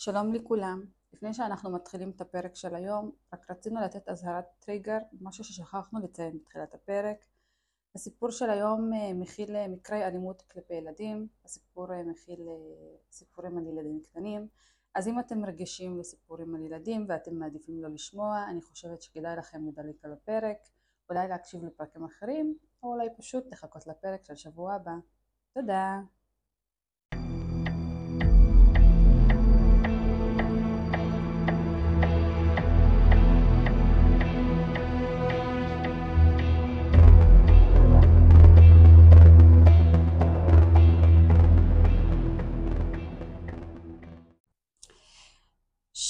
שלום 0.00 0.34
לכולם, 0.34 0.84
לפני 1.12 1.34
שאנחנו 1.34 1.70
מתחילים 1.70 2.10
את 2.10 2.20
הפרק 2.20 2.54
של 2.54 2.74
היום, 2.74 3.10
רק 3.32 3.50
רצינו 3.50 3.80
לתת 3.80 4.08
אזהרת 4.08 4.44
טריגר, 4.58 4.98
משהו 5.20 5.44
ששכחנו 5.44 6.00
לציין 6.00 6.38
בתחילת 6.38 6.74
הפרק. 6.74 7.16
הסיפור 7.94 8.30
של 8.30 8.50
היום 8.50 8.92
אה, 8.92 9.14
מכיל 9.14 9.56
אה, 9.56 9.68
מקרי 9.68 10.04
אלימות 10.04 10.42
כלפי 10.42 10.74
ילדים, 10.74 11.28
הסיפור 11.44 11.92
אה, 11.92 12.02
מכיל 12.02 12.40
סיפורים 13.10 13.58
על 13.58 13.66
ילדים 13.66 14.00
קטנים, 14.02 14.48
אז 14.94 15.08
אם 15.08 15.20
אתם 15.20 15.44
רגישים 15.44 15.98
לסיפורים 15.98 16.54
על 16.54 16.60
ילדים 16.60 17.06
ואתם 17.08 17.34
מעדיפים 17.34 17.82
לא 17.82 17.88
לשמוע, 17.88 18.44
אני 18.50 18.62
חושבת 18.62 19.02
שכדאי 19.02 19.36
לכם 19.36 19.66
לדלק 19.68 20.04
על 20.04 20.12
הפרק, 20.12 20.58
אולי 21.10 21.28
להקשיב 21.28 21.64
לפרקים 21.64 22.04
אחרים, 22.04 22.58
או 22.82 22.92
אולי 22.92 23.08
פשוט 23.16 23.44
לחכות 23.52 23.86
לפרק 23.86 24.24
של 24.24 24.36
שבוע 24.36 24.74
הבא. 24.74 24.94
תודה. 25.54 26.00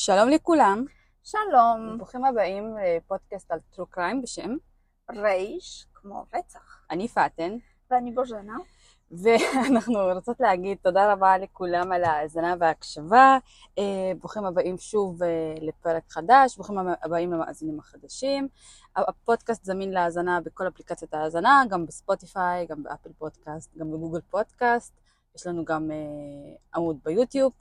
שלום 0.09 0.29
לכולם. 0.29 0.85
שלום. 1.25 1.99
ברוכים 1.99 2.25
הבאים 2.25 2.75
לפודקאסט 2.77 3.51
על 3.51 3.59
טרו 3.75 3.87
קריים 3.87 4.23
בשם 4.23 4.57
רייש, 5.11 5.87
כמו 5.95 6.27
רצח. 6.35 6.81
אני 6.91 7.09
פאטן. 7.09 7.57
ואני 7.91 8.13
בוז'נה. 8.13 8.57
ואנחנו 9.11 9.95
רוצות 10.15 10.41
להגיד 10.41 10.79
תודה 10.83 11.13
רבה 11.13 11.39
לכולם 11.39 11.93
על 11.93 12.05
ההאזנה 12.05 12.55
וההקשבה. 12.61 13.39
אה, 13.79 14.13
ברוכים 14.19 14.45
הבאים 14.45 14.79
שוב 14.79 15.23
אה, 15.23 15.55
לפרק 15.61 16.03
חדש, 16.11 16.57
ברוכים 16.57 16.77
הבאים 17.03 17.33
למאזינים 17.33 17.79
החדשים. 17.79 18.49
הפודקאסט 18.97 19.65
זמין 19.65 19.91
להאזנה 19.91 20.41
בכל 20.41 20.69
אפליקציות 20.69 21.15
ההאזנה, 21.15 21.63
גם 21.71 21.87
בספוטיפיי, 21.87 22.67
גם 22.67 22.83
באפל 22.83 23.11
פודקאסט, 23.19 23.77
גם 23.77 23.91
בגוגל 23.91 24.21
פודקאסט. 24.31 24.93
יש 25.37 25.47
לנו 25.47 25.65
גם 25.65 25.91
אה, 25.91 25.97
עמוד 26.75 26.97
ביוטיוב. 27.05 27.53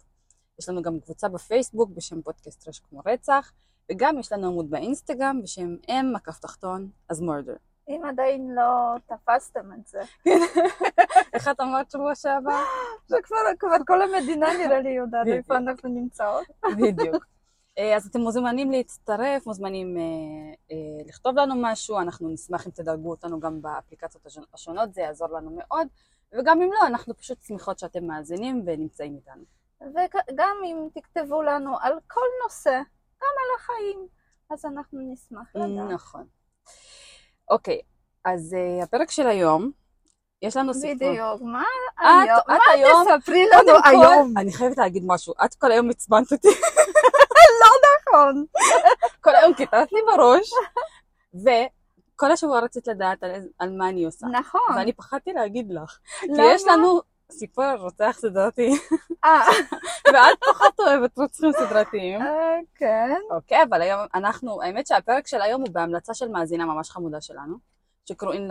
יש 0.59 0.69
לנו 0.69 0.81
גם 0.81 0.99
קבוצה 0.99 1.29
בפייסבוק 1.29 1.89
בשם 1.89 2.21
פודקאסט 2.21 2.67
רייש 2.67 2.79
כמו 2.79 3.01
רצח, 3.05 3.51
וגם 3.91 4.19
יש 4.19 4.31
לנו 4.31 4.47
עמוד 4.47 4.69
באינסטגרם 4.69 5.41
בשם 5.43 5.75
אם 5.89 6.11
מקף 6.13 6.39
תחתון 6.39 6.89
אז 7.09 7.21
מורדר. 7.21 7.55
אם 7.89 8.01
עדיין 8.09 8.55
לא 8.55 8.95
תפסתם 9.05 9.73
את 9.73 9.87
זה. 9.87 9.99
איך 11.33 11.47
את 11.47 11.59
אמרת 11.59 11.91
שבוע 11.91 12.15
שעבר? 12.15 12.63
זה 13.09 13.17
כבר, 13.23 13.37
כבר 13.59 13.77
כל 13.87 14.01
המדינה 14.01 14.47
נראה 14.57 14.79
לי 14.79 14.89
יודעת 14.89 15.27
איפה 15.27 15.57
אנחנו 15.57 15.89
נמצאות. 15.89 16.45
בדיוק. 16.81 17.25
אה, 17.77 17.95
אז 17.95 18.05
אתם 18.05 18.21
מוזמנים 18.21 18.71
להצטרף, 18.71 19.47
מוזמנים 19.47 19.97
אה, 19.97 20.03
אה, 20.71 21.05
לכתוב 21.07 21.37
לנו 21.37 21.55
משהו, 21.57 21.99
אנחנו 21.99 22.29
נשמח 22.29 22.67
אם 22.67 22.71
תדרגו 22.71 23.09
אותנו 23.09 23.39
גם 23.39 23.61
באפליקציות 23.61 24.27
השונות, 24.53 24.93
זה 24.93 25.01
יעזור 25.01 25.27
לנו 25.27 25.51
מאוד, 25.57 25.87
וגם 26.33 26.61
אם 26.61 26.69
לא, 26.73 26.87
אנחנו 26.87 27.17
פשוט 27.17 27.41
שמחות 27.41 27.79
שאתם 27.79 28.05
מאזינים 28.07 28.63
ונמצאים 28.65 29.15
איתנו. 29.15 29.43
וגם 29.81 30.57
אם 30.65 30.87
תכתבו 30.93 31.41
לנו 31.41 31.77
על 31.81 31.93
כל 32.07 32.25
נושא, 32.43 32.81
גם 33.21 33.33
על 33.39 33.59
החיים, 33.59 34.07
אז 34.49 34.65
אנחנו 34.65 34.99
נשמח 35.13 35.55
לדעת. 35.55 35.91
נכון. 35.91 36.25
אוקיי, 37.49 37.81
אז 38.25 38.53
uh, 38.53 38.83
הפרק 38.83 39.11
של 39.11 39.27
היום, 39.27 39.71
יש 40.41 40.57
לנו 40.57 40.73
סיפור. 40.73 41.09
בדיוק, 41.11 41.41
מה 41.41 41.63
היום? 41.97 42.39
את 42.51 42.61
היום, 42.73 43.05
תספרי 43.17 43.45
לנו 43.45 43.79
היום. 43.85 44.33
אני 44.37 44.53
חייבת 44.53 44.77
להגיד 44.77 45.03
משהו, 45.05 45.33
את 45.45 45.55
כל 45.55 45.71
היום 45.71 45.89
עצבנת 45.89 46.31
אותי. 46.31 46.47
לא 47.61 47.69
נכון. 47.99 48.45
כל 49.23 49.35
היום 49.35 49.53
קיטרת 49.53 49.91
לי 49.91 49.99
בראש, 50.07 50.49
וכל 51.33 52.31
השבוע 52.31 52.59
רצית 52.59 52.87
לדעת 52.87 53.23
על, 53.23 53.31
על 53.59 53.77
מה 53.77 53.89
אני 53.89 54.05
עושה. 54.05 54.27
נכון. 54.27 54.75
ואני 54.75 54.93
פחדתי 54.93 55.33
להגיד 55.33 55.71
לך. 55.71 55.99
למה? 56.23 56.35
כי 56.35 56.41
יש 56.41 56.63
לנו 56.67 57.01
סיפור 57.31 57.73
רוצח 57.79 58.17
סדרתי. 58.19 58.69
אה. 59.25 59.41
ואת 60.13 60.37
פחות 60.49 60.79
אוהבת 60.79 61.17
רוצחים 61.17 61.51
סדרתיים. 61.51 62.21
אה, 62.21 62.55
כן. 62.75 63.15
אוקיי, 63.31 63.63
אבל 63.63 63.81
היום 63.81 63.99
אנחנו, 64.13 64.61
האמת 64.61 64.87
שהפרק 64.87 65.27
של 65.27 65.41
היום 65.41 65.61
הוא 65.61 65.69
בהמלצה 65.71 66.13
של 66.13 66.27
מאזינה 66.27 66.65
ממש 66.65 66.89
חמודה 66.89 67.21
שלנו, 67.21 67.55
שקוראים 68.05 68.47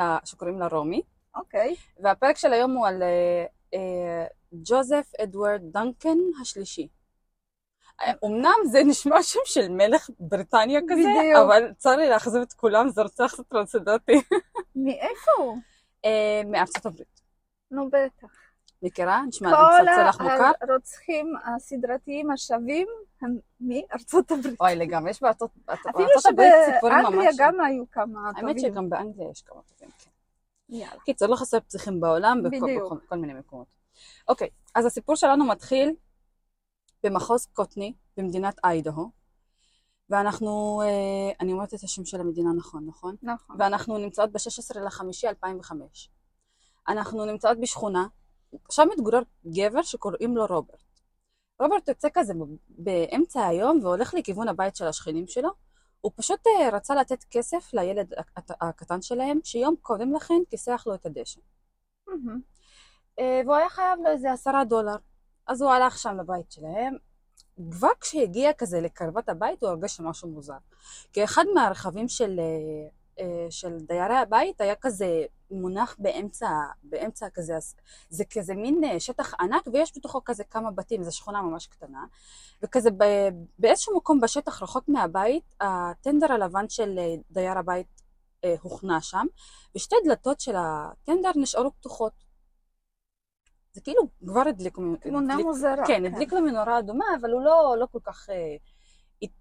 לה, 0.58 0.68
רומי. 0.70 1.02
אוקיי. 1.34 1.74
והפרק 2.02 2.36
של 2.36 2.52
היום 2.52 2.76
הוא 2.76 2.86
על 2.86 3.02
אה, 3.02 3.44
אה, 3.74 4.26
ג'וזף 4.52 5.12
אדוארד 5.22 5.60
דנקן 5.62 6.18
השלישי. 6.40 6.88
אמנם 8.24 8.54
זה 8.70 8.84
נשמע 8.84 9.22
שם 9.22 9.40
של 9.44 9.68
מלך 9.68 10.10
בריטניה 10.20 10.80
כזה, 10.88 11.00
בדיוק. 11.00 11.38
אבל 11.46 11.72
צר 11.76 11.96
לי 11.96 12.08
לאכזב 12.08 12.40
את 12.40 12.52
כולם, 12.52 12.88
זה 12.88 13.02
רוצח 13.02 13.34
סדרתי. 13.64 14.12
מאיפה 14.76 15.30
הוא? 15.38 15.56
מארצות 16.46 16.86
הברית. 16.86 17.20
נו 17.70 17.88
בטח. 17.90 18.45
מכירה? 18.82 19.22
נשמע 19.28 19.48
מצלצל 19.48 20.08
לך 20.08 20.20
מוכר? 20.20 20.52
כל 20.60 20.72
הרוצחים 20.72 21.34
הסדרתיים 21.44 22.30
השווים 22.30 22.86
הם 23.22 23.38
מארצות 23.60 24.30
הברית. 24.30 24.60
אוי, 24.60 24.76
לגמרי, 24.76 25.10
יש 25.10 25.22
בארצות 25.22 25.50
הברית 25.68 26.08
סיפורים 26.18 26.96
ממש... 26.96 27.06
אפילו 27.06 27.22
שבאנגליה 27.22 27.30
גם 27.38 27.60
היו 27.60 27.90
כמה 27.90 28.30
טובים. 28.32 28.48
האמת 28.48 28.60
שגם 28.60 28.90
באנגליה 28.90 29.30
יש 29.30 29.42
כמה 29.42 29.60
טובים, 29.62 29.88
כן. 29.98 30.10
יאללה. 30.68 31.00
קיצור, 31.04 31.28
לא 31.28 31.36
חסר 31.36 31.60
פסיכים 31.60 32.00
בעולם, 32.00 32.42
בכל 32.42 33.16
מיני 33.16 33.34
מקומות. 33.34 33.74
אוקיי, 34.28 34.48
אז 34.74 34.86
הסיפור 34.86 35.16
שלנו 35.16 35.46
מתחיל 35.46 35.94
במחוז 37.04 37.46
קוטני, 37.46 37.94
במדינת 38.16 38.58
איידהו, 38.64 39.10
ואנחנו, 40.10 40.82
אה, 40.84 41.32
אני 41.40 41.52
אומרת 41.52 41.74
את 41.74 41.82
השם 41.82 42.04
של 42.04 42.20
המדינה 42.20 42.50
נכון, 42.52 42.86
נכון? 42.86 43.16
נכון. 43.22 43.56
ואנחנו 43.58 43.98
נמצאות 43.98 44.32
ב-16 44.32 44.80
לחמישי 44.80 45.28
2005. 45.28 46.10
אנחנו 46.88 47.24
נמצאות 47.24 47.60
בשכונה 47.60 48.06
שם 48.70 48.88
מתגורר 48.92 49.22
גבר 49.46 49.82
שקוראים 49.82 50.36
לו 50.36 50.46
רוברט. 50.46 50.82
רוברט 51.60 51.88
יוצא 51.88 52.08
כזה 52.14 52.32
באמצע 52.68 53.46
היום 53.46 53.80
והולך 53.82 54.14
לכיוון 54.14 54.48
הבית 54.48 54.76
של 54.76 54.86
השכנים 54.86 55.26
שלו. 55.26 55.48
הוא 56.00 56.12
פשוט 56.16 56.40
אה, 56.46 56.76
רצה 56.76 56.94
לתת 56.94 57.24
כסף 57.30 57.74
לילד 57.74 58.12
הקטן 58.60 59.02
שלהם, 59.02 59.38
שיום 59.44 59.74
קודם 59.82 60.14
לכן 60.14 60.42
כיסח 60.50 60.84
לו 60.86 60.94
את 60.94 61.06
הדשא. 61.06 61.40
Mm-hmm. 62.08 63.22
והוא 63.44 63.54
היה 63.54 63.68
חייב 63.68 63.98
לו 64.04 64.10
איזה 64.10 64.32
עשרה 64.32 64.64
דולר. 64.64 64.96
אז 65.46 65.62
הוא 65.62 65.70
הלך 65.70 65.98
שם 65.98 66.16
לבית 66.20 66.52
שלהם. 66.52 66.96
כבר 67.70 67.90
כשהגיע 68.00 68.52
כזה 68.52 68.80
לקרבת 68.80 69.28
הבית 69.28 69.62
הוא 69.62 69.70
הרגש 69.70 69.96
שמשהו 69.96 70.28
מוזר. 70.28 70.56
כי 71.12 71.24
אחד 71.24 71.44
מהרכבים 71.54 72.08
של 72.08 72.40
אה, 72.40 72.88
אה, 73.24 73.46
של 73.50 73.78
דיירי 73.80 74.16
הבית 74.16 74.60
היה 74.60 74.74
כזה 74.74 75.24
מונח 75.50 75.96
באמצע, 75.98 76.48
באמצע 76.82 77.26
כזה, 77.34 77.54
זה 78.08 78.24
כזה 78.24 78.54
מין 78.54 78.84
אה, 78.84 79.00
שטח 79.00 79.34
ענק 79.40 79.62
ויש 79.72 79.92
בתוכו 79.96 80.20
כזה 80.24 80.44
כמה 80.44 80.70
בתים, 80.70 81.02
זו 81.02 81.16
שכונה 81.16 81.42
ממש 81.42 81.66
קטנה, 81.66 82.04
וכזה 82.62 82.90
באיזשהו 83.58 83.96
מקום 83.96 84.20
בשטח 84.20 84.62
רחוק 84.62 84.88
מהבית, 84.88 85.44
הטנדר 85.60 86.32
הלבן 86.32 86.68
של 86.68 86.98
אה, 86.98 87.14
דייר 87.30 87.58
הבית 87.58 88.02
הוכנע 88.60 89.00
שם, 89.00 89.26
ושתי 89.76 89.96
דלתות 90.04 90.40
של 90.40 90.54
הטנדר 90.56 91.30
נשארו 91.36 91.70
פתוחות. 91.72 92.12
זה 93.72 93.80
כאילו 93.80 94.02
כבר 94.26 94.48
הדליק... 94.48 94.76
תמונה 95.00 95.36
מוזרה. 95.36 95.86
כן, 95.86 96.04
הדליק 96.04 96.32
לו 96.32 96.40
מנורה 96.40 96.78
אדומה, 96.78 97.04
אבל 97.20 97.32
הוא 97.32 97.42
לא, 97.42 97.76
לא 97.78 97.86
כל 97.92 97.98
כך... 98.04 98.28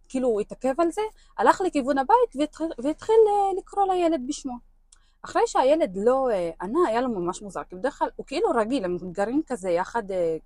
כאילו 0.09 0.27
הוא 0.27 0.41
התעכב 0.41 0.81
על 0.81 0.91
זה, 0.91 1.01
הלך 1.37 1.61
לכיוון 1.61 1.97
הבית 1.97 2.35
והתחיל, 2.35 2.67
והתחיל 2.77 3.15
אה, 3.27 3.59
לקרוא 3.59 3.93
לילד 3.93 4.21
בשמו. 4.27 4.53
אחרי 5.25 5.41
שהילד 5.45 5.97
לא 5.97 6.29
אה, 6.31 6.51
ענה, 6.61 6.79
היה 6.87 7.01
לו 7.01 7.09
ממש 7.09 7.41
מוזר, 7.41 7.63
כי 7.63 7.75
בדרך 7.75 7.99
כלל 7.99 8.09
הוא 8.15 8.25
כאילו 8.25 8.49
רגיל, 8.49 8.85
הם 8.85 8.97
גרים 9.11 9.41
כזה 9.47 9.69
יחד, 9.69 10.11
אה, 10.11 10.37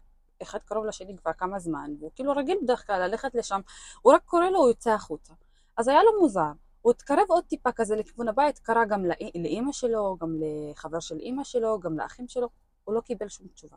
אחד 0.41 0.59
קרוב 0.66 0.85
לשני 0.85 1.17
כבר 1.17 1.34
כמה 1.34 1.59
זמן, 1.59 1.91
והוא 2.00 2.12
כאילו 2.16 2.31
רגיל 2.31 2.57
בדרך 2.63 2.88
כלל 2.88 3.07
ללכת 3.07 3.36
לשם, 3.36 3.62
הוא 4.01 4.13
רק 4.13 4.21
קורא 4.25 4.50
לו, 4.50 4.59
הוא 4.59 4.68
יוצא 4.68 4.92
החוצה. 4.92 5.33
אז 5.77 5.88
היה 5.88 6.04
לו 6.04 6.21
מוזר. 6.21 6.51
הוא 6.81 6.92
התקרב 6.92 7.25
עוד 7.27 7.44
טיפה 7.44 7.71
כזה 7.71 7.95
לכיוון 7.95 8.27
הבית, 8.27 8.59
קרא 8.59 8.86
גם 8.86 9.06
לאימא 9.36 9.71
שלו, 9.71 10.18
גם 10.21 10.36
לחבר 10.39 11.00
של 11.00 11.19
אימא 11.19 11.44
שלו, 11.44 11.80
גם 11.80 11.98
לאחים 11.98 12.27
שלו, 12.27 12.50
הוא 12.83 12.95
לא 12.95 13.01
קיבל 13.01 13.27
שום 13.30 13.48
תשובה. 13.54 13.75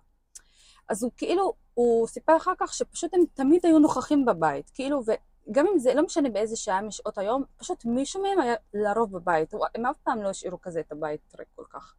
אז 0.88 1.03
הוא 1.03 1.11
כאילו, 1.17 1.53
הוא 1.75 2.06
סיפר 2.06 2.37
אחר 2.37 2.53
כך 2.59 2.75
שפשוט 2.75 3.15
הם 3.15 3.21
תמיד 3.35 3.67
היו 3.67 3.79
נוכחים 3.79 4.25
בבית, 4.25 4.71
כאילו, 4.75 5.03
גם 5.50 5.67
אם 5.67 5.79
זה 5.79 5.94
לא 5.94 6.03
משנה 6.03 6.31
באיזה 6.31 6.56
שעה 6.56 6.83
משעות 6.83 7.19
היום, 7.19 7.44
פשוט 7.56 7.85
מישהו 7.85 8.23
מהם 8.23 8.41
היה 8.41 8.55
לרוב 8.75 9.12
בבית, 9.12 9.55
הם 9.75 9.87
אף 9.87 9.97
פעם 10.03 10.23
לא 10.23 10.29
השאירו 10.29 10.61
כזה 10.61 10.81
את 10.81 10.93
הבית 10.93 11.35
ריק 11.39 11.49
כל 11.55 11.65
כך. 11.71 11.94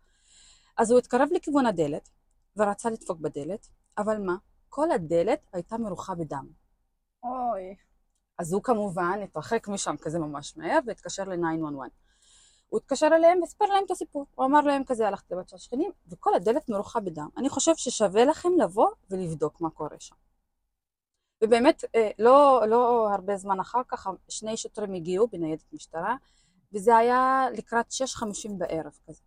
אז 0.78 0.92
הוא 0.92 1.00
התקרב 1.00 1.30
לכיוון 1.32 1.66
הדלת, 1.66 2.10
ורצה 2.58 2.90
לדפוק 2.90 3.20
בדלת, 3.20 3.68
אבל 3.98 4.18
מה? 4.18 4.36
כל 4.70 4.92
הדלת 4.92 5.40
הייתה 5.54 5.78
מרוחה 5.78 6.16
בדם. 6.16 6.48
אוי. 7.24 7.76
אז 8.38 8.54
הוא 8.54 8.64
כמובן 8.64 9.20
התרחק 9.24 9.68
משם 9.68 9.96
כזה 10.02 10.20
ממש 10.20 10.58
מהר, 10.58 10.80
והתקשר 10.86 11.24
ל-911. 11.24 11.90
הוא 12.70 12.80
התקשר 12.80 13.08
אליהם 13.14 13.42
וסיפר 13.42 13.66
להם 13.66 13.84
את 13.86 13.92
הסיפור. 13.92 14.26
הוא 14.36 14.46
אמר 14.46 14.62
להם 14.62 14.84
כזה, 14.84 15.08
הלכתי 15.08 15.34
לבת 15.34 15.50
של 15.50 15.56
השכנים, 15.56 15.92
וכל 16.08 16.36
הדלת 16.36 16.70
מרוחה 16.70 17.00
בדם. 17.00 17.28
אני 17.38 17.50
חושב 17.50 17.76
ששווה 17.76 18.26
לכם 18.26 18.50
לבוא 18.58 18.90
ולבדוק 19.10 19.62
מה 19.62 19.70
קורה 19.70 20.00
שם. 20.00 20.16
ובאמת, 21.44 21.84
אה, 21.96 22.10
לא, 22.20 22.64
לא 22.68 23.10
הרבה 23.12 23.38
זמן 23.38 23.60
אחר 23.60 23.82
כך, 23.88 24.08
שני 24.30 24.58
שוטרים 24.58 24.94
הגיעו 24.94 25.28
בניידת 25.28 25.74
משטרה, 25.74 26.16
וזה 26.74 26.98
היה 26.98 27.46
לקראת 27.54 27.86
6.50 27.92 28.58
בערב 28.58 28.98
כזה. 29.08 29.22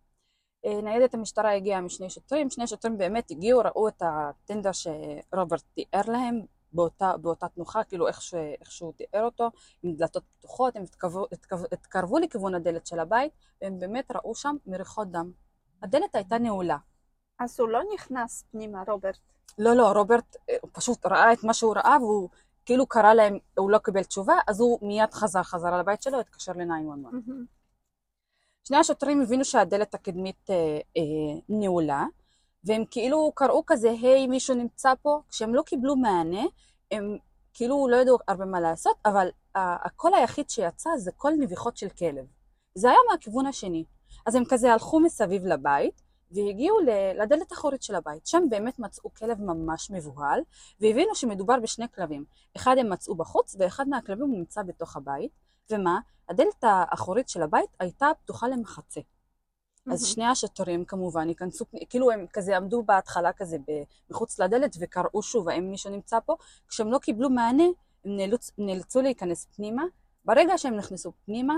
אה, 0.65 0.81
ניידת 0.81 1.13
המשטרה 1.13 1.55
הגיעה 1.55 1.79
עם 1.79 1.89
שני 1.89 2.09
שוטרים, 2.09 2.49
שני 2.49 2.67
שוטרים 2.67 2.97
באמת 2.97 3.31
הגיעו, 3.31 3.59
ראו 3.59 3.87
את 3.87 4.01
הטנדר 4.01 4.71
שרוברט 4.71 5.63
תיאר 5.73 6.01
להם 6.07 6.41
באותה, 6.73 7.17
באותה 7.17 7.47
תנוחה, 7.47 7.83
כאילו 7.83 8.07
איך, 8.07 8.21
ש, 8.21 8.33
איך 8.33 8.71
שהוא 8.71 8.93
תיאר 8.93 9.23
אותו, 9.23 9.49
עם 9.83 9.95
דלתות 9.95 10.23
פתוחות, 10.39 10.75
הם 10.75 10.83
התקרבו, 10.83 11.25
התקרבו, 11.31 11.65
התקרבו 11.71 12.19
לכיוון 12.19 12.55
הדלת 12.55 12.87
של 12.87 12.99
הבית, 12.99 13.31
והם 13.61 13.79
באמת 13.79 14.11
ראו 14.15 14.35
שם 14.35 14.55
מריחות 14.67 15.11
דם. 15.11 15.31
הדלת 15.83 16.15
הייתה 16.15 16.37
נעולה. 16.37 16.77
אז 17.39 17.59
הוא 17.59 17.69
לא 17.69 17.81
נכנס 17.93 18.43
פנימה, 18.51 18.83
רוברט. 18.87 19.19
לא, 19.57 19.73
לא, 19.73 19.91
רוברט 19.91 20.35
אה, 20.49 20.55
פשוט 20.71 21.05
ראה 21.05 21.33
את 21.33 21.43
מה 21.43 21.53
שהוא 21.53 21.75
ראה, 21.75 21.97
והוא 22.01 22.29
כאילו 22.65 22.87
קרא 22.87 23.13
להם, 23.13 23.37
הוא 23.57 23.71
לא 23.71 23.77
קיבל 23.77 24.03
תשובה, 24.03 24.35
אז 24.47 24.59
הוא 24.59 24.79
מיד 24.81 25.13
חזר 25.13 25.43
חזרה 25.43 25.79
לבית 25.79 26.01
שלו, 26.01 26.19
התקשר 26.19 26.51
ל-911. 26.51 27.17
שני 28.67 28.77
השוטרים 28.77 29.21
הבינו 29.21 29.45
שהדלת 29.45 29.93
הקדמית 29.93 30.49
אה, 30.49 30.55
אה, 30.97 31.39
נעולה, 31.49 32.05
והם 32.63 32.83
כאילו 32.91 33.31
קראו 33.35 33.63
כזה, 33.65 33.91
היי, 33.91 34.27
מישהו 34.27 34.55
נמצא 34.55 34.93
פה? 35.01 35.21
כשהם 35.29 35.55
לא 35.55 35.61
קיבלו 35.61 35.95
מענה, 35.95 36.43
הם 36.91 37.17
כאילו 37.53 37.87
לא 37.87 37.95
ידעו 37.95 38.17
הרבה 38.27 38.45
מה 38.45 38.59
לעשות, 38.59 38.95
אבל 39.05 39.29
הקול 39.55 40.13
היחיד 40.13 40.49
שיצא 40.49 40.89
זה 40.97 41.11
קול 41.11 41.33
נביחות 41.39 41.77
של 41.77 41.89
כלב. 41.89 42.25
זה 42.75 42.89
היה 42.89 42.97
מהכיוון 43.11 43.45
השני. 43.45 43.83
אז 44.25 44.35
הם 44.35 44.43
כזה 44.49 44.73
הלכו 44.73 44.99
מסביב 44.99 45.45
לבית, 45.45 46.01
והגיעו 46.31 46.77
לדלת 47.15 47.51
האחורית 47.51 47.83
של 47.83 47.95
הבית. 47.95 48.27
שם 48.27 48.43
באמת 48.49 48.79
מצאו 48.79 49.13
כלב 49.13 49.41
ממש 49.41 49.91
מבוהל, 49.91 50.39
והבינו 50.81 51.15
שמדובר 51.15 51.59
בשני 51.59 51.85
כלבים. 51.95 52.25
אחד 52.55 52.75
הם 52.79 52.89
מצאו 52.89 53.15
בחוץ, 53.15 53.55
ואחד 53.59 53.87
מהכלבים 53.87 54.31
נמצא 54.31 54.63
בתוך 54.63 54.97
הבית. 54.97 55.31
ומה? 55.71 55.99
הדלת 56.29 56.63
האחורית 56.63 57.29
של 57.29 57.41
הבית 57.41 57.69
הייתה 57.79 58.07
פתוחה 58.23 58.47
למחצה. 58.47 59.01
אז 59.91 60.05
שני 60.05 60.25
השוטרים 60.25 60.85
כמובן 60.85 61.29
ייכנסו, 61.29 61.65
כאילו 61.89 62.11
הם 62.11 62.25
כזה 62.33 62.57
עמדו 62.57 62.83
בהתחלה 62.83 63.33
כזה 63.33 63.57
מחוץ 64.09 64.39
לדלת 64.39 64.75
וקראו 64.79 65.21
שוב 65.21 65.49
האם 65.49 65.71
מישהו 65.71 65.91
נמצא 65.91 66.19
פה, 66.25 66.35
כשהם 66.67 66.91
לא 66.91 66.97
קיבלו 66.97 67.29
מענה 67.29 67.63
הם 68.05 68.15
נאלצ, 68.15 68.51
נאלצו 68.57 69.01
להיכנס 69.01 69.47
פנימה, 69.55 69.83
ברגע 70.25 70.57
שהם 70.57 70.75
נכנסו 70.75 71.11
פנימה 71.25 71.55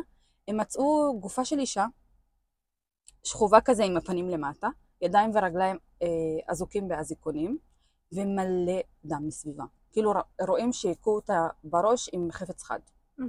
הם 0.47 0.57
מצאו 0.57 1.19
גופה 1.19 1.45
של 1.45 1.59
אישה, 1.59 1.85
שכובה 3.23 3.61
כזה 3.61 3.83
עם 3.83 3.97
הפנים 3.97 4.29
למטה, 4.29 4.67
ידיים 5.01 5.31
ורגליים 5.33 5.77
אה, 6.01 6.07
אזוקים 6.47 6.87
באזיקונים 6.87 7.57
ומלא 8.11 8.79
דם 9.05 9.27
מסביבה, 9.27 9.63
כאילו 9.91 10.13
רואים 10.47 10.73
שהכו 10.73 11.15
אותה 11.15 11.47
בראש 11.63 12.09
עם 12.13 12.31
חפץ 12.31 12.63
חד. 12.63 12.79
Mm-hmm. 13.19 13.23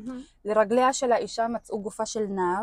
לרגליה 0.45 0.93
של 0.93 1.13
האישה 1.13 1.49
מצאו 1.49 1.83
גופה 1.83 2.07
של 2.07 2.27
נער 2.27 2.63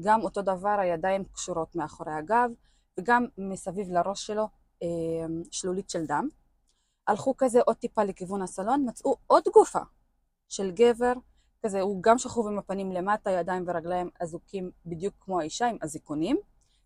גם 0.00 0.22
אותו 0.22 0.42
דבר, 0.42 0.76
הידיים 0.80 1.24
קשורות 1.24 1.76
מאחורי 1.76 2.12
הגב, 2.12 2.50
וגם 2.98 3.26
מסביב 3.38 3.90
לראש 3.90 4.26
שלו 4.26 4.48
אה, 4.82 4.88
שלולית 5.50 5.90
של 5.90 6.06
דם. 6.06 6.28
הלכו 7.06 7.34
כזה 7.36 7.60
עוד 7.60 7.76
טיפה 7.76 8.04
לכיוון 8.04 8.42
הסלון, 8.42 8.84
מצאו 8.88 9.16
עוד 9.26 9.42
גופה 9.52 9.82
של 10.48 10.70
גבר, 10.70 11.12
כזה, 11.62 11.80
הוא 11.80 12.02
גם 12.02 12.18
שכוב 12.18 12.48
עם 12.48 12.58
הפנים 12.58 12.92
למטה, 12.92 13.30
ידיים 13.30 13.64
ורגליים 13.66 14.10
אזוקים 14.20 14.70
בדיוק 14.86 15.14
כמו 15.20 15.40
האישה, 15.40 15.66
עם 15.66 15.76
אזיקונים, 15.80 16.36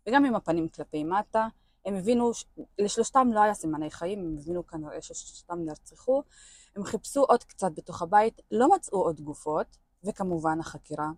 וגם 0.07 0.25
עם 0.25 0.35
הפנים 0.35 0.69
כלפי 0.69 1.03
מטה. 1.03 1.47
הם 1.85 1.95
הבינו, 1.95 2.31
לשלושתם 2.79 3.29
לא 3.33 3.41
היה 3.41 3.53
סימני 3.53 3.91
חיים, 3.91 4.19
הם 4.19 4.37
הבינו 4.39 4.67
כנראה 4.67 5.01
ששלושתם 5.01 5.59
נרצחו. 5.65 6.23
הם 6.75 6.83
חיפשו 6.83 7.23
עוד 7.23 7.43
קצת 7.43 7.71
בתוך 7.75 8.01
הבית, 8.01 8.41
לא 8.51 8.69
מצאו 8.75 9.01
עוד 9.01 9.21
גופות, 9.21 9.77
וכמובן 10.03 10.59
החקירה 10.59 11.09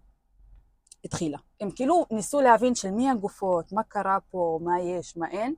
התחילה. 1.06 1.38
הם 1.62 1.72
כאילו 1.72 2.06
ניסו 2.12 2.42
להבין 2.42 2.76
של 2.76 2.92
מי 2.92 3.10
הגופות, 3.10 3.72
מה 3.72 3.84
קרה 3.84 4.18
פה, 4.32 4.60
מה 4.62 4.80
יש, 4.80 5.18
מה 5.18 5.28
אין. 5.28 5.56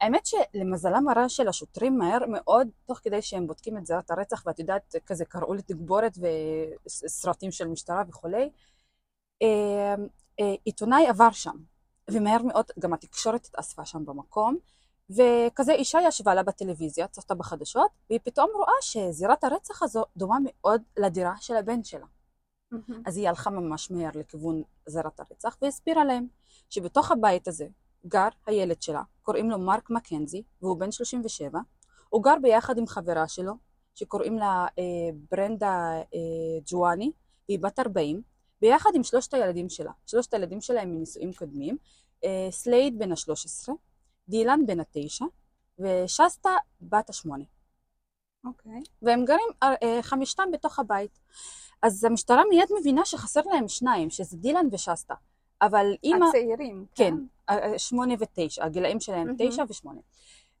האמת 0.00 0.26
שלמזלם 0.26 1.08
הרע 1.08 1.28
של 1.28 1.48
השוטרים 1.48 1.98
מהר 1.98 2.18
מאוד, 2.28 2.68
תוך 2.86 2.98
כדי 3.02 3.22
שהם 3.22 3.46
בודקים 3.46 3.78
את 3.78 3.86
זירת 3.86 4.10
הרצח, 4.10 4.42
ואת 4.46 4.58
יודעת, 4.58 4.94
כזה 5.06 5.24
קראו 5.24 5.54
לתגבורת 5.54 6.12
וסרטים 6.86 7.52
של 7.52 7.68
משטרה 7.68 8.02
וכולי, 8.08 8.50
אה, 9.42 9.94
אה, 10.40 10.54
עיתונאי 10.64 11.06
עבר 11.06 11.30
שם, 11.30 11.56
ומהר 12.10 12.42
מאוד 12.42 12.64
גם 12.78 12.92
התקשורת 12.92 13.46
התאספה 13.46 13.84
שם 13.84 14.04
במקום, 14.04 14.56
וכזה 15.10 15.72
אישה 15.72 15.98
ישבה 16.08 16.34
לה 16.34 16.42
בטלוויזיה, 16.42 17.08
צפתה 17.08 17.34
בחדשות, 17.34 17.90
והיא 18.10 18.20
פתאום 18.24 18.50
רואה 18.54 18.72
שזירת 18.80 19.44
הרצח 19.44 19.82
הזו 19.82 20.04
דומה 20.16 20.36
מאוד 20.44 20.82
לדירה 20.98 21.34
של 21.40 21.56
הבן 21.56 21.84
שלה. 21.84 22.06
Mm-hmm. 22.74 22.92
אז 23.06 23.16
היא 23.16 23.28
הלכה 23.28 23.50
ממש 23.50 23.90
מהר 23.90 24.10
לכיוון 24.14 24.62
זירת 24.86 25.20
הרצח 25.20 25.56
והסבירה 25.62 26.04
להם 26.04 26.26
שבתוך 26.70 27.10
הבית 27.10 27.48
הזה 27.48 27.66
גר 28.06 28.28
הילד 28.46 28.82
שלה, 28.82 29.02
קוראים 29.22 29.50
לו 29.50 29.58
מרק 29.58 29.90
מקנזי, 29.90 30.42
והוא 30.62 30.80
בן 30.80 30.90
37, 30.90 31.58
הוא 32.08 32.22
גר 32.22 32.34
ביחד 32.42 32.78
עם 32.78 32.86
חברה 32.86 33.28
שלו, 33.28 33.52
שקוראים 33.94 34.38
לה 34.38 34.66
אה, 34.78 34.84
ברנדה 35.30 35.92
אה, 36.14 36.60
ג'ואני, 36.66 37.12
והיא 37.48 37.58
בת 37.58 37.78
40, 37.78 38.22
ביחד 38.60 38.90
עם 38.94 39.02
שלושת 39.02 39.34
הילדים 39.34 39.68
שלה. 39.68 39.92
שלושת 40.06 40.34
הילדים 40.34 40.60
שלה 40.60 40.82
הם 40.82 40.90
מנישואים 40.90 41.32
קודמים, 41.32 41.76
אה, 42.24 42.48
סלייד 42.50 42.98
בן 42.98 43.12
ה-13, 43.12 43.72
דילן 44.28 44.66
בן 44.66 44.80
ה-9, 44.80 45.24
ושסטה 45.78 46.50
בת 46.80 47.10
ה-8. 47.10 47.30
אוקיי. 48.44 48.72
Okay. 48.72 48.90
והם 49.02 49.24
גרים 49.24 49.48
אה, 49.62 50.02
חמישתם 50.02 50.48
בתוך 50.52 50.78
הבית. 50.78 51.18
אז 51.82 52.04
המשטרה 52.04 52.42
מיד 52.50 52.68
מבינה 52.80 53.04
שחסר 53.04 53.40
להם 53.40 53.68
שניים, 53.68 54.10
שזה 54.10 54.36
דילן 54.36 54.66
ושסטה. 54.72 55.14
אבל 55.62 55.94
אימא... 56.04 56.26
הצעירים. 56.26 56.84
כן, 56.94 57.14
כן 57.46 57.78
שמונה 57.78 58.14
ותשע, 58.18 58.64
הגילאים 58.64 59.00
שלהם. 59.00 59.34
תשע 59.38 59.64
ושמונה. 59.68 60.00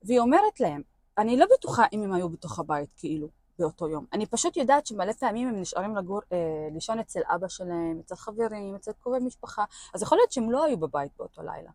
והיא 0.02 0.18
אומרת 0.18 0.60
להם, 0.60 0.82
אני 1.18 1.36
לא 1.36 1.46
בטוחה 1.56 1.84
אם 1.92 2.02
הם 2.02 2.12
היו 2.12 2.28
בתוך 2.28 2.58
הבית, 2.58 2.92
כאילו, 2.96 3.28
באותו 3.58 3.88
יום. 3.88 4.04
אני 4.12 4.26
פשוט 4.26 4.56
יודעת 4.56 4.86
שמלא 4.86 5.12
פעמים 5.12 5.48
הם 5.48 5.60
נשארים 5.60 5.96
לגור, 5.96 6.20
אה, 6.32 6.68
לישון 6.72 6.98
אצל 6.98 7.20
אבא 7.34 7.48
שלהם, 7.48 8.00
אצל 8.04 8.16
חברים, 8.16 8.74
אצל 8.74 8.92
קרובי 8.92 9.18
משפחה, 9.18 9.64
אז 9.94 10.02
יכול 10.02 10.18
להיות 10.18 10.32
שהם 10.32 10.50
לא 10.50 10.64
היו 10.64 10.78
בבית 10.78 11.12
באותו 11.18 11.42
לילה. 11.42 11.70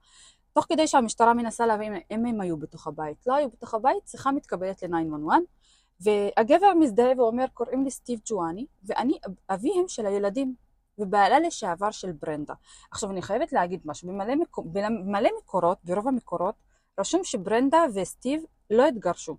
תוך 0.54 0.66
כדי 0.70 0.88
שהמשטרה 0.88 1.34
מנסה 1.34 1.66
להבין 1.66 1.94
אם 2.12 2.26
הם 2.26 2.42
היו 2.42 2.58
בתוך 2.58 2.88
הבית. 2.88 3.28
לא 3.28 3.34
היו 3.34 3.50
בתוך 3.50 3.74
הבית, 3.74 4.08
שיחה 4.08 4.32
מתקבלת 4.32 4.84
ל-911, 4.84 5.34
והגבר 6.00 6.74
מזדהה 6.80 7.12
ואומר, 7.18 7.46
קוראים 7.54 7.84
לי 7.84 7.92
סטיב 7.92 8.20
ג'ואני, 8.26 8.66
ואני 8.84 9.20
אביהם 9.50 9.88
של 9.88 10.06
הילדים, 10.06 10.56
ובעלה 10.98 11.40
לשעבר 11.40 11.92
של 11.92 12.12
ברנדה. 12.12 12.54
עכשיו 12.92 13.12
אני 13.12 13.22
חייבת 13.22 13.54
להגיד 13.54 13.82
משהו, 13.86 14.08
במלא, 14.08 14.36
מקור... 14.36 14.66
במלא 14.72 15.30
מקורות, 15.42 15.78
ברוב 15.84 16.08
המקורות, 16.08 16.56
רשום 17.00 17.24
שברנדה 17.24 17.86
וסטיב 17.96 18.44
לא 18.70 18.88
התגרשו. 18.88 19.38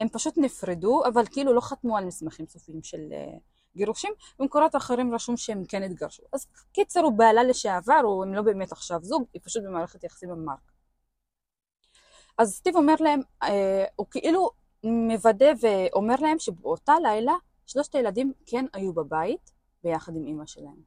הם 0.00 0.08
פשוט 0.08 0.34
נפרדו, 0.36 1.02
אבל 1.06 1.26
כאילו 1.26 1.52
לא 1.52 1.60
חתמו 1.60 1.96
על 1.96 2.04
מסמכים 2.04 2.46
סופיים 2.46 2.82
של 2.82 2.98
uh, 3.10 3.38
גירושים, 3.76 4.12
במקורות 4.38 4.76
אחרים 4.76 5.14
רשום 5.14 5.36
שהם 5.36 5.64
כן 5.68 5.82
התגרשו. 5.82 6.22
אז 6.32 6.46
קיצר 6.72 7.00
הוא 7.00 7.12
בעלה 7.12 7.42
לשעבר, 7.42 8.00
או 8.04 8.22
הם 8.22 8.34
לא 8.34 8.42
באמת 8.42 8.72
עכשיו 8.72 9.00
זוג, 9.02 9.24
היא 9.34 9.42
פשוט 9.44 9.64
במערכת 9.64 10.04
יחסים 10.04 10.30
עם 10.30 10.44
מרק. 10.44 10.72
אז 12.38 12.54
סטיב 12.54 12.76
אומר 12.76 12.94
להם, 13.00 13.20
uh, 13.44 13.46
הוא 13.96 14.06
כאילו 14.10 14.50
מוודא 14.84 15.52
ואומר 15.60 16.14
להם 16.20 16.38
שבאותה 16.38 16.94
לילה 17.02 17.34
שלושת 17.66 17.94
הילדים 17.94 18.32
כן 18.46 18.64
היו 18.72 18.92
בבית 18.92 19.53
ביחד 19.84 20.16
עם 20.16 20.26
אימא 20.26 20.46
שלהם. 20.46 20.82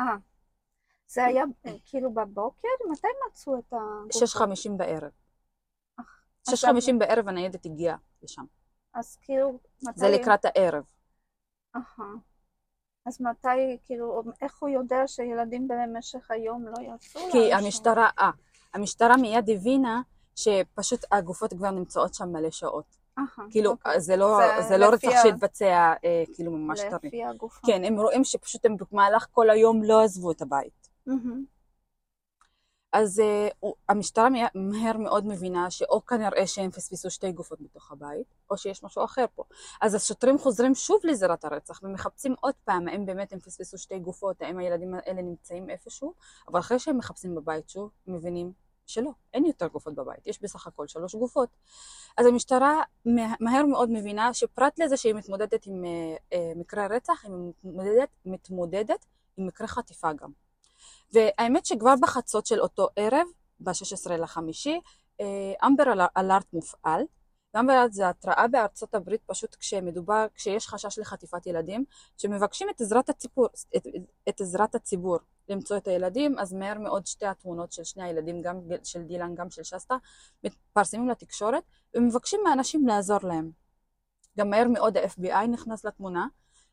אה, 0.00 0.16
זה 1.06 1.24
היה 1.24 1.44
כאילו 1.84 2.14
בבוקר? 2.14 2.68
מתי 2.90 3.08
מצאו 3.28 3.58
את 3.58 3.72
ה... 3.72 3.76
שש 4.12 4.34
חמישים 4.34 4.76
בערב. 4.76 5.10
שש 6.50 6.64
חמישים 6.64 6.98
בערב 6.98 7.28
הניידת 7.28 7.66
הגיעה 7.66 7.96
לשם. 8.22 8.44
אז 8.94 9.16
כאילו, 9.16 9.58
מתי... 9.82 10.00
זה 10.00 10.06
לקראת 10.08 10.44
הערב. 10.44 10.84
אהה. 11.76 12.14
אז 13.06 13.20
מתי, 13.20 13.78
כאילו, 13.84 14.22
איך 14.42 14.58
הוא 14.58 14.68
יודע 14.68 15.06
שילדים 15.06 15.68
במשך 15.68 16.30
היום 16.30 16.66
לא 16.66 16.94
יצאו? 16.94 17.20
כי 17.32 17.52
המשטרה, 17.52 18.10
אה, 18.18 18.30
המשטרה 18.74 19.16
מיד 19.16 19.50
הבינה 19.50 20.02
שפשוט 20.34 21.00
הגופות 21.12 21.52
כבר 21.52 21.70
נמצאות 21.70 22.14
שם 22.14 22.28
מלא 22.32 22.50
שעות. 22.50 22.96
כאילו, 23.50 23.70
אוקיי. 23.70 24.00
זה 24.00 24.16
לא, 24.16 24.38
זה, 24.56 24.68
זה 24.68 24.76
לא 24.76 24.86
רצח 24.86 25.10
שהתבצע 25.22 25.92
אה, 26.04 26.24
כאילו 26.34 26.52
ממש 26.52 26.80
טרי. 26.80 26.98
לפי 27.08 27.24
הגופה. 27.24 27.66
כן, 27.66 27.84
הם 27.84 28.00
רואים 28.00 28.24
שפשוט 28.24 28.66
הם 28.66 28.76
במהלך 28.76 29.26
כל 29.32 29.50
היום 29.50 29.82
לא 29.82 30.02
עזבו 30.02 30.30
את 30.30 30.42
הבית. 30.42 30.88
אז 32.94 33.22
uh, 33.64 33.66
המשטרה 33.88 34.28
מהר 34.54 34.96
מאוד 34.96 35.26
מבינה 35.26 35.70
שאו 35.70 36.06
כנראה 36.06 36.46
שהם 36.46 36.70
פספסו 36.70 37.10
שתי 37.10 37.32
גופות 37.32 37.60
בתוך 37.60 37.92
הבית, 37.92 38.34
או 38.50 38.56
שיש 38.56 38.84
משהו 38.84 39.04
אחר 39.04 39.24
פה. 39.34 39.44
אז 39.80 39.94
השוטרים 39.94 40.38
חוזרים 40.38 40.74
שוב 40.74 41.00
לזירת 41.04 41.44
הרצח 41.44 41.80
ומחפשים 41.82 42.34
עוד 42.40 42.54
פעם 42.64 42.88
האם 42.88 43.06
באמת 43.06 43.32
הם 43.32 43.40
פספסו 43.40 43.78
שתי 43.78 43.98
גופות, 43.98 44.42
האם 44.42 44.58
הילדים 44.58 44.94
האלה 44.94 45.22
נמצאים 45.22 45.70
איפשהו, 45.70 46.14
אבל 46.48 46.60
אחרי 46.60 46.78
שהם 46.78 46.98
מחפשים 46.98 47.34
בבית 47.34 47.68
שוב, 47.68 47.90
מבינים 48.06 48.52
שלא, 48.86 49.10
אין 49.34 49.44
יותר 49.44 49.66
גופות 49.66 49.94
בבית, 49.94 50.26
יש 50.26 50.42
בסך 50.42 50.66
הכל 50.66 50.88
שלוש 50.88 51.14
גופות. 51.14 51.48
אז 52.18 52.26
המשטרה 52.26 52.82
מה- 53.04 53.34
מהר 53.40 53.66
מאוד 53.66 53.90
מבינה 53.90 54.34
שפרט 54.34 54.78
לזה 54.78 54.96
שהיא 54.96 55.14
מתמודדת 55.14 55.66
עם 55.66 55.84
אה, 55.84 55.90
אה, 56.32 56.52
מקרה 56.56 56.86
רצח, 56.86 57.24
היא 57.24 57.32
מתמודדת, 57.64 58.08
מתמודדת 58.24 59.06
עם 59.36 59.46
מקרה 59.46 59.66
חטיפה 59.66 60.12
גם. 60.12 60.30
והאמת 61.12 61.66
שכבר 61.66 61.94
בחצות 62.02 62.46
של 62.46 62.60
אותו 62.60 62.88
ערב, 62.96 63.26
ב-16 63.60 64.10
לחמישי, 64.12 64.80
אה, 65.20 65.26
אמבר 65.66 65.84
אל- 65.92 66.06
אלארט 66.24 66.46
מופעל. 66.52 67.02
ואמבר 67.54 67.72
אלארט 67.72 67.92
זה 67.92 68.08
התראה 68.08 68.48
בארצות 68.48 68.94
הברית 68.94 69.22
פשוט 69.26 69.54
כשמדובר, 69.54 70.26
כשיש 70.34 70.68
חשש 70.68 70.98
לחטיפת 70.98 71.46
ילדים, 71.46 71.84
שמבקשים 72.18 72.70
את 72.70 72.80
עזרת 72.80 73.08
הציבור, 73.08 73.46
את, 73.76 73.86
את 74.28 74.40
עזרת 74.40 74.74
הציבור 74.74 75.18
למצוא 75.48 75.76
את 75.76 75.88
הילדים, 75.88 76.38
אז 76.38 76.52
מהר 76.52 76.78
מאוד 76.78 77.06
שתי 77.06 77.26
התמונות 77.26 77.72
של 77.72 77.84
שני 77.84 78.02
הילדים, 78.04 78.42
גם 78.42 78.60
של 78.84 79.02
דילן, 79.02 79.34
גם 79.34 79.50
של 79.50 79.62
שסטה, 79.62 79.96
מתפרסמים 80.44 81.08
לתקשורת, 81.08 81.62
ומבקשים 81.94 82.40
מאנשים 82.44 82.86
לעזור 82.86 83.18
להם. 83.22 83.50
גם 84.38 84.50
מהר 84.50 84.68
מאוד 84.68 84.96
ה-FBI 84.96 85.46
נכנס 85.46 85.84
לתמונה. 85.84 86.26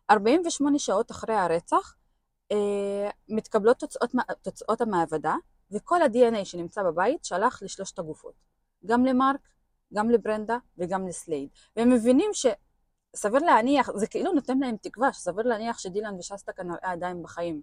48 0.10 0.80
שעות 0.80 1.12
אחרי 1.12 1.36
הרצח, 1.36 1.96
אה, 2.52 3.10
מתקבלות 3.30 3.80
תוצאות, 3.80 4.12
תוצאות 4.42 4.82
המעבדה, 4.82 5.36
וכל 5.72 6.02
ה-DNA 6.02 6.46
שנמצא 6.46 6.84
בבית 6.84 7.26
שלח 7.26 7.64
לשלושת 7.64 8.00
הגופות. 8.00 8.34
גם 8.86 9.06
למרק, 9.06 9.40
גם 9.94 10.10
לברנדה 10.10 10.58
וגם 10.78 11.08
לסלייד. 11.08 11.50
והם 11.76 11.90
מבינים 11.90 12.32
שסביר 12.34 13.40
להניח, 13.40 13.90
זה 13.96 14.08
כאילו 14.08 14.34
נותן 14.34 14.58
להם 14.60 14.76
תקווה, 14.82 15.14
שסביר 15.14 15.48
להניח 15.48 15.80
שדילן 15.80 16.16
ושסטה 16.20 16.54
כנראה 16.54 16.92
עדיין 16.92 17.24
בחיים. 17.24 17.62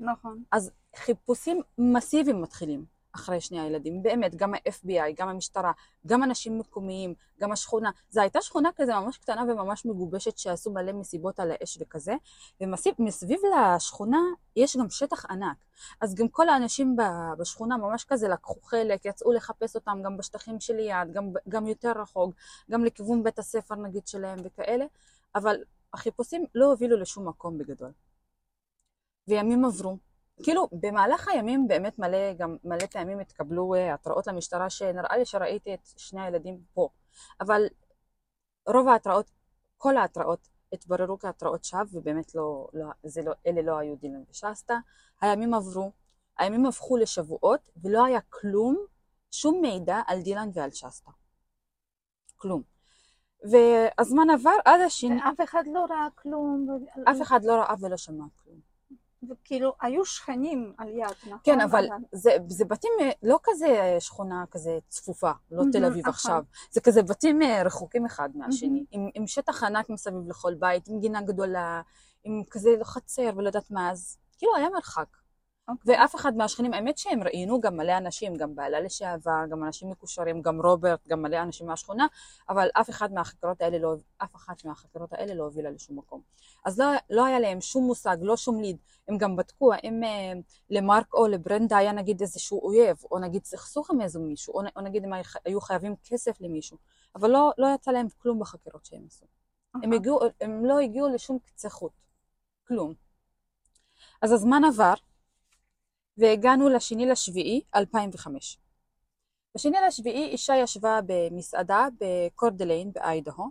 נכון. 0.00 0.42
אז 0.52 0.70
חיפושים 0.96 1.60
מסיביים 1.78 2.42
מתחילים 2.42 2.93
אחרי 3.14 3.40
שני 3.40 3.60
הילדים, 3.60 4.02
באמת, 4.02 4.34
גם 4.34 4.54
ה-FBI, 4.54 5.12
גם 5.16 5.28
המשטרה, 5.28 5.72
גם 6.06 6.22
אנשים 6.22 6.58
מקומיים, 6.58 7.14
גם 7.40 7.52
השכונה. 7.52 7.90
זו 8.10 8.20
הייתה 8.20 8.42
שכונה 8.42 8.70
כזה 8.76 8.94
ממש 8.94 9.18
קטנה 9.18 9.42
וממש 9.42 9.86
מגובשת 9.86 10.38
שעשו 10.38 10.70
מלא 10.70 10.92
מסיבות 10.92 11.40
על 11.40 11.50
האש 11.50 11.78
וכזה, 11.80 12.14
ומסביב 12.60 13.40
לשכונה 13.56 14.20
יש 14.56 14.76
גם 14.76 14.90
שטח 14.90 15.24
ענק. 15.24 15.56
אז 16.00 16.14
גם 16.14 16.28
כל 16.28 16.48
האנשים 16.48 16.96
בשכונה 17.38 17.76
ממש 17.76 18.04
כזה 18.04 18.28
לקחו 18.28 18.60
חלק, 18.62 19.04
יצאו 19.04 19.32
לחפש 19.32 19.74
אותם 19.74 20.02
גם 20.04 20.16
בשטחים 20.16 20.60
שליד, 20.60 21.12
גם, 21.12 21.32
גם 21.48 21.66
יותר 21.66 21.92
רחוק, 22.00 22.34
גם 22.70 22.84
לכיוון 22.84 23.22
בית 23.22 23.38
הספר 23.38 23.74
נגיד 23.74 24.06
שלהם 24.06 24.38
וכאלה, 24.44 24.84
אבל 25.34 25.56
החיפושים 25.92 26.44
לא 26.54 26.66
הובילו 26.66 26.96
לשום 26.96 27.28
מקום 27.28 27.58
בגדול. 27.58 27.92
וימים 29.28 29.64
עברו. 29.64 29.98
כאילו, 30.42 30.68
במהלך 30.72 31.28
הימים 31.28 31.68
באמת 31.68 31.98
מלא, 31.98 32.32
גם 32.32 32.56
מלא 32.64 32.86
פעמים 32.86 33.20
התקבלו 33.20 33.74
אה, 33.74 33.94
התראות 33.94 34.26
למשטרה 34.26 34.70
שנראה 34.70 35.16
לי 35.16 35.24
שראיתי 35.24 35.74
את 35.74 35.88
שני 35.96 36.20
הילדים 36.20 36.60
פה. 36.74 36.88
אבל 37.40 37.62
רוב 38.66 38.88
ההתראות, 38.88 39.30
כל 39.76 39.96
ההתראות 39.96 40.48
התבררו 40.72 41.18
כהתראות 41.18 41.64
שווא, 41.64 41.84
ובאמת 41.92 42.34
לא, 42.34 42.68
לא, 42.72 42.86
זה 43.02 43.22
לא, 43.22 43.32
אלה 43.46 43.62
לא 43.62 43.78
היו 43.78 43.96
דילן 43.96 44.22
ושסטה. 44.30 44.78
הימים 45.20 45.54
עברו, 45.54 45.92
הימים 46.38 46.66
הפכו 46.66 46.96
לשבועות, 46.96 47.70
ולא 47.82 48.04
היה 48.04 48.20
כלום, 48.20 48.76
שום 49.30 49.60
מידע 49.60 50.00
על 50.06 50.22
דילן 50.22 50.48
ועל 50.54 50.70
שסטה. 50.70 51.10
כלום. 52.36 52.62
והזמן 53.50 54.30
עבר 54.30 54.56
עד 54.64 54.80
השני, 54.80 55.20
ואף 55.22 55.40
אחד 55.44 55.64
לא 55.72 55.86
ראה 55.90 56.08
כלום. 56.14 56.66
אף 57.10 57.22
אחד 57.22 57.44
לא 57.44 57.52
ראה 57.52 57.74
ולא 57.80 57.96
שמע 57.96 58.24
כלום. 58.36 58.60
וכאילו, 59.30 59.72
היו 59.80 60.04
שכנים 60.04 60.72
על 60.78 60.88
יד, 60.88 61.06
נכון? 61.22 61.38
כן, 61.44 61.60
אבל 61.60 61.86
זה, 62.12 62.36
זה 62.48 62.64
בתים 62.64 62.90
לא 63.22 63.38
כזה 63.42 63.96
שכונה 64.00 64.44
כזה 64.50 64.78
צפופה, 64.88 65.30
לא 65.50 65.58
מהמם, 65.58 65.72
תל 65.72 65.84
אביב 65.84 65.98
נכון. 65.98 66.10
עכשיו. 66.10 66.42
זה 66.70 66.80
כזה 66.80 67.02
בתים 67.02 67.42
אה, 67.42 67.62
רחוקים 67.62 68.06
אחד 68.06 68.28
מהשני, 68.34 68.68
מהמם. 68.68 68.84
עם, 68.90 69.08
עם 69.14 69.26
שטח 69.26 69.62
ענק 69.62 69.90
מסביב 69.90 70.28
לכל 70.28 70.54
בית, 70.54 70.88
עם 70.88 71.00
גינה 71.00 71.22
גדולה, 71.22 71.82
עם 72.24 72.42
כזה 72.50 72.70
חצר 72.82 73.30
ולא 73.36 73.46
יודעת 73.46 73.70
מה, 73.70 73.90
אז 73.90 74.18
כאילו 74.38 74.56
היה 74.56 74.68
מרחק. 74.70 75.08
אוקיי. 75.68 75.94
ואף 75.94 76.14
אחד 76.14 76.36
מהשכנים, 76.36 76.74
האמת 76.74 76.98
שהם 76.98 77.22
ראיינו 77.22 77.60
גם 77.60 77.76
מלא 77.76 77.96
אנשים, 77.96 78.36
גם 78.36 78.54
בעלה 78.54 78.80
לשעבר, 78.80 79.40
גם 79.50 79.64
אנשים 79.64 79.90
מקושרים, 79.90 80.42
גם 80.42 80.60
רוברט, 80.60 81.08
גם 81.08 81.22
מלא 81.22 81.42
אנשים 81.42 81.66
מהשכונה, 81.66 82.06
אבל 82.48 82.68
אף 82.72 82.90
אחד 82.90 83.12
מהחקירות 83.12 83.62
האלה 83.62 83.78
לא, 83.78 83.94
אף 84.18 84.36
אחת 84.36 84.64
מהחקירות 84.64 85.12
האלה 85.12 85.34
לא 85.34 85.44
הובילה 85.44 85.70
לשום 85.70 85.98
מקום. 85.98 86.20
אז 86.64 86.78
לא, 86.78 86.86
לא 87.10 87.24
היה 87.24 87.40
להם 87.40 87.60
שום 87.60 87.84
מושג, 87.84 88.16
לא 88.20 88.36
שום 88.36 88.60
ליד. 88.60 88.76
הם 89.08 89.18
גם 89.18 89.36
בדקו 89.36 89.72
האם 89.72 90.04
אה, 90.04 90.32
למרק 90.70 91.14
או 91.14 91.26
לברנדה 91.26 91.76
היה 91.76 91.92
נגיד 91.92 92.20
איזשהו 92.20 92.60
אויב, 92.60 92.96
או 93.10 93.18
נגיד 93.18 93.44
סכסוך 93.44 93.90
עם 93.90 94.00
איזה 94.00 94.18
מישהו, 94.18 94.54
או, 94.54 94.60
או 94.76 94.80
נגיד 94.80 95.04
הם 95.04 95.12
היו 95.44 95.60
חייבים 95.60 95.94
כסף 96.04 96.40
למישהו, 96.40 96.78
אבל 97.14 97.30
לא, 97.30 97.52
לא 97.58 97.66
יצא 97.74 97.90
להם 97.90 98.06
כלום 98.18 98.40
בחקירות 98.40 98.84
שהם 98.84 99.04
עשו. 99.06 99.26
הם, 99.74 99.92
אהה. 99.92 99.94
הגיעו, 99.94 100.20
הם 100.40 100.64
לא 100.64 100.78
הגיעו 100.78 101.08
לשום 101.08 101.38
קצה 101.38 101.68
חוט, 101.68 101.92
כלום. 102.68 102.94
אז 104.22 104.32
הזמן 104.32 104.62
עבר, 104.64 104.94
והגענו 106.18 106.68
לשני 106.68 107.06
לשביעי 107.06 107.60
2005. 107.74 108.58
בשני 109.54 109.78
לשביעי 109.88 110.24
אישה 110.24 110.56
ישבה 110.56 111.00
במסעדה 111.06 111.86
בקורדליין 112.00 112.92
באיידהו, 112.92 113.50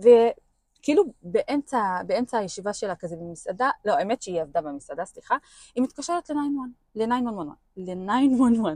וכאילו 0.00 1.04
באמצע, 1.22 2.02
באמצע 2.06 2.38
הישיבה 2.38 2.72
שלה 2.72 2.96
כזה 2.96 3.16
במסעדה, 3.16 3.70
לא, 3.84 3.92
האמת 3.92 4.22
שהיא 4.22 4.42
עבדה 4.42 4.60
במסעדה, 4.60 5.04
סליחה, 5.04 5.36
היא 5.74 5.84
מתקשרת 5.84 6.30
ל-911, 6.30 7.50
ל-911, 7.76 8.68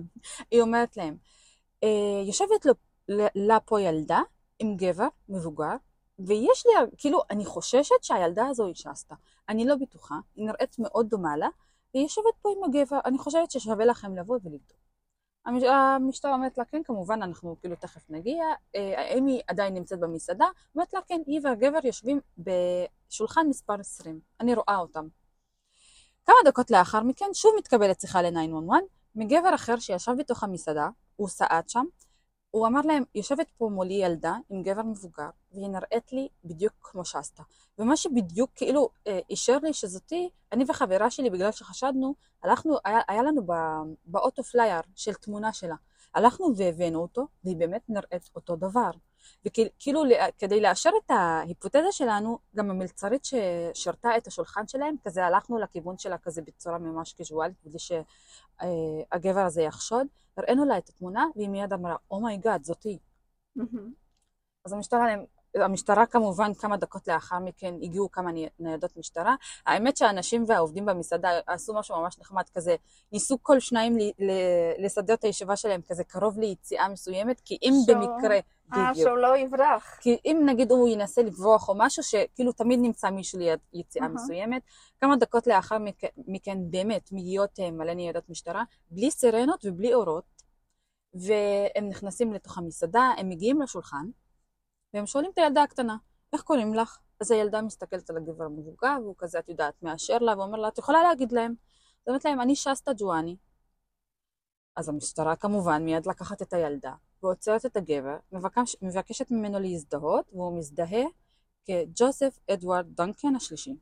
היא 0.50 0.60
אומרת 0.60 0.96
להם, 0.96 1.16
"אה, 1.84 2.22
יושבת 2.26 2.66
לו, 2.66 2.74
לה 3.34 3.60
פה 3.60 3.80
ילדה 3.80 4.20
עם 4.58 4.76
גבר 4.76 5.08
מבוגר, 5.28 5.76
ויש 6.18 6.66
לי, 6.66 6.72
כאילו, 6.98 7.20
אני 7.30 7.44
חוששת 7.44 8.02
שהילדה 8.02 8.46
הזו 8.46 8.66
היא 8.66 8.74
שסטה. 8.74 9.14
אני 9.48 9.66
לא 9.66 9.74
בטוחה, 9.76 10.14
היא 10.36 10.46
נראית 10.46 10.78
מאוד 10.78 11.08
דומה 11.08 11.36
לה, 11.36 11.48
והיא 11.94 12.04
יושבת 12.04 12.34
פה 12.42 12.48
עם 12.56 12.64
הגבר, 12.64 12.98
אני 13.04 13.18
חושבת 13.18 13.50
ששווה 13.50 13.84
לכם 13.84 14.16
לבוא 14.16 14.38
ולבדוק. 14.44 14.78
המש- 15.46 15.64
המשטרה 15.64 16.32
אומרת 16.34 16.58
לה, 16.58 16.64
כן, 16.64 16.82
כמובן, 16.82 17.22
אנחנו 17.22 17.56
כאילו 17.60 17.76
תכף 17.76 18.10
נגיע. 18.10 18.44
אה, 18.74 19.14
היא 19.14 19.40
עדיין 19.46 19.74
נמצאת 19.74 20.00
במסעדה? 20.00 20.46
אומרת 20.74 20.94
לה, 20.94 21.00
כן, 21.06 21.20
היא 21.26 21.40
והגבר 21.44 21.78
יושבים 21.84 22.20
בשולחן 22.38 23.46
מספר 23.48 23.80
20. 23.80 24.20
אני 24.40 24.54
רואה 24.54 24.76
אותם. 24.76 25.08
כמה 26.26 26.36
דקות 26.44 26.70
לאחר 26.70 27.02
מכן, 27.02 27.26
שוב 27.34 27.52
מתקבלת 27.58 28.00
שיחה 28.00 28.22
ל-911 28.22 28.72
מגבר 29.14 29.54
אחר 29.54 29.78
שישב 29.78 30.12
בתוך 30.18 30.42
המסעדה, 30.42 30.88
הוא 31.16 31.28
סעד 31.28 31.68
שם, 31.68 31.84
הוא 32.50 32.66
אמר 32.66 32.80
להם, 32.80 33.04
יושבת 33.14 33.50
פה 33.58 33.68
מולי 33.72 33.94
ילדה 33.94 34.36
עם 34.50 34.62
גבר 34.62 34.82
מבוגר, 34.82 35.28
והיא 35.52 35.68
נראית 35.68 36.12
לי 36.12 36.28
בדיוק 36.44 36.72
כמו 36.80 37.04
שסטה. 37.04 37.42
ומה 37.78 37.96
שבדיוק 37.96 38.50
כאילו 38.54 38.88
אה, 39.06 39.20
אישר 39.30 39.58
לי 39.62 39.72
שזאתי, 39.72 40.30
אני 40.52 40.64
וחברה 40.68 41.10
שלי, 41.10 41.30
בגלל 41.30 41.52
שחשדנו, 41.52 42.14
הלכנו, 42.42 42.76
היה, 42.84 42.98
היה 43.08 43.22
לנו 43.22 43.42
באוטו 44.04 44.42
פלייר 44.42 44.80
של 44.94 45.14
תמונה 45.14 45.52
שלה. 45.52 45.74
הלכנו 46.14 46.56
והבאנו 46.56 47.02
אותו, 47.02 47.26
והיא 47.44 47.56
באמת 47.56 47.82
נראית 47.88 48.30
אותו 48.36 48.56
דבר. 48.56 48.90
וכאילו, 49.46 50.02
כדי 50.38 50.60
לאשר 50.60 50.90
את 51.04 51.10
ההיפותזה 51.10 51.88
שלנו, 51.90 52.38
גם 52.56 52.70
המלצרית 52.70 53.24
ששירתה 53.24 54.16
את 54.16 54.26
השולחן 54.26 54.68
שלהם, 54.68 54.94
כזה 55.04 55.26
הלכנו 55.26 55.58
לכיוון 55.58 55.98
שלה 55.98 56.18
כזה 56.18 56.42
בצורה 56.42 56.78
ממש 56.78 57.12
קז'ואלית, 57.12 57.56
כדי 57.62 57.78
שהגבר 57.78 59.40
הזה 59.40 59.62
יחשוד. 59.62 60.06
הראינו 60.36 60.64
לה 60.64 60.78
את 60.78 60.88
התמונה, 60.88 61.26
והיא 61.36 61.48
מיד 61.48 61.72
אמרה, 61.72 61.96
oh 62.10 62.24
my 62.24 62.37
god, 62.37 62.64
זאתי. 62.64 62.98
מהמם. 63.56 63.92
אז 64.64 64.72
המשטרה, 64.72 65.06
המשטרה 65.54 66.06
כמובן 66.06 66.54
כמה 66.54 66.76
דקות 66.76 67.08
לאחר 67.08 67.38
מכן 67.38 67.74
הגיעו 67.82 68.10
כמה 68.10 68.30
ניידות 68.58 68.96
משטרה. 68.96 69.34
האמת 69.66 69.96
שהאנשים 69.96 70.44
והעובדים 70.48 70.86
במסעדה 70.86 71.30
עשו 71.46 71.74
משהו 71.74 72.00
ממש 72.00 72.18
נחמד 72.18 72.42
כזה, 72.54 72.76
ניסו 73.12 73.38
כל 73.42 73.60
שניים 73.60 73.98
ל- 73.98 74.02
ל- 74.24 74.84
לסדר 74.84 75.14
את 75.14 75.24
הישיבה 75.24 75.56
שלהם 75.56 75.80
כזה 75.88 76.04
קרוב 76.04 76.38
ליציאה 76.38 76.88
מסוימת, 76.88 77.40
כי 77.44 77.58
אם 77.62 77.72
שהוא- 77.86 77.96
במקרה, 77.96 78.34
אה, 78.36 78.40
בדיוק, 78.90 79.08
שהוא 79.08 79.18
לא 79.18 79.36
יברח. 79.36 79.98
כי 80.00 80.16
אם 80.24 80.42
נגיד 80.46 80.70
הוא 80.70 80.88
ינסה 80.88 81.22
לברוח 81.22 81.68
או 81.68 81.74
משהו, 81.76 82.02
שכאילו 82.02 82.52
תמיד 82.52 82.78
נמצא 82.82 83.10
מישהו 83.10 83.38
ליד 83.38 83.58
יציאה 83.72 84.04
אהה. 84.04 84.12
מסוימת. 84.14 84.62
כמה 85.00 85.16
דקות 85.16 85.46
לאחר 85.46 85.78
מכן, 85.78 86.08
מכן 86.26 86.58
באמת 86.70 87.08
מגיעות 87.12 87.60
אה, 87.60 87.70
מלא 87.70 87.94
ניידות 87.94 88.30
משטרה, 88.30 88.62
בלי 88.90 89.10
סירנות 89.10 89.64
ובלי 89.64 89.94
אורות, 89.94 90.24
והם 91.14 91.88
נכנסים 91.88 92.32
לתוך 92.32 92.58
המסעדה, 92.58 93.10
הם 93.18 93.28
מגיעים 93.28 93.62
לשולחן, 93.62 94.06
והם 94.94 95.06
שואלים 95.06 95.30
את 95.30 95.38
הילדה 95.38 95.62
הקטנה, 95.62 95.96
איך 96.32 96.42
קוראים 96.42 96.74
לך? 96.74 96.98
אז 97.20 97.30
הילדה 97.30 97.62
מסתכלת 97.62 98.10
על 98.10 98.16
הגבר 98.16 98.44
המבוגר, 98.44 98.96
והוא 99.02 99.14
כזה, 99.18 99.38
את 99.38 99.48
יודעת, 99.48 99.82
מאשר 99.82 100.18
לה, 100.18 100.38
ואומר 100.38 100.58
לה, 100.58 100.68
את 100.68 100.78
יכולה 100.78 101.02
להגיד 101.02 101.32
להם. 101.32 101.54
אז 102.02 102.08
אומרת 102.08 102.24
להם, 102.24 102.40
אני 102.40 102.56
שסטה 102.56 102.92
ג'ואני. 102.98 103.36
אז 104.76 104.88
המשטרה 104.88 105.36
כמובן 105.36 105.84
מיד 105.84 106.06
לקחת 106.06 106.42
את 106.42 106.52
הילדה, 106.52 106.94
ועוצרת 107.22 107.66
את 107.66 107.76
הגבר, 107.76 108.16
מבקש, 108.32 108.76
מבקשת 108.82 109.30
ממנו 109.30 109.60
להזדהות, 109.60 110.24
והוא 110.32 110.58
מזדהה 110.58 111.04
כג'וזף 111.64 112.38
אדוארד 112.50 112.86
דנקן 112.96 113.36
השלישי. 113.36 113.76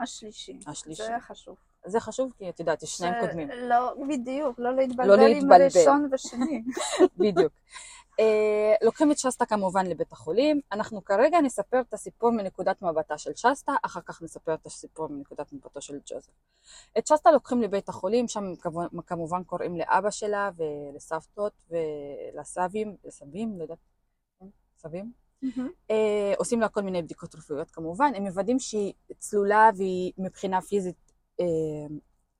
השלישי. 0.00 0.58
השלישי. 0.66 1.02
זה 1.02 1.08
היה 1.08 1.20
חשוב. 1.20 1.56
זה 1.86 2.00
חשוב, 2.00 2.32
כי 2.38 2.48
את 2.48 2.60
יודעת, 2.60 2.82
יש 2.82 2.90
שניים 2.96 3.14
קודמים. 3.26 3.48
לא, 3.50 3.94
בדיוק, 4.08 4.58
לא 4.58 4.74
להתבלבל 4.76 5.08
לא 5.08 5.22
עם 5.22 5.28
להתבלבל. 5.28 5.62
הראשון 5.62 6.08
ושני. 6.12 6.62
בדיוק. 7.18 7.52
אה, 8.20 8.74
לוקחים 8.82 9.12
את 9.12 9.18
שסטה 9.18 9.46
כמובן 9.46 9.86
לבית 9.86 10.12
החולים. 10.12 10.60
אנחנו 10.72 11.04
כרגע 11.04 11.40
נספר 11.40 11.80
את 11.80 11.94
הסיפור 11.94 12.30
מנקודת 12.30 12.82
מבטה 12.82 13.18
של 13.18 13.30
שסטה, 13.34 13.72
אחר 13.82 14.00
כך 14.00 14.22
נספר 14.22 14.54
את 14.54 14.66
הסיפור 14.66 15.08
מנקודת 15.08 15.52
מבטו 15.52 15.80
של 15.80 15.98
ג'וזף. 16.06 16.30
את 16.98 17.06
שסטה 17.06 17.30
לוקחים 17.30 17.62
לבית 17.62 17.88
החולים, 17.88 18.28
שם 18.28 18.44
כמובן- 19.06 19.42
קוראים 19.44 19.76
לאבא 19.76 20.10
שלה 20.10 20.50
ולסבתות 20.56 21.52
ולסבים, 21.70 22.96
לסבים, 23.04 23.58
לא 23.58 23.62
יודעת, 23.62 23.78
סבים. 24.78 25.12
מהמם. 25.42 25.70
אה, 25.90 26.32
עושים 26.36 26.60
לה 26.60 26.68
כל 26.68 26.82
מיני 26.82 27.02
בדיקות 27.02 27.34
רפואיות 27.34 27.70
כמובן, 27.70 28.12
הם 28.16 28.22
מוודאים 28.22 28.58
שהיא 28.58 28.92
צלולה 29.18 29.70
והיא 29.76 30.12
מבחינה 30.18 30.60
פיזית 30.62 31.05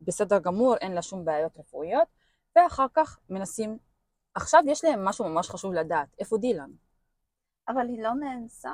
בסדר 0.00 0.38
גמור, 0.38 0.76
אין 0.76 0.92
לה 0.92 1.02
שום 1.02 1.24
בעיות 1.24 1.56
רפואיות, 1.58 2.08
ואחר 2.56 2.86
כך 2.94 3.18
מנסים, 3.30 3.78
עכשיו 4.34 4.62
יש 4.66 4.84
להם 4.84 5.04
משהו 5.04 5.28
ממש 5.28 5.50
חשוב 5.50 5.72
לדעת, 5.72 6.08
איפה 6.18 6.36
דילן? 6.38 6.70
אבל 7.68 7.88
היא 7.88 8.02
לא 8.02 8.14
נאנסה? 8.14 8.72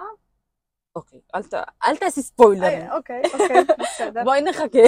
אוקיי, 0.96 1.20
אל, 1.34 1.42
ת, 1.42 1.54
אל 1.84 1.96
תעשי 1.96 2.22
ספוילרים, 2.22 2.80
אה, 2.82 2.96
אוקיי, 2.96 3.22
אוקיי, 3.34 3.64
בסדר. 3.80 4.24
בואי 4.24 4.40
נחכה. 4.42 4.78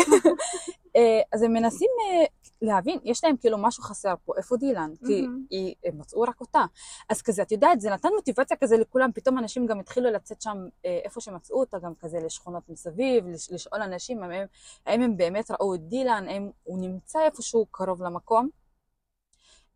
אה, 0.96 1.20
אז 1.32 1.42
הם 1.42 1.52
מנסים 1.52 1.88
אה, 2.00 2.24
להבין, 2.62 2.98
יש 3.04 3.24
להם 3.24 3.36
כאילו 3.36 3.58
משהו 3.58 3.82
חסר 3.82 4.14
פה, 4.24 4.32
איפה 4.36 4.56
דילן? 4.56 4.90
כי. 5.06 5.12
היא, 5.50 5.74
הם 5.84 5.98
מצאו 5.98 6.20
רק 6.20 6.40
אותה. 6.40 6.64
אז 7.10 7.22
כזה, 7.22 7.42
את 7.42 7.52
יודעת, 7.52 7.80
זה 7.80 7.90
נתן 7.90 8.08
מוטיבציה 8.16 8.56
כזה 8.56 8.76
לכולם, 8.76 9.10
פתאום 9.14 9.38
אנשים 9.38 9.66
גם 9.66 9.80
התחילו 9.80 10.10
לצאת 10.10 10.42
שם, 10.42 10.56
איפה 10.84 11.20
שמצאו 11.20 11.60
אותה, 11.60 11.78
גם 11.78 11.92
כזה 12.00 12.18
לשכונות 12.20 12.68
מסביב, 12.68 13.26
לש, 13.28 13.52
לשאול 13.52 13.82
אנשים 13.82 14.22
האם, 14.22 14.30
הם- 14.30 14.46
האם 14.86 15.02
הם 15.02 15.16
באמת 15.16 15.50
ראו 15.50 15.74
את 15.74 15.80
דילן, 15.80 16.24
האם 16.28 16.50
הוא 16.62 16.78
נמצא 16.80 17.18
איפשהו 17.24 17.66
קרוב 17.70 18.02
למקום. 18.02 18.48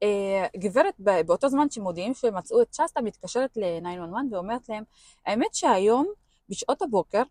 אה, 0.02 0.46
גברת 0.56 0.94
באותו 1.26 1.48
זמן 1.48 1.70
שמודיעים 1.70 2.14
שמצאו 2.14 2.62
את 2.62 2.74
שסטה 2.74 3.00
מתקשרת 3.00 3.56
ל-911 3.56 4.32
ואומרת 4.32 4.68
להם, 4.68 4.84
האמת 5.26 5.54
שהיום 5.54 6.06
בשעות 6.48 6.82
הבוקר 6.82 7.22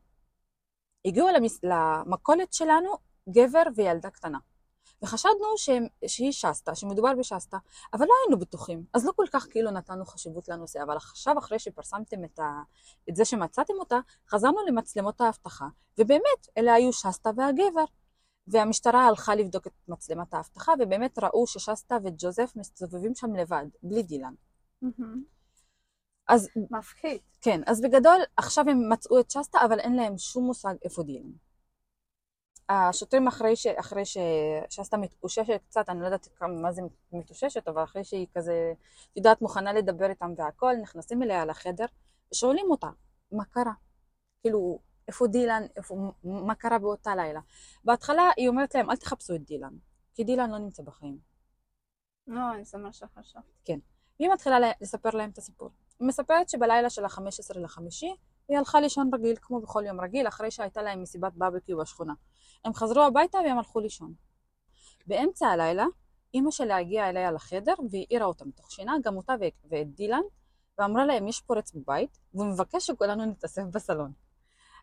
הגיעו 1.06 1.28
למס... 1.28 1.60
למכולת 1.64 2.54
שלנו 2.54 2.90
גבר 3.30 3.64
וילדה 3.76 4.10
קטנה. 4.10 4.38
וחשדנו 5.02 5.58
שהם, 5.58 5.88
שהיא 6.08 6.32
שסטה, 6.32 6.76
שמדובר 6.76 7.14
בשסטה, 7.20 7.58
אבל 7.94 8.06
לא 8.06 8.14
היינו 8.24 8.40
בטוחים, 8.40 8.86
אז 8.94 9.06
לא 9.06 9.12
כל 9.16 9.26
כך 9.32 9.48
כאילו 9.52 9.72
נתנו 9.72 10.06
חשיבות 10.06 10.48
לנושא, 10.48 10.84
אבל 10.84 10.96
עכשיו 10.96 11.38
אחרי 11.38 11.60
שפרסמתם 11.60 12.24
את, 12.24 12.40
ה... 12.40 12.62
את 13.10 13.16
זה 13.16 13.26
שמצאתם 13.26 13.74
אותה, 13.80 14.00
חזרנו 14.30 14.58
למצלמות 14.68 15.22
האבטחה, 15.22 15.66
ובאמת, 15.98 16.48
אלה 16.58 16.74
היו 16.74 16.94
שסטה 16.94 17.30
והגבר. 17.38 17.86
והמשטרה 18.48 19.08
הלכה 19.08 19.36
לבדוק 19.36 19.68
את 19.68 19.74
מצלמת 19.88 20.34
האבטחה, 20.34 20.74
ובאמת 20.80 21.20
ראו 21.20 21.48
ששסטה 21.48 21.98
וג'וזף 22.04 22.54
מסתובבים 22.56 23.16
שם 23.16 23.36
לבד, 23.36 23.66
בלי 23.84 24.04
דילן. 24.04 24.34
אז 26.28 26.50
מפחיד. 26.72 27.22
כן, 27.42 27.62
אז 27.66 27.82
בגדול, 27.82 28.22
עכשיו 28.38 28.66
הם 28.70 28.90
מצאו 28.92 29.20
את 29.20 29.32
שסטה, 29.32 29.60
אבל 29.66 29.80
אין 29.80 29.96
להם 29.96 30.18
שום 30.18 30.46
מושג 30.46 30.74
איפה 30.84 31.04
דילן. 31.04 31.32
השוטרים 32.70 33.28
אחרי, 33.28 33.56
ש... 33.56 33.68
אחרי 33.68 34.04
ששסטה 34.06 34.98
מתאוששת 34.98 35.62
קצת, 35.70 35.90
אני 35.90 36.00
לא 36.00 36.06
יודעת 36.06 36.28
כמה, 36.36 36.54
מה 36.62 36.72
זה 36.72 36.82
מתאוששת, 37.12 37.68
אבל 37.68 37.84
אחרי 37.84 38.04
שהיא 38.04 38.28
כזה, 38.34 38.74
את 39.12 39.18
יודעת, 39.18 39.42
מוכנה 39.42 39.74
לדבר 39.74 40.10
איתם 40.10 40.34
והכל, 40.38 40.74
נכנסים 40.82 41.24
אליה 41.24 41.46
לחדר 41.46 41.86
ושואלים 42.32 42.72
אותה, 42.72 42.90
מה 43.32 43.46
קרה? 43.46 43.74
כאילו, 44.42 44.80
איפה 45.08 45.28
דילן, 45.28 45.64
איפה, 45.76 46.12
מה 46.24 46.56
קרה 46.56 46.80
באותה 46.80 47.16
לילה? 47.16 47.40
בהתחלה 47.84 48.30
היא 48.38 48.50
אומרת 48.50 48.76
להם, 48.76 48.90
אל 48.90 48.96
תחפשו 48.96 49.36
את 49.36 49.46
דילן, 49.46 49.74
כי 50.14 50.24
דילן 50.24 50.52
לא 50.52 50.58
נמצא 50.58 50.84
בחיים. 50.84 51.18
לא, 52.28 52.42
זה 52.64 52.78
מה 52.78 52.94
שחשבתי. 52.94 53.80
והיא 54.20 54.30
מתחילה 54.34 54.58
לספר 54.82 55.10
להם 55.10 55.30
את 55.30 55.38
הסיפור. 55.38 55.70
היא 56.00 56.08
מספרת 56.08 56.50
שבלילה 56.50 56.90
של 56.90 57.06
ה-15 57.06 57.60
לחמישי, 57.60 58.16
היא 58.50 58.58
הלכה 58.58 58.80
לישון 58.80 59.10
רגיל, 59.14 59.36
כמו 59.42 59.62
בכל 59.62 59.84
יום 59.88 60.02
רגיל, 60.02 60.28
אחרי 60.28 60.52
שהייתה 60.52 60.82
להם 60.82 61.02
מסיבת 61.02 61.34
ברבקיו 61.34 61.78
בשכונה. 61.78 62.14
הם 62.66 62.74
חזרו 62.74 63.04
הביתה 63.04 63.38
והם 63.38 63.58
הלכו 63.58 63.80
לישון. 63.80 64.14
באמצע 65.08 65.48
הלילה, 65.48 65.86
אימא 66.34 66.52
שלה 66.52 66.78
הגיעה 66.78 67.10
אליה 67.10 67.32
לחדר 67.32 67.74
והעירה 67.92 68.26
אותה 68.26 68.46
מתוך 68.46 68.72
שינה, 68.72 68.96
גם 69.04 69.18
אותה 69.18 69.34
ואת 69.70 69.96
דילן, 69.96 70.22
ואמרה 70.78 71.06
להם, 71.06 71.28
יש 71.28 71.42
פורץ 71.42 71.74
בבית, 71.74 72.18
והוא 72.34 72.46
מבקש 72.46 72.88
שכולנו 72.88 73.26
נתאסף 73.26 73.64
בסלון. 73.72 74.12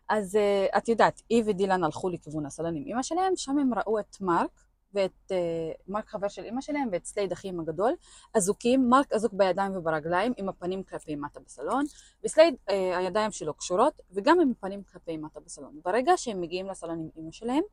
אז 0.09 0.35
uh, 0.35 0.77
את 0.77 0.89
יודעת, 0.89 1.21
היא 1.29 1.43
ודילן 1.45 1.83
הלכו 1.83 2.09
לכיוון 2.09 2.45
הסלון 2.45 2.75
עם 2.75 2.83
אימא 2.85 3.03
שלהם, 3.03 3.33
שם 3.35 3.57
הם 3.57 3.73
ראו 3.73 3.99
את 3.99 4.21
מרק, 4.21 4.49
ואת 4.93 5.31
uh, 5.31 5.35
מרק 5.87 6.09
חבר 6.09 6.27
של 6.27 6.43
אימא 6.43 6.61
שלהם, 6.61 6.89
ואת 6.91 7.05
סלייד 7.05 7.31
אחיהם 7.31 7.59
הגדול, 7.59 7.93
אזוקים, 8.33 8.89
מרק 8.89 9.13
אזוק 9.13 9.33
בידיים 9.33 9.77
וברגליים, 9.77 10.33
עם 10.37 10.49
הפנים 10.49 10.83
כלפי 10.83 11.15
מטה 11.15 11.39
בסלון, 11.39 11.85
וסלייד 12.23 12.53
uh, 12.53 12.73
הידיים 12.97 13.31
שלו 13.31 13.53
קשורות, 13.53 14.01
וגם 14.11 14.39
עם 14.39 14.51
הפנים 14.51 14.83
כלפי 14.83 15.17
מטה 15.17 15.39
בסלון. 15.39 15.79
ברגע 15.83 16.17
שהם 16.17 16.41
מגיעים 16.41 16.67
לסלון 16.67 16.99
עם 16.99 17.09
אימא 17.15 17.31
שלהם, 17.31 17.63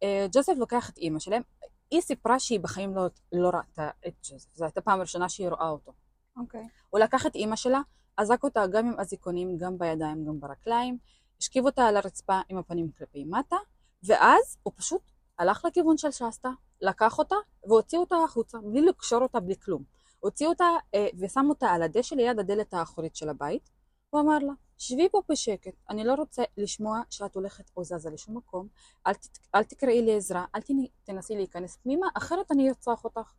uh, 0.00 0.04
ג'וזף 0.32 0.52
לוקח 0.56 0.90
את 0.90 0.98
אימא 0.98 1.18
שלהם, 1.18 1.42
היא 1.90 2.00
סיפרה 2.00 2.38
שהיא 2.38 2.60
בחיים 2.60 2.96
לא, 2.96 3.06
לא 3.32 3.50
ראתה 3.54 3.90
את 4.06 4.14
ג'וזף, 4.22 4.48
זו 4.54 4.64
הייתה 4.64 4.80
פעם 4.80 5.00
ראשונה 5.00 5.28
שהיא 5.28 5.48
רואה 5.48 5.68
אותו. 5.68 5.92
אוקיי. 6.36 6.68
הוא 6.90 7.00
לקח 7.00 7.26
את 7.26 7.34
אימא 7.34 7.56
שלה, 7.56 7.80
אזק 8.16 8.44
אותה 8.44 8.66
גם 8.66 8.86
עם 8.86 9.00
אזיקונים, 9.00 9.58
גם 9.58 9.78
בידיים, 9.78 10.24
גם 10.24 10.40
ברגליים, 10.40 10.98
השכיב 11.40 11.64
אותה 11.64 11.86
על 11.86 11.96
הרצפה 11.96 12.40
עם 12.48 12.58
הפנים 12.58 12.90
כלפי 12.98 13.24
מטה, 13.24 13.56
ואז 14.04 14.56
הוא 14.62 14.72
פשוט 14.76 15.02
הלך 15.38 15.64
לכיוון 15.64 15.98
של 15.98 16.10
שסטה, 16.10 16.50
לקח 16.80 17.18
אותה 17.18 17.36
והוציא 17.64 17.98
אותה 17.98 18.16
החוצה, 18.24 18.58
בלי 18.58 18.82
לקשור 18.82 19.22
אותה, 19.22 19.40
בלי 19.40 19.56
כלום. 19.56 19.84
הוציא 20.20 20.46
אותה 20.46 20.64
אה, 20.94 21.06
ושם 21.18 21.46
אותה 21.48 21.70
על 21.70 21.82
הדשא 21.82 22.14
ליד 22.14 22.38
הדלת 22.38 22.74
האחורית 22.74 23.16
של 23.16 23.28
הבית, 23.28 23.70
הוא 24.10 24.20
אמר 24.20 24.38
לה, 24.38 24.52
שבי 24.78 25.08
פה 25.08 25.22
בשקט, 25.28 25.74
אני 25.90 26.04
לא 26.04 26.14
רוצה 26.14 26.42
לשמוע 26.56 27.00
שאת 27.10 27.34
הולכת 27.34 27.70
או 27.76 27.84
זזה 27.84 28.10
לשום 28.10 28.36
מקום, 28.36 28.68
אל, 29.06 29.14
ת, 29.14 29.38
אל 29.54 29.64
תקראי 29.64 30.02
לי 30.02 30.16
עזרה, 30.16 30.44
אל 30.54 30.60
תנסי 31.04 31.36
להיכנס 31.36 31.76
פנימה, 31.76 32.06
אחרת 32.14 32.50
אני 32.52 32.68
ארצח 32.68 33.04
אותך. 33.04 33.32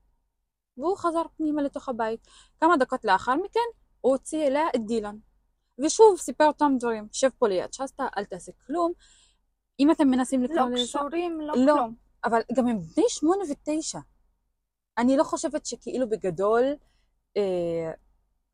והוא 0.78 0.98
חזר 0.98 1.22
פנימה 1.38 1.62
לתוך 1.62 1.90
הבית. 1.90 2.28
כמה 2.60 2.78
דקות 2.78 3.06
לאחר 3.06 3.36
מכן, 3.36 3.60
הוא 4.02 4.12
הוציא 4.12 4.48
אליה 4.48 4.68
את 4.76 4.86
דילן. 4.86 5.18
ושוב, 5.80 6.18
סיפר 6.18 6.46
אותם 6.48 6.76
דברים, 6.80 7.08
שב 7.12 7.30
פה 7.40 7.48
ליד 7.48 7.74
שסטה, 7.74 8.08
אל 8.18 8.26
תעשה 8.26 8.52
כלום. 8.68 8.92
אם 9.80 9.92
אתם 9.92 10.08
מנסים 10.08 10.44
לקרוא 10.44 10.60
לא 10.60 10.70
לזה... 10.70 10.84
קשורים, 10.84 11.42
לא 11.42 11.54
לא. 11.58 11.74
כלום. 11.74 11.96
אבל 12.24 12.42
גם 12.54 12.68
הם 12.68 12.80
בני 12.80 13.06
שמונה 13.08 13.44
ותשע. 13.50 14.00
אני 14.98 15.18
לא 15.18 15.24
חושבת 15.24 15.66
שכאילו 15.66 16.10
בגדול 16.10 16.64
אה, 17.38 17.92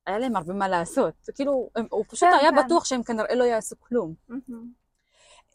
היה 0.05 0.19
להם 0.19 0.35
הרבה 0.35 0.53
מה 0.53 0.67
לעשות. 0.67 1.13
כאילו, 1.35 1.69
הם, 1.75 1.87
הוא 1.91 2.05
פשוט 2.07 2.29
כן, 2.29 2.37
היה 2.39 2.51
כן. 2.51 2.65
בטוח 2.65 2.85
שהם 2.85 3.03
כנראה 3.03 3.35
לא 3.35 3.43
יעשו 3.43 3.75
כלום. 3.79 4.13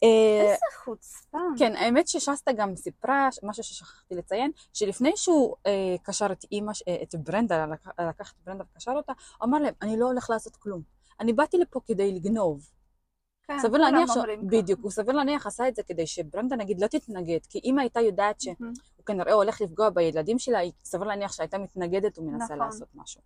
אה, 0.03 0.41
איזה 0.41 0.65
חוצפה. 0.83 1.37
כן, 1.57 1.75
האמת 1.75 2.07
ששסטה 2.07 2.51
גם 2.51 2.75
סיפרה, 2.75 3.29
משהו 3.43 3.63
ששכחתי 3.63 4.15
לציין, 4.15 4.51
שלפני 4.73 5.11
שהוא 5.15 5.55
אה, 5.65 5.95
קשר 6.03 6.31
את 6.31 6.45
אימא, 6.51 6.71
אה, 6.87 6.95
את 7.03 7.15
ברנדה, 7.15 7.65
לקח, 7.65 7.89
לקח 8.09 8.31
את 8.31 8.37
ברנדה 8.45 8.63
וקשר 8.71 8.91
אותה, 8.91 9.13
אמר 9.43 9.59
להם, 9.59 9.73
אני 9.81 9.99
לא 9.99 10.05
הולך 10.05 10.29
לעשות 10.29 10.55
כלום. 10.55 10.81
אני 11.23 11.33
באתי 11.33 11.57
לפה 11.57 11.79
כדי 11.85 12.11
לגנוב. 12.11 12.69
כן, 13.43 13.59
סביר 13.59 13.81
להניח, 13.81 14.13
ש... 14.13 14.17
בדיוק, 14.49 14.79
הוא 14.83 14.91
סביר 14.91 15.15
להניח 15.15 15.47
עשה 15.47 15.67
את 15.67 15.75
זה 15.75 15.83
כדי 15.83 16.07
שברנדה 16.07 16.55
נגיד 16.55 16.81
לא 16.81 16.87
תתנגד, 16.87 17.39
כי 17.49 17.59
אם 17.63 17.79
הייתה 17.79 18.01
יודעת 18.01 18.41
שהוא. 18.41 18.55
כנראה 19.05 19.33
הולך 19.33 19.61
לפגוע 19.61 19.89
בילדים 19.89 20.39
שלה, 20.39 20.59
היא 20.59 20.71
סביר 20.83 21.07
להניח 21.07 21.31
שהייתה 21.31 21.57
מתנגדת 21.57 22.19
ומנסה 22.19 22.43
נכון. 22.43 22.57
לעשות 22.59 22.87
משהו. 22.95 23.21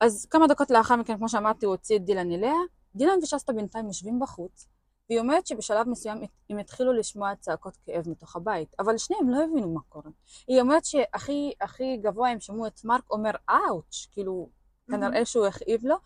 אז 0.00 0.26
כמה 0.26 0.46
דקות 0.46 0.70
לאחר 0.70 0.96
מכן, 0.96 1.16
כמו 1.16 1.28
שאמרתי, 1.28 1.66
הוא 1.66 1.74
הוציא 1.74 1.96
את 1.96 2.04
דילן 2.04 2.32
אליה, 2.32 2.54
דילן 2.94 3.18
ושסטה 3.22 3.52
בינתיים 3.52 3.86
יושבים 3.86 4.20
בחוץ, 4.20 4.68
והיא 5.10 5.20
אומרת 5.20 5.46
שבשלב 5.46 5.88
מסוים 5.88 6.18
הם 6.50 6.58
התחילו 6.58 6.92
לשמוע 6.92 7.36
צעקות 7.36 7.76
כאב 7.76 8.08
מתוך 8.08 8.36
הבית, 8.36 8.74
אבל 8.78 8.98
שניהם 8.98 9.30
לא 9.30 9.44
הבינו 9.44 9.74
מה 9.74 9.80
קורה. 9.88 10.10
היא 10.48 10.60
אומרת 10.60 10.84
שהכי 10.84 11.52
הכי 11.60 11.96
גבוה 11.96 12.28
הם 12.28 12.40
שמעו 12.40 12.66
את 12.66 12.84
מרק 12.84 13.10
אומר 13.10 13.30
אאוץ', 13.50 14.06
כאילו 14.10 14.48
כנראה 14.90 15.24
שהוא 15.24 15.46
הכאיב 15.46 15.86
לו. 15.86 15.96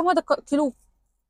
כמה 0.00 0.14
דקות, 0.14 0.38
כאילו 0.46 0.72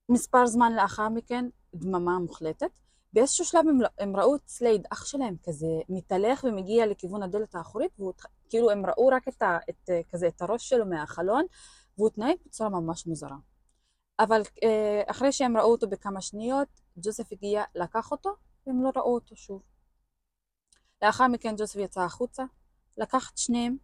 מספר 0.09 0.47
זמן 0.47 0.73
לאחר 0.73 1.09
מכן, 1.09 1.45
דממה 1.75 2.19
מוחלטת. 2.19 2.71
באיזשהו 3.13 3.45
שלב 3.45 3.69
הם, 3.69 3.79
הם 3.99 4.17
ראו 4.17 4.37
את 4.37 4.49
סלייד, 4.49 4.87
אח 4.93 5.07
שלהם, 5.07 5.37
כזה 5.43 5.67
מתהלך 5.89 6.45
ומגיע 6.45 6.87
לכיוון 6.87 7.23
הדלת 7.23 7.55
האחורית, 7.55 7.91
והוא, 7.99 8.13
כאילו 8.49 8.71
הם 8.71 8.87
ראו 8.87 9.07
רק 9.07 9.29
את, 9.29 9.43
ה, 9.43 9.59
את, 9.71 9.91
כזה, 10.13 10.29
את 10.29 10.43
הראש 10.43 10.69
שלו 10.69 10.87
מהחלון, 10.87 11.45
והוא 11.99 12.09
התנהג 12.09 12.37
בצורה 12.47 12.71
ממש 12.71 13.07
מוזרה. 13.07 13.37
אבל 14.19 14.43
אה, 14.63 15.03
אחרי 15.07 15.33
שהם 15.33 15.57
ראו 15.57 15.71
אותו 15.73 15.89
בכמה 15.89 16.21
שניות, 16.21 16.69
ג'וזף 16.97 17.33
הגיע, 17.33 17.63
לקח 17.75 18.11
אותו, 18.11 18.31
והם 18.67 18.83
לא 18.83 18.91
ראו 18.97 19.15
אותו 19.15 19.37
שוב. 19.37 19.63
לאחר 21.03 21.29
מכן 21.29 21.55
ג'וזף 21.59 21.77
יצא 21.77 22.01
החוצה, 22.01 22.45
לקח 22.99 23.31
את 23.33 23.39
שניהם, 23.39 23.77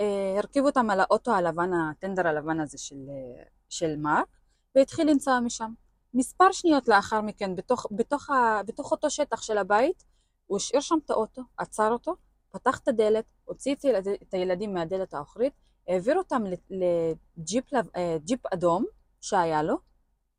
אה, 0.00 0.34
הרכיב 0.38 0.64
אותם 0.64 0.90
על 0.90 1.00
האוטו 1.00 1.34
הלבן, 1.34 1.70
הטנדר 1.72 2.28
הלבן 2.28 2.60
הזה 2.60 2.78
של, 2.78 2.96
אה, 3.08 3.44
של 3.72 3.96
מרק, 3.96 4.26
והתחיל 4.74 5.10
לנסוע 5.10 5.40
משם. 5.40 5.72
מספר 6.14 6.52
שניות 6.52 6.88
לאחר 6.88 7.20
מכן, 7.20 7.56
בתוך, 7.56 7.86
בתוך, 7.90 8.30
ה, 8.30 8.60
בתוך 8.66 8.92
אותו 8.92 9.10
שטח 9.10 9.42
של 9.42 9.58
הבית, 9.58 10.04
הוא 10.46 10.56
השאיר 10.56 10.80
שם 10.80 10.94
את 11.04 11.10
האוטו, 11.10 11.42
עצר 11.56 11.90
אותו, 11.92 12.14
פתח 12.50 12.78
את 12.78 12.88
הדלת, 12.88 13.24
הוציא 13.44 13.74
את, 13.74 13.84
הילד, 13.84 14.08
את 14.08 14.34
הילדים 14.34 14.74
מהדלת 14.74 15.14
האחורית, 15.14 15.52
העביר 15.88 16.18
אותם 16.18 16.42
לג'יפ 16.70 17.72
לב- 17.72 17.88
אה, 17.96 18.16
אדום 18.54 18.84
שהיה 19.20 19.62
לו, 19.62 19.76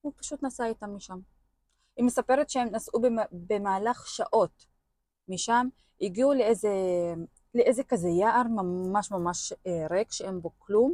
הוא 0.01 0.13
פשוט 0.17 0.43
נסע 0.43 0.65
איתם 0.65 0.95
משם. 0.95 1.19
היא 1.97 2.05
מספרת 2.05 2.49
שהם 2.49 2.67
נסעו 2.71 3.01
במ- 3.01 3.47
במהלך 3.47 4.07
שעות 4.07 4.65
משם, 5.27 5.67
הגיעו 6.01 6.33
לאיזה, 6.33 6.69
לאיזה 7.55 7.83
כזה 7.83 8.09
יער 8.09 8.43
ממש 8.43 9.11
ממש 9.11 9.53
אה, 9.67 9.87
ריק 9.89 10.11
שאין 10.11 10.41
בו 10.41 10.51
כלום. 10.57 10.93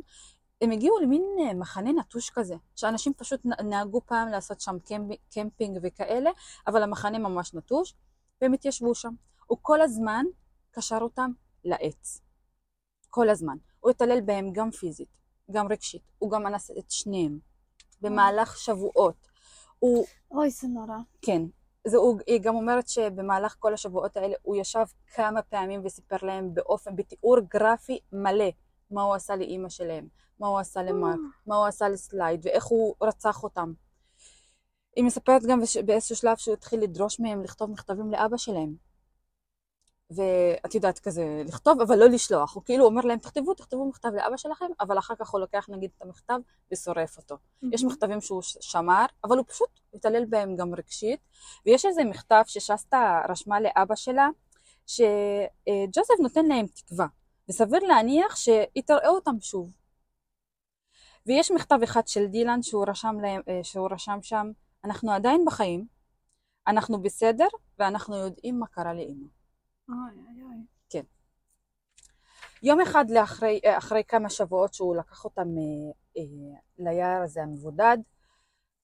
הם 0.62 0.72
הגיעו 0.72 1.00
למין 1.00 1.24
אה, 1.40 1.54
מחנה 1.54 1.92
נטוש 1.92 2.30
כזה, 2.30 2.56
שאנשים 2.76 3.14
פשוט 3.14 3.42
נהגו 3.46 4.02
פעם 4.06 4.28
לעשות 4.28 4.62
שם 4.62 4.78
קמפ, 4.86 5.18
קמפינג 5.34 5.80
וכאלה, 5.84 6.30
אבל 6.68 6.84
המחנה 6.84 7.20
ממש 7.20 7.54
נטוש, 7.54 7.94
והם 8.42 8.54
התיישבו 8.54 8.96
שם. 8.96 9.14
הוא 9.48 9.58
כל 9.62 9.82
הזמן 9.82 10.26
קשר 10.72 10.98
אותם 11.02 11.32
לעץ. 11.64 12.22
כל 13.10 13.30
הזמן. 13.30 13.58
הוא 13.80 13.92
התעלל 13.92 14.22
בהם 14.22 14.52
גם 14.54 14.72
פיזית, 14.72 15.18
גם 15.52 15.68
רגשית. 15.68 16.02
הוא 16.20 16.32
גם 16.32 16.48
אנס 16.48 16.72
את 16.72 16.92
שניהם. 16.92 17.40
במהלך 18.02 18.58
שבועות. 18.58 19.28
הוא, 19.80 20.06
אוי, 20.32 20.50
זה 20.50 20.68
נורא. 20.68 20.98
כן. 21.22 21.42
זה, 21.88 21.98
הוא, 21.98 22.20
היא 22.28 22.42
גם 22.42 22.56
אומרת 22.56 22.88
שבמהלך 22.88 23.56
כל 23.60 23.74
השבועות 23.74 24.18
האלה 24.18 24.36
הוא 24.42 24.56
ישב 24.56 24.86
כמה 25.14 25.42
פעמים 25.42 25.82
וסיפר 25.84 26.18
להם 26.22 26.54
באופן, 26.54 26.96
בתיאור 26.96 27.38
גרפי 27.40 28.00
מלא, 28.14 28.50
מה 28.92 29.02
הוא 29.02 29.16
עשה 29.16 29.36
לאימא 29.36 29.70
שלהם, 29.70 30.08
מה 30.40 30.48
הוא 30.48 30.60
עשה 30.60 30.84
למרק, 30.84 31.20
מה 31.48 31.56
הוא 31.56 31.66
עשה 31.66 31.90
לסלייד, 31.90 32.46
ואיך 32.46 32.66
הוא 32.66 32.96
רצח 33.02 33.44
אותם. 33.44 33.74
היא 34.96 35.04
מספרת 35.04 35.42
גם 35.44 35.60
באיזשהו 35.86 36.16
שלב 36.16 36.38
שהוא 36.38 36.54
התחיל 36.54 36.84
לדרוש 36.84 37.20
מהם 37.20 37.44
לכתוב 37.44 37.72
מכתבים 37.72 38.12
לאבא 38.12 38.38
שלהם. 38.38 38.90
ואת 40.12 40.76
יודעת, 40.76 41.00
כזה, 41.00 41.44
לכתוב, 41.46 41.82
אבל 41.82 42.00
לא 42.00 42.06
לשלוח. 42.06 42.56
הוא 42.56 42.64
כאילו 42.64 42.86
אומר 42.86 43.02
להם, 43.02 43.20
תכתבו, 43.20 43.54
תכתבו 43.54 43.90
מכתב 43.90 44.10
לאבא 44.16 44.38
שלכם, 44.38 44.66
אבל 44.80 44.98
אחר 44.98 45.14
כך 45.20 45.30
הוא 45.30 45.40
לוקח 45.40 45.66
נגיד 45.70 45.92
את 45.98 46.02
המכתב 46.02 46.40
ושורף 46.72 47.18
אותו. 47.18 47.38
יש 47.72 47.84
מכתבים 47.84 48.22
שהוא 48.22 48.42
שמר, 48.42 49.06
אבל 49.24 49.38
הוא 49.38 49.46
פשוט 49.48 49.70
התעלל 49.94 50.26
בהם 50.26 50.56
גם 50.56 50.76
רגשית. 50.76 51.20
ויש 51.66 51.86
איזה 51.86 52.04
מכתב 52.04 52.42
ששסטה 52.46 53.22
רשמה 53.30 53.60
לאבא 53.60 53.96
שלה, 53.96 54.30
שג'וזף 54.88 56.20
נותן 56.20 56.46
להם 56.46 56.66
תקווה, 56.68 57.08
וסביר 57.50 57.80
להניח 57.80 58.36
שהיא 58.36 58.84
תראה 58.86 59.08
אותם 59.08 59.40
שוב. 59.40 59.76
ויש 61.26 61.52
מכתב 61.52 61.80
אחד 61.84 62.08
של 62.08 62.26
דילן 62.26 62.62
שהוא 62.62 62.86
רשם, 62.88 63.16
להם, 63.22 63.42
אה, 63.48 63.60
שהוא 63.64 63.90
רשם 63.92 64.20
שם, 64.22 64.52
אנחנו 64.84 65.12
עדיין 65.12 65.46
בחיים, 65.46 65.88
אנחנו 66.68 67.02
בסדר, 67.02 67.48
ואנחנו 67.80 68.16
יודעים 68.16 68.60
מה 68.60 68.68
קרה. 68.68 68.92
אוי, 68.92 69.06
אוי, 69.90 70.44
אוי. 70.44 70.80
יום 72.64 72.82
אחד 72.82 73.06
לאחרי, 73.10 73.60
אה, 73.66 73.78
אחרי 73.78 74.04
כמה 74.08 74.30
שבועות 74.30 74.74
שהוא 74.74 74.96
לקח 74.96 75.26
אותם 75.26 75.48
אה, 76.18 76.24
ליער 76.78 77.22
הזה 77.24 77.44
המבודד, 77.44 77.98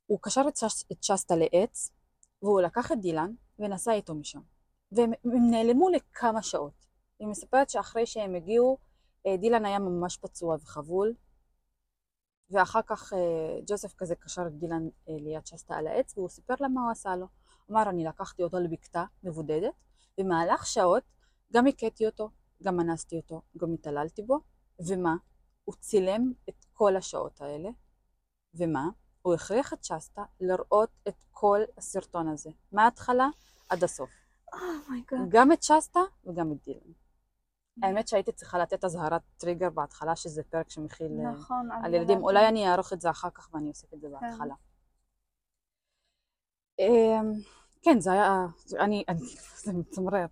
הוא 0.06 0.20
קשר 0.22 0.42
את, 0.48 0.58
שס, 0.58 0.86
את 0.92 1.04
שסטה 1.04 1.36
לעץ, 1.36 1.92
והוא 2.42 2.62
לקח 2.62 2.92
את 2.92 3.02
דילן 3.02 3.32
ונסע 3.60 3.94
איתו 3.94 4.16
משם. 4.16 4.40
והם 4.92 5.12
הם 5.26 5.52
נעלמו 5.52 5.90
לכמה 5.90 6.42
שעות. 6.42 6.86
היא 7.20 7.28
מספרת 7.28 7.70
שאחרי 7.70 8.06
שהם 8.06 8.36
הגיעו, 8.36 8.78
אה, 9.28 9.38
דילן 9.38 9.66
היה 9.66 9.80
ממש 9.80 10.18
פצוע 10.18 10.56
וחבול, 10.56 11.14
ואחר 12.50 12.82
כך 12.88 13.14
אה, 13.14 13.60
ג'וזף 13.68 13.94
כזה 13.98 14.16
קשר 14.16 14.48
את 14.48 14.54
דילן 14.60 14.88
אה, 15.10 15.14
ליד 15.20 15.46
שסטה 15.46 15.76
על 15.76 15.88
העץ, 15.88 16.18
והוא 16.18 16.30
סיפר 16.30 16.54
לה 16.60 16.68
מה 16.68 16.82
הוא 16.82 16.92
עשה 16.92 17.16
לו. 17.16 17.28
אמר, 17.72 17.90
אני 17.90 18.06
לקחתי 18.06 18.44
אותו 18.44 18.60
לבקתה 18.60 19.06
מבודדת, 19.24 19.74
במהלך 20.18 20.66
שעות 20.66 21.04
גם 21.54 21.68
היכה 21.68 22.06
אותו, 22.06 22.30
גם 22.64 22.80
אנס 22.80 23.18
אותו, 23.18 23.42
גם 23.58 23.74
התעללתי 23.74 24.22
בו, 24.22 24.40
ומה? 24.88 25.16
הוא 25.66 25.76
צילם 25.80 26.34
את 26.50 26.66
כל 26.74 26.96
השעות 26.96 27.42
האלה, 27.42 27.70
ומה? 28.54 28.90
הוא 29.22 29.34
הכריח 29.34 29.74
את 29.74 29.84
שסטה 29.84 30.24
לראות 30.40 30.90
את 31.08 31.24
כל 31.32 31.60
הסרטון 31.78 32.28
הזה, 32.28 32.50
מההתחלה 32.72 33.28
עד 33.70 33.84
הסוף. 33.84 34.10
oh 34.54 34.70
my 34.70 34.87
god. 34.87 35.20
גם 35.30 35.52
את 35.52 35.64
שסטה 35.64 36.00
וגם 36.26 36.52
את 36.52 36.58
דילן. 36.66 36.92
האמת 37.84 38.08
שהייתי 38.08 38.32
צריכה 38.32 38.58
לתת 38.58 38.86
אזהרת 38.86 39.22
טריגר 39.38 39.70
בהתחלה, 39.70 40.16
שזה 40.16 40.44
פרק 40.44 40.70
שמכיל 40.70 41.12
אה, 41.20 41.32
נכון. 41.32 41.70
על 41.84 41.94
ילדים. 41.94 42.24
אולי 42.24 42.48
אני 42.48 42.68
אערוך 42.68 42.94
את 42.94 43.02
זה 43.02 43.10
אחר 43.10 43.30
כך 43.30 43.50
ואני 43.54 43.70
אוסיף 43.70 43.94
את 43.94 44.02
זה 44.02 44.08
כן. 44.08 44.28
בהתחלה. 44.28 44.56
אמ, 46.80 47.32
כן, 47.82 48.00
זה 48.00 48.12
היה, 48.12 48.46
אני, 48.80 49.04
זה 49.64 49.74
מצמרר. 49.74 50.26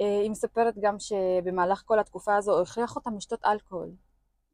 אה, 0.00 0.20
היא 0.22 0.30
מספרת 0.30 0.74
גם 0.80 0.96
שבמהלך 0.98 1.82
כל 1.86 1.98
התקופה 1.98 2.36
הזו 2.36 2.52
הוא 2.52 2.62
הכריח 2.62 2.96
אותם 2.96 3.16
לשתות 3.16 3.44
אלכוהול. 3.44 3.90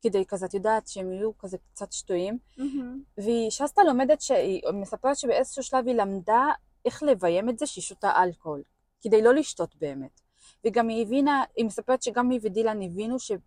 כדי 0.03 0.27
כזה, 0.27 0.47
את 0.47 0.55
יודעת, 0.55 0.87
שהם 0.89 1.13
יהיו 1.13 1.39
כזה 1.39 1.59
קצת 1.59 1.93
שטויים. 1.93 2.39
מהמם. 2.59 3.03
והיא 3.19 3.51
שסטה 3.51 3.83
לומדת, 3.85 4.21
שהיא 4.21 4.63
מספרת 4.73 5.17
שבאיזשהו 5.17 5.63
שלב 5.63 5.87
היא 5.87 5.95
למדה 5.95 6.47
איך 6.85 7.03
לביים 7.03 7.49
את 7.49 7.59
זה 7.59 7.67
שהיא 7.67 7.83
שותה 7.83 8.23
אלכוהול, 8.23 8.63
כדי 9.01 9.23
לא 9.23 9.35
לשתות 9.35 9.77
באמת. 9.77 10.21
וגם 10.67 10.89
היא 10.89 11.03
הבינה, 11.03 11.45
היא 11.57 11.65
מספרת 11.65 12.03
שגם 12.03 12.31
היא 12.31 12.41
ודילן 12.43 12.83
הבינו 12.83 13.19
שהוא 13.19 13.41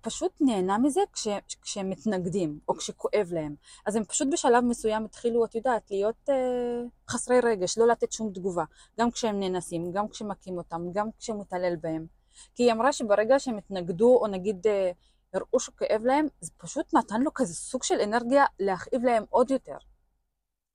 פשוט 0.00 0.32
נהנה 0.40 0.78
מזה 0.78 1.00
כש, 1.12 1.28
כשהם 1.62 1.90
מתנגדים, 1.90 2.58
או 2.68 2.74
כשכואב 2.74 3.28
להם. 3.32 3.54
אז 3.86 3.96
הם 3.96 4.04
פשוט 4.04 4.28
בשלב 4.32 4.64
מסוים 4.64 5.04
התחילו, 5.04 5.44
את 5.44 5.54
יודעת, 5.54 5.90
להיות 5.90 6.28
אה, 6.28 6.82
חסרי 7.10 7.40
רגש, 7.40 7.78
לא 7.78 7.88
לתת 7.88 8.12
שום 8.12 8.32
תגובה. 8.32 8.64
גם 9.00 9.10
כשהם 9.10 9.40
נאנסים, 9.40 9.92
גם 9.92 10.08
כשמכים 10.08 10.56
אותם, 10.58 10.82
גם 10.92 11.08
כשמתעלל 11.18 11.76
בהם. 11.76 12.06
כי 12.54 12.62
היא 12.62 12.72
אמרה 12.72 12.92
שברגע 12.92 13.38
שהם 13.38 13.58
התנגדו, 13.58 14.16
או 14.16 14.26
נגיד 14.26 14.66
אה, 14.66 14.90
הראו 15.34 15.60
שכואב 15.60 16.02
להם, 16.04 16.26
זה 16.40 16.50
פשוט 16.56 16.94
נתן 16.94 17.20
לו 17.22 17.34
כזה 17.34 17.54
סוג 17.54 17.82
של 17.82 18.00
אנרגיה 18.00 18.44
להכאיב 18.60 19.04
להם 19.04 19.24
עוד 19.30 19.50
יותר. 19.50 19.76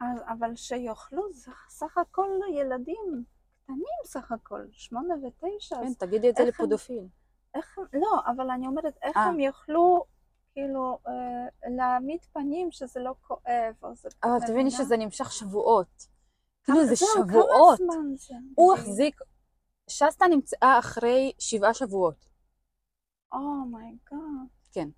אז- 0.02 0.22
אבל 0.39 0.56
שיאכלו, 0.56 1.34
זה 1.34 1.52
סך 1.69 1.98
הכל 1.98 2.30
ילדים 2.54 3.24
קטנים 3.69 4.05
סך 4.05 4.32
הכל, 4.32 4.62
שמונה 4.71 5.13
ותשע. 5.13 5.75
כן, 5.75 5.93
תגידי 5.93 6.29
את 6.29 6.36
זה 6.36 6.43
לפודופיל. 6.43 7.08
איך 7.55 7.77
הם, 7.77 7.84
לא, 7.93 8.21
אבל 8.25 8.49
אני 8.49 8.67
אומרת, 8.67 8.97
איך 9.03 9.17
אה. 9.17 9.23
הם 9.23 9.39
יוכלו, 9.39 10.05
כאילו, 10.53 10.99
אה, 11.08 11.69
להעמיד 11.77 12.19
פנים 12.34 12.71
שזה 12.71 12.99
לא 12.99 13.13
כואב, 13.21 13.73
או 13.84 13.95
זה... 13.95 14.10
אבל 14.23 14.47
תביני? 14.47 14.71
שזה 14.71 14.97
נמשך 14.97 15.32
שבועות. 15.32 16.08
כאילו 16.63 16.86
זה 16.86 16.95
שבועות. 16.95 17.79
הוא 18.55 18.73
החזיק, 18.73 19.21
שסטה 19.88 20.25
נמצאה 20.27 20.79
אחרי 20.79 21.32
שבעה 21.39 21.73
שבועות. 21.73 22.25
oh 23.34 23.72
my 23.72 24.12
god. 24.12 24.89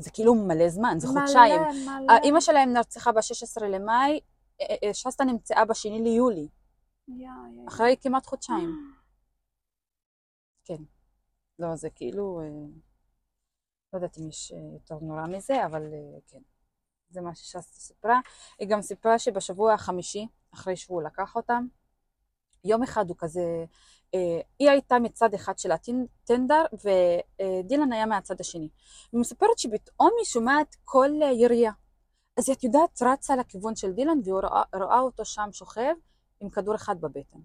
זה 0.00 0.10
כאילו 0.10 0.34
מלא 0.34 0.68
זמן, 0.68 0.94
זה 0.98 1.08
מלא, 1.08 1.20
חודשיים. 1.20 1.60
מלא. 1.62 2.12
האימא 2.12 2.40
שלהם 2.40 2.72
נרצחה 2.72 3.12
ב-16 3.12 3.64
למאי, 3.64 4.20
אה, 4.60 4.76
אה, 4.84 4.94
שסטה 4.94 5.24
נמצאה 5.24 5.64
ב-2 5.64 6.02
ליולי. 6.02 6.48
אחרי 7.68 7.96
כמעט 8.00 8.26
חודשיים. 8.26 8.94
כן. 10.64 10.82
לא, 11.58 11.76
זה 11.76 11.90
כאילו, 11.90 12.40
אה, 12.40 12.46
לא 13.92 13.98
יודעת 13.98 14.18
אם 14.18 14.28
יש 14.28 14.52
אה, 14.52 14.58
יותר 14.72 14.98
נורא 15.04 15.26
מזה, 15.26 15.66
אבל 15.66 15.82
אה, 15.82 16.20
כן. 16.26 16.40
זה 17.10 17.20
מה 17.20 17.34
ששסטה 17.34 17.80
סיפרה. 17.80 18.20
היא 18.58 18.68
גם 18.68 18.82
סיפרה 18.82 19.18
שבשבוע 19.18 19.74
החמישי, 19.74 20.26
אחרי 20.54 20.76
שהוא 20.76 21.02
לקח 21.02 21.36
אותם, 21.36 21.66
יום 22.64 22.82
אחד 22.82 23.08
הוא 23.08 23.16
כזה, 23.18 23.64
אה, 24.14 24.40
היא 24.58 24.70
הייתה 24.70 24.98
מצד 24.98 25.34
אחד 25.34 25.58
של 25.58 25.70
הטנדר 25.72 26.64
ודילן 26.72 27.92
היה 27.92 28.06
מהצד 28.06 28.40
השני. 28.40 28.68
היא 29.12 29.20
מספרת 29.20 29.58
שפתאום 29.58 30.10
היא 30.18 30.24
שומעת 30.24 30.76
אה, 31.22 31.32
ירייה. 31.32 31.72
אז 32.36 32.50
את 32.50 32.64
יודעת, 32.64 33.02
רצה 33.02 33.36
לכיוון 33.36 33.76
של 33.76 33.92
דילן 33.92 34.18
והיא 34.24 34.34
רואה, 34.34 34.62
רואה 34.74 35.00
אותו 35.00 35.24
שם 35.24 35.48
שוכב 35.52 35.94
עם 36.40 36.50
כדור 36.50 36.74
אחד 36.74 37.00
בבטן. 37.00 37.38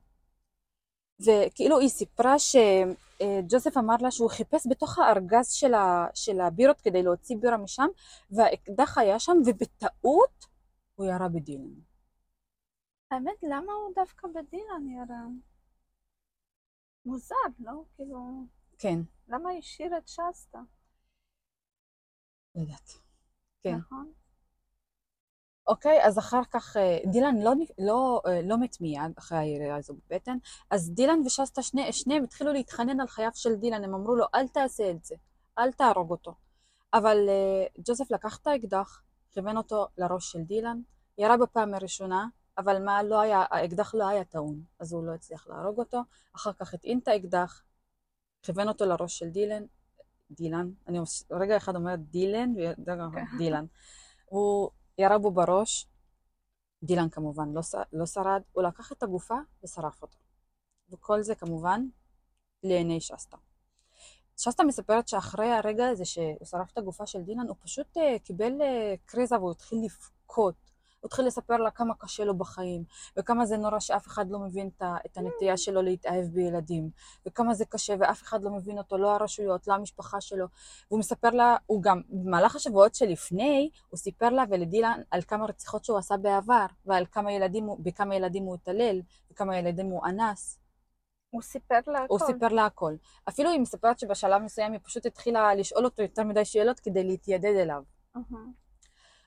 וכאילו 1.20 1.80
היא 1.80 1.90
סיפרה 1.90 2.36
שג'וזף 2.40 3.78
אמר 3.78 3.96
לה 4.02 4.12
שהוא 4.12 4.30
חיפש 4.30 4.68
בתוך 4.70 5.00
הארגז 5.00 5.52
של, 5.52 5.74
ה, 5.74 6.08
של 6.14 6.42
הבירות 6.42 6.82
כדי 6.82 7.04
להוציא 7.04 7.38
בירה 7.42 7.58
משם, 7.58 7.88
והאקדח 8.32 8.98
היה 8.98 9.20
שם, 9.20 9.38
ובטעות 9.46 10.46
הוא 10.96 11.06
ירה 11.06 11.30
בדילן. 11.30 11.80
האמת, 13.12 13.44
למה 13.44 13.74
הוא 13.74 13.96
דווקא 13.96 14.28
בדילן 14.28 14.90
ירה? 14.90 15.24
מוזר, 17.06 17.36
לא? 17.60 17.84
כאילו, 17.96 18.46
כן, 18.80 19.00
למה 19.28 19.50
השאיר 19.52 19.98
את 19.98 20.08
שסטה? 20.08 20.60
לא 22.56 22.62
יודעת. 22.62 22.90
כן. 23.64 23.76
נכון? 23.76 24.14
אוקיי, 25.68 26.06
אז 26.06 26.20
אחר 26.20 26.42
כך 26.52 26.78
אה, 26.78 27.00
דילן 27.12 27.38
לא, 27.38 27.54
לא, 27.80 28.22
אה, 28.28 28.42
לא 28.42 28.58
מת 28.58 28.82
מיד 28.82 29.12
אחרי 29.18 29.38
הירייה 29.38 29.76
הזו 29.76 29.94
בבטן, 29.94 30.38
אז 30.70 30.92
דילן 30.92 31.20
ושסטה 31.26 31.62
שני, 31.62 31.94
שניהם 31.94 32.24
התחילו 32.24 32.54
להתחנן 32.54 33.00
על 33.00 33.08
חייו 33.08 33.32
של 33.34 33.56
דילן, 33.56 33.84
הם 33.84 33.94
אמרו 33.94 34.16
לו 34.16 34.26
אל 34.36 34.48
תעשה 34.48 34.92
את 34.92 35.06
זה, 35.06 35.16
אל 35.60 35.72
תהרוג 35.72 36.12
אותו. 36.12 36.34
אבל 36.94 37.18
אה, 37.30 37.66
ג'וזף 37.86 38.12
לקח 38.12 38.38
את 38.42 38.48
האקדח, 38.48 39.02
כיוון 39.32 39.58
אותו 39.58 39.88
לראש 39.98 40.32
של 40.32 40.42
דילן, 40.42 40.82
ירה 41.18 41.38
בפעם 41.38 41.74
הראשונה, 41.74 42.28
אבל 42.58 42.84
מה, 42.84 43.04
לא 43.04 43.20
היה, 43.20 43.46
האקדח 43.50 43.96
לא 43.96 44.08
היה 44.08 44.24
טעון, 44.24 44.62
אז 44.80 44.94
הוא 44.94 45.06
לא 45.06 45.14
הצליח 45.14 45.48
להרוג 45.48 45.80
אותו. 45.80 46.02
אחר 46.36 46.54
כך 46.54 46.74
הטעין 46.74 47.00
את 47.00 47.08
האקדח, 47.08 47.64
כיוון 48.44 48.68
אותו 48.68 48.86
לראש 48.86 49.20
של 49.20 49.30
דילן, 49.30 49.64
דילן, 50.32 50.70
אני 50.88 51.00
רגע 51.32 51.58
אחד 51.58 51.76
אומרת 51.76 52.00
דילן, 52.00 52.54
ורגע 52.58 53.08
כן. 53.14 53.38
דילן. 53.38 53.66
הוא 54.26 54.70
ירה 54.98 55.18
בו 55.18 55.32
בראש, 55.32 55.88
דילן 56.84 57.10
כמובן 57.10 57.50
לא, 57.54 57.62
לא 57.94 58.06
שרד, 58.06 58.42
הוא 58.52 58.64
לקח 58.64 58.92
את 58.92 59.04
הגופה 59.04 59.38
ושרף 59.64 60.02
אותה. 60.02 60.18
וכל 60.90 61.22
זה 61.22 61.36
כמובן 61.36 61.86
לעיני 62.64 63.02
שסטה. 63.02 63.38
שסטה 64.38 64.64
מספרת 64.64 65.08
שאחרי 65.08 65.52
הרגע 65.52 65.88
הזה 65.88 66.06
שהוא 66.06 66.46
שרף 66.46 66.72
את 66.72 66.78
הגופה 66.78 67.06
של 67.06 67.22
דילן, 67.22 67.48
הוא 67.48 67.56
פשוט 67.60 67.98
uh, 67.98 68.20
קיבל 68.24 68.62
uh, 68.62 68.98
קריזה 69.06 69.38
והוא 69.38 69.52
התחיל 69.52 69.80
לבכות. 69.86 70.73
הוא 71.04 71.08
התחיל 71.08 71.26
לספר 71.26 71.58
לה 71.58 71.72
כמה 71.72 71.94
קשה 71.96 72.24
לו 72.26 72.38
בחיים, 72.38 72.84
וכמה 73.18 73.46
זה 73.46 73.58
נורא 73.58 73.80
שאף 73.80 74.08
אחד 74.08 74.30
לא 74.30 74.40
מבין 74.40 74.70
את 75.06 75.18
הנטייה 75.18 75.58
שלו 75.58 75.82
להתאהב 75.82 76.26
בילדים, 76.26 76.90
וכמה 77.26 77.54
זה 77.54 77.66
קשה 77.66 77.94
ואף 78.00 78.22
אחד 78.24 78.44
לא 78.44 78.50
מבין 78.52 78.78
אותו, 78.78 78.98
לא 78.98 79.12
הרשויות, 79.16 79.68
לא 79.68 79.74
המשפחה 79.74 80.22
שלו. 80.22 80.46
והוא 80.90 81.00
מספר 81.00 81.30
לה, 81.30 81.56
הוא 81.66 81.84
גם, 81.84 82.02
במהלך 82.10 82.56
השבועות 82.56 82.96
שלפני, 82.96 83.70
הוא 83.90 83.98
סיפר 83.98 84.30
לה 84.30 84.44
ולדילן 84.50 85.02
על 85.12 85.22
כמה 85.22 85.46
רציחות 85.46 85.86
שהוא 85.86 85.98
עשה 85.98 86.18
בעבר, 86.18 86.66
ועל 86.86 87.06
כמה 87.12 87.32
ילדים, 87.32 87.66
הוא- 87.66 87.78
בכמה 87.80 88.16
ילדים 88.16 88.44
הוא 88.44 88.56
התעלל, 88.56 89.02
וכמה 89.32 89.58
ילדים 89.58 89.86
הוא 89.86 90.06
אנס. 90.06 90.60
הוא 91.30 91.42
סיפר 91.42 91.80
לה 91.88 92.06
הוא 92.10 92.18
הכל. 92.18 92.26
סיפר 92.34 92.48
לה 92.48 92.66
הכל. 92.66 92.96
אפילו 93.30 93.50
היא 93.50 93.60
מספרת 93.60 94.00
שבשלב 94.00 94.42
מסוים 94.42 94.72
היא 94.72 94.80
פשוט 94.84 95.06
התחילה 95.06 95.56
לשאול 95.56 95.86
אותו 95.86 96.02
יותר 96.02 96.24
מדי 96.24 96.46
שאלות 96.46 96.80
כדי 96.80 97.04
להתיידד 97.04 97.56
אליו. 97.56 97.84
אהה. 98.16 98.24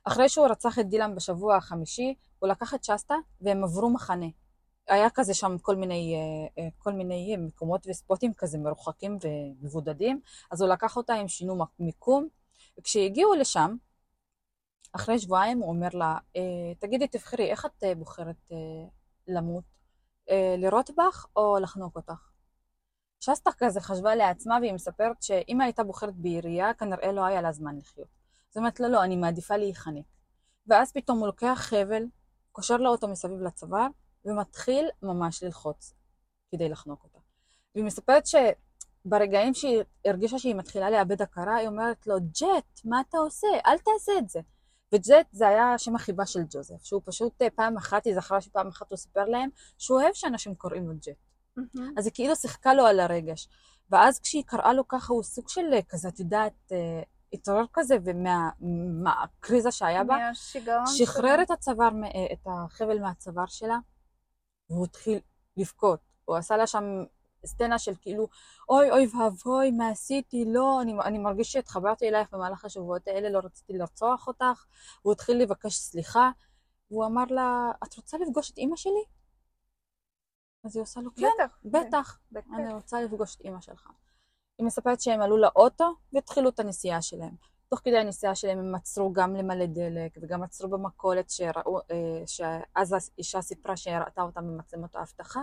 אחרי 0.08 0.28
שהוא 0.28 0.46
רצח 0.46 0.78
את 0.78 0.88
דילן 0.88 1.14
בשבוע 1.14 1.56
החמישי, 1.56 2.14
הוא 2.38 2.48
לקח 2.48 2.74
את 2.74 2.84
שסטה 2.84 3.14
והם 3.40 3.64
עברו 3.64 3.90
מחנה. 3.90 4.26
היה 4.88 5.10
כזה 5.10 5.34
שם 5.34 5.58
כל 5.62 5.76
מיני, 5.76 6.14
אה, 6.16 6.62
אה, 6.62 6.68
כל 6.78 6.92
מיני 6.92 7.36
מקומות 7.36 7.86
וספוטים 7.86 8.34
כזה 8.34 8.58
מרוחקים 8.58 9.18
ומבודדים, 9.22 10.20
אז 10.50 10.60
הוא 10.60 10.70
לקח 10.70 10.96
אותה, 10.96 11.14
הם 11.14 11.28
שינו 11.28 11.64
מיקום, 11.78 12.28
וכשהגיעו 12.78 13.34
לשם, 13.34 13.76
אחרי 14.92 15.18
שבועיים 15.18 15.58
הוא 15.58 15.68
אומר 15.68 15.88
לה, 15.92 16.18
אה, 16.36 16.74
תגידי, 16.78 17.08
תבחרי, 17.08 17.50
איך 17.50 17.66
את 17.66 17.84
בוחרת 17.98 18.50
למות? 19.28 19.64
לירות 20.58 20.90
בך 20.90 21.26
או 21.36 21.58
לחנוק 21.58 21.96
אותך? 21.96 22.30
שסטה 23.20 23.50
כזה 23.58 23.80
חשבה 23.80 24.14
לעצמה 24.14 24.58
והיא 24.60 24.72
מספרת 24.72 25.22
שאם 25.22 25.60
הייתה 25.60 25.84
בוחרת 25.84 26.14
בירייה, 26.14 26.74
כנראה 26.74 27.12
לא 27.12 27.24
היה 27.24 27.42
לה 27.42 27.52
זמן 27.52 27.78
לחיות. 27.78 28.25
זאת 28.48 28.56
אומרת, 28.56 28.80
לא, 28.80 28.88
לא, 28.88 29.04
אני 29.04 29.16
מעדיפה 29.16 29.56
להיחנק. 29.56 30.04
ואז 30.66 30.92
פתאום 30.92 31.18
הוא 31.18 31.26
לוקח 31.26 31.59
חבל, 31.59 32.02
קושר 32.52 32.76
לה 32.76 32.88
אותו 32.88 33.09
מסביב 33.09 33.40
לצוואר, 33.40 33.87
ומתחיל 34.24 34.88
ממש 35.02 35.42
ללחוץ 35.42 35.94
כדי 36.52 36.68
לחנוק 36.68 37.04
אותה. 37.04 37.18
והיא 37.74 37.85
מספרת 37.85 38.24
שברגעים 38.26 39.54
שהיא 39.54 39.82
הרגישה 40.04 40.38
שהיא 40.38 40.54
מתחילה 40.54 40.90
לאבד 40.90 41.22
הכרה, 41.22 41.56
היא 41.56 41.68
אומרת 41.68 42.06
לו, 42.06 42.16
ג'ט, 42.20 42.80
מה 42.85 43.00
אתה 43.09 43.18
עושה? 43.18 43.46
אל 43.66 43.78
תעשה 43.78 44.12
את 44.18 44.28
זה. 44.28 44.40
וג'ט 44.94 45.26
זה 45.32 45.48
היה 45.48 45.78
שם 45.78 45.94
החיבה 45.94 46.26
של 46.26 46.40
ג'וזף, 46.50 46.85
שהוא 46.85 47.02
פשוט 47.04 47.42
אה, 47.42 47.50
פעם 47.50 47.76
אחת, 47.76 48.04
היא 48.04 48.14
זכרה 48.14 48.40
שפעם 48.40 48.68
אחת 48.68 48.90
הוא 48.90 48.96
סיפר 48.96 49.24
להם, 49.24 49.48
שהוא 49.78 50.00
אוהב 50.00 50.14
שאנשים 50.14 50.54
קוראים 50.54 50.88
לו 50.88 50.94
ג'ט. 50.94 51.16
אהה. 51.59 51.88
אז 51.96 52.06
היא 52.06 52.12
כאילו 52.14 52.37
שיחקה 52.37 52.74
לו 52.74 52.87
על 52.87 53.00
הרגש. 53.00 53.48
ואז 53.90 54.18
כשהיא 54.20 54.44
קראה 54.46 54.72
לו 54.72 54.88
ככה, 54.88 55.12
הוא 55.12 55.22
סוג 55.22 55.48
של 55.48 55.72
אה, 55.72 55.82
כזה, 55.88 56.09
את 56.09 56.20
יודעת, 56.20 56.72
אה, 56.72 57.02
התעורר 57.32 57.64
כזה, 57.72 57.96
ומהקריזה 58.04 59.70
שהיה 59.70 60.04
בה, 60.04 60.16
שחרר. 60.86 61.42
את 61.42 61.50
הצוואר, 61.50 61.90
אה, 62.04 62.32
את 62.32 62.46
החבל 62.46 62.98
מהצוואר 62.98 63.46
שלה, 63.46 63.78
והוא 64.70 64.84
התחיל 64.84 65.20
לבכות. 65.56 66.00
הוא 66.24 66.36
עשה 66.36 66.56
לה 66.56 66.66
שם 66.66 66.84
סצנה 67.46 67.78
של 67.78 67.92
כאילו, 68.00 68.28
אוי 68.68 68.90
אוי 68.90 69.06
ואבוי, 69.06 69.70
מה 69.70 69.88
עשיתי? 69.88 70.44
לא, 70.46 70.82
אני, 70.82 70.94
אני 71.04 71.18
מרגיש 71.18 71.52
שהתחברתי 71.52 72.08
אלייך 72.08 72.28
במהלך 72.32 72.64
השבועות 72.64 73.08
האלה, 73.08 73.30
לא 73.30 73.38
רציתי 73.44 73.72
לרצוח 73.72 74.26
אותך. 74.26 74.64
הוא 75.02 75.12
התחיל 75.12 75.42
לבקש 75.42 75.74
סליחה, 75.74 76.30
והוא 76.90 77.06
אמר 77.06 77.24
לה, 77.30 77.70
את 77.84 77.94
רוצה 77.94 78.18
לפגוש 78.18 78.50
את 78.50 78.58
אימא 78.58 78.76
שלי? 78.76 79.04
אז 80.64 80.76
היא 80.76 80.82
עושה 80.82 81.00
לו, 81.00 81.10
כן, 81.14 81.26
בטח. 81.38 81.58
בטח, 81.64 82.18
בכיף. 82.32 82.52
אני 82.54 82.74
רוצה 82.74 83.02
לפגוש 83.02 83.36
את 83.36 83.40
אימא 83.40 83.60
שלך. 83.60 83.88
היא 84.58 84.66
מספרת 84.66 85.00
שהם 85.00 85.20
עלו 85.20 85.36
לאוטו 85.36 85.94
והתחילו 86.12 86.48
את 86.48 86.60
הנסיעה 86.60 87.02
שלהם. 87.02 87.34
תוך 87.68 87.80
כדי 87.84 87.98
הנסיעה 87.98 88.34
שלהם 88.34 88.58
הם 88.58 88.74
עצרו 88.74 89.12
גם 89.12 89.36
למלא 89.36 89.66
דלק 89.66 90.18
וגם 90.22 90.42
עצרו 90.42 90.68
במכולת 90.68 91.30
שראו, 91.30 91.78
אה, 91.78 92.22
שאז 92.26 92.92
האישה 92.92 93.42
סיפרה 93.42 93.76
שהיא 93.76 93.96
ראתה 93.96 94.22
אותם 94.22 94.46
במצלמות 94.46 94.96
האבטחה, 94.96 95.40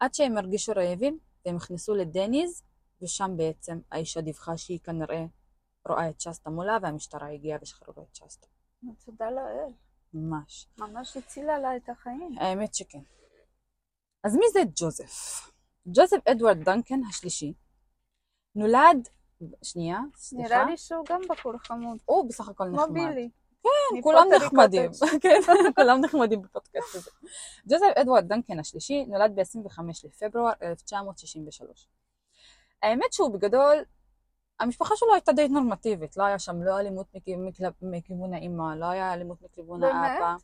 עד 0.00 0.14
שהם 0.14 0.38
הרגישו 0.38 0.72
רעבים 0.76 1.18
והם 1.46 1.56
נכנסו 1.56 1.94
לדניז, 1.94 2.62
ושם 3.02 3.30
בעצם 3.36 3.80
האישה 3.92 4.20
דיווחה 4.20 4.56
שהיא 4.56 4.78
כנראה 4.84 5.24
רואה 5.88 6.08
את 6.08 6.20
שסטה 6.20 6.50
מולה 6.50 6.78
והמשטרה 6.82 7.28
הגיעה 7.28 7.58
ושחררו 7.62 8.02
את 8.02 8.14
שסטה. 8.14 8.46
תודה 9.04 9.30
לאל. 9.30 9.72
ממש. 10.14 10.68
ממש 10.78 11.16
הצילה 11.16 11.58
לה 11.58 11.76
את 11.76 11.88
החיים. 11.88 12.38
האמת 12.38 12.74
שכן. 12.74 13.02
אז 14.24 14.36
מי 14.36 14.44
זה 14.52 14.60
ג'וזף? 14.76 15.46
ג'וזף 15.86 16.16
אדוארד 16.28 16.64
דנקן 16.64 17.00
השלישי 17.08 17.54
נולד, 18.54 19.08
שנייה, 19.62 19.98
סליחה, 20.16 20.44
נראה 20.48 20.64
לי 20.64 20.76
שהוא 20.76 21.04
גם 21.08 21.20
בחור 21.28 21.52
חמוד. 21.58 21.98
הוא 22.04 22.28
בסך 22.28 22.48
הכל 22.48 22.64
כמו 22.64 22.76
נחמד. 22.82 22.94
בילי. 22.94 23.28
כן, 23.62 24.00
כולם 24.02 24.26
נחמדים. 24.36 24.90
כן, 25.22 25.40
כולם 25.76 26.00
נחמדים 26.00 26.42
בפודקאסט 26.42 26.94
הזה. 26.94 27.10
ג'וזף 27.68 27.86
אדוארד 27.96 28.28
דנקן 28.28 28.58
השלישי 28.58 29.04
נולד 29.08 29.34
ב-25 29.34 29.80
לפברואר 30.04 30.52
1963. 30.62 31.88
האמת 32.82 33.12
שהוא 33.12 33.32
בגדול, 33.32 33.76
המשפחה 34.60 34.96
שלו 34.96 35.14
הייתה 35.14 35.32
די 35.32 35.48
נורמטיבית, 35.48 36.16
לא 36.16 36.24
היה 36.24 36.38
שם 36.38 36.62
לא 36.62 36.78
אלימות 36.80 37.06
מכ- 37.14 37.28
מכ- 37.62 37.72
מכיוון 37.82 38.34
האימא, 38.34 38.74
לא 38.76 38.86
היה 38.86 39.12
אלימות 39.14 39.42
מכיוון 39.42 39.80
באמת? 39.80 39.94
האבא. 39.94 40.34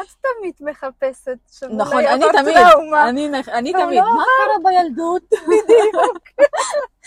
את 0.00 0.06
תמיד 0.20 0.54
מחפשת 0.60 1.38
שאולי 1.50 1.76
נכון, 1.76 2.04
אני 2.06 2.24
תמיד. 2.32 2.56
אני, 3.52 3.72
תמיד, 3.72 3.98
לא 4.02 4.16
מה 4.16 4.22
קרה 4.36 4.70
בילדות? 4.72 5.22
בדיוק. 5.30 6.28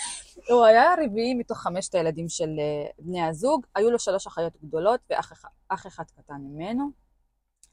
הוא 0.49 0.65
היה 0.65 0.93
הרביעי 0.93 1.33
מתוך 1.33 1.57
חמשת 1.57 1.95
הילדים 1.95 2.29
של 2.29 2.49
אה, 2.59 2.89
בני 2.99 3.21
הזוג, 3.21 3.65
היו 3.75 3.91
לו 3.91 3.99
שלוש 3.99 4.27
אחיות 4.27 4.53
גדולות 4.63 4.99
ואח 5.09 5.33
אחד- 5.33 5.49
אח 5.69 5.87
אחד 5.87 6.03
קטן 6.17 6.35
ממנו. 6.39 6.89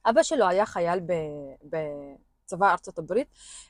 אבא 0.06 0.22
שלו 0.22 0.48
היה 0.48 0.66
חייל 0.66 1.00
ב- 1.00 1.76
בצבא 2.44 2.70
ארצות 2.70 2.98
הברית, 2.98 3.28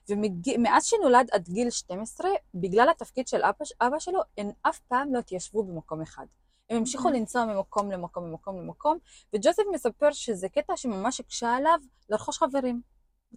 ומאז 0.08 0.84
שנולד 0.84 1.28
עד 1.32 1.48
גיל 1.48 1.70
12, 1.70 2.30
בגלל 2.54 2.88
התפקיד 2.88 3.28
של 3.28 3.42
אבא, 3.42 3.64
אבא 3.80 3.98
שלו, 3.98 4.20
הן 4.38 4.50
אף 4.62 4.78
פעם 4.78 5.14
לא 5.14 5.18
התיישבו 5.18 5.62
במקום 5.64 6.02
אחד. 6.02 6.26
הם 6.70 6.76
המשיכו 6.76 7.10
לנסוע 7.10 7.44
ממקום 7.44 7.90
למקום 7.90 8.26
למקום 8.26 8.60
למקום, 8.60 8.98
וג'וזף 9.34 9.62
מספר 9.74 10.12
שזה 10.12 10.48
קטע 10.48 10.76
שממש 10.76 11.20
הקשה 11.20 11.54
עליו 11.54 11.78
לרכוש 12.08 12.38
חברים. 12.38 12.80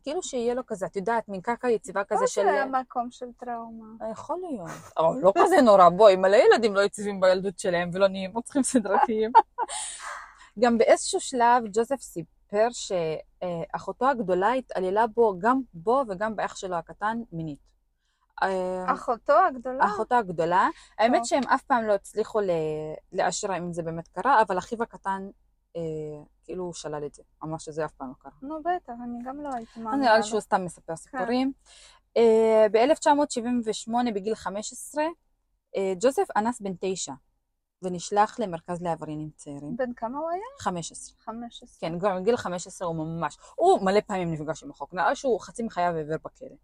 כאילו 0.03 0.23
שיהיה 0.23 0.53
לו 0.53 0.65
כזה, 0.65 0.85
את 0.85 0.95
יודעת, 0.95 1.29
מין 1.29 1.41
קרקע 1.41 1.69
יציבה 1.69 2.03
כזה 2.03 2.21
או 2.21 2.27
של... 2.27 2.41
זה 2.41 2.65
מקום 2.65 3.07
של 3.11 3.25
טראומה. 3.37 4.09
יכול 4.11 4.39
להיות, 4.49 4.69
אבל 4.97 5.19
לא 5.21 5.33
כזה 5.37 5.61
נורא, 5.61 5.89
בואי, 5.89 6.15
מלא 6.15 6.35
ילדים 6.35 6.75
לא 6.75 6.81
יציבים 6.81 7.19
בילדות 7.19 7.59
שלהם 7.59 7.89
ולא 7.93 8.07
נהיים 8.07 8.31
רוצחים 8.31 8.63
סדרתיים. 8.63 9.31
גם 10.59 10.77
באיזשהו 10.77 11.19
שלב 11.19 11.63
ג'וזף 11.73 12.01
סיפר 12.01 12.67
שאחותו 12.71 14.09
הגדולה 14.09 14.51
התעללה 14.51 15.07
בו, 15.07 15.35
גם 15.39 15.61
בו 15.73 16.03
וגם 16.09 16.35
באח 16.35 16.55
שלו 16.55 16.75
הקטן, 16.75 17.21
מינית. 17.31 17.65
אה, 18.43 18.93
אחותו 18.93 19.33
הגדולה? 19.47 19.85
אחותו 19.85 20.15
הגדולה, 20.15 20.69
האמת. 20.99 21.25
שהם 21.25 21.43
אף 21.43 21.63
פעם 21.63 21.83
לא 21.83 21.93
הצליחו 21.93 22.39
לאשר 23.13 23.57
אם 23.57 23.73
זה 23.73 23.83
באמת 23.83 24.07
קרה, 24.07 24.41
אבל 24.41 24.57
אחיו 24.57 24.83
הקטן 24.83 25.29
אה, 25.75 25.81
כאילו 26.45 26.73
שלל 26.73 27.05
את 27.05 27.13
זה, 27.13 27.23
אמר 27.43 27.57
שזה 27.57 27.85
אף 27.85 27.91
פעם 27.93 28.09
לא 28.09 28.13
קרה. 28.19 28.31
נו 28.41 28.59
בטח, 28.59 28.93
אני 29.03 29.19
גם 29.25 29.41
לא 29.41 29.49
הייתי 29.55 29.79
מאמינה. 29.79 30.03
נראה 30.03 30.17
לי. 30.17 30.23
שהוא 30.23 30.39
סתם 30.39 30.65
מספר 30.65 30.95
סיפורים. 30.95 31.51
אה, 32.17 32.65
ב-1978, 32.71 33.91
בגיל 34.15 34.35
15, 34.35 35.03
אה, 35.75 35.93
ג'וזף 35.99 36.27
אנס 36.35 36.61
בן 36.61 36.71
תשע, 36.79 37.13
ונשלח 37.81 38.39
למרכז 38.39 38.81
לעבריינים 38.81 39.29
צעירים. 39.35 39.77
בן 39.77 39.93
כמה 39.93 40.19
הוא 40.19 40.29
היה? 40.29 40.41
15. 40.59 41.15
15. 41.19 41.69
כן, 41.79 41.99
כבר 41.99 42.19
מגיל 42.19 42.37
15 42.37 42.87
הוא 42.87 42.95
ממש, 42.95 43.37
הוא 43.55 43.85
מלא 43.85 43.99
פעמים 44.07 44.33
נפגש 44.33 44.63
עם 44.63 44.71
החוק, 44.71 44.93
נראה 44.93 45.15
שהוא 45.15 45.39
חצי 45.41 45.63
מחייו 45.63 45.95
העביר 45.95 46.17
בכלא. 46.25 46.55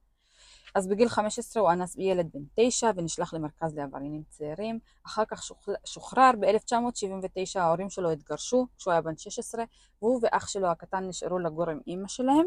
אז 0.76 0.88
בגיל 0.88 1.10
15 1.10 1.64
הוא 1.64 1.72
אנס 1.72 1.96
ילד 1.98 2.30
בן 2.34 2.40
תשע 2.56 2.92
ונשלח 2.96 3.34
למרכז 3.34 3.76
לעבריינים 3.76 4.24
צעירים. 4.30 4.80
אחר 5.06 5.24
כך 5.26 5.44
שוחרר, 5.86 6.32
ב-1979 6.40 7.60
ההורים 7.60 7.90
שלו 7.90 8.12
התגרשו 8.12 8.68
כשהוא 8.78 8.92
היה 8.92 9.02
בן 9.02 9.18
16, 9.18 9.64
והוא 10.02 10.20
ואח 10.24 10.48
שלו 10.48 10.68
הקטן 10.68 11.08
נשארו 11.08 11.40
לגור 11.40 11.70
עם 11.70 11.80
אימא 11.88 12.08
שלהם. 12.08 12.46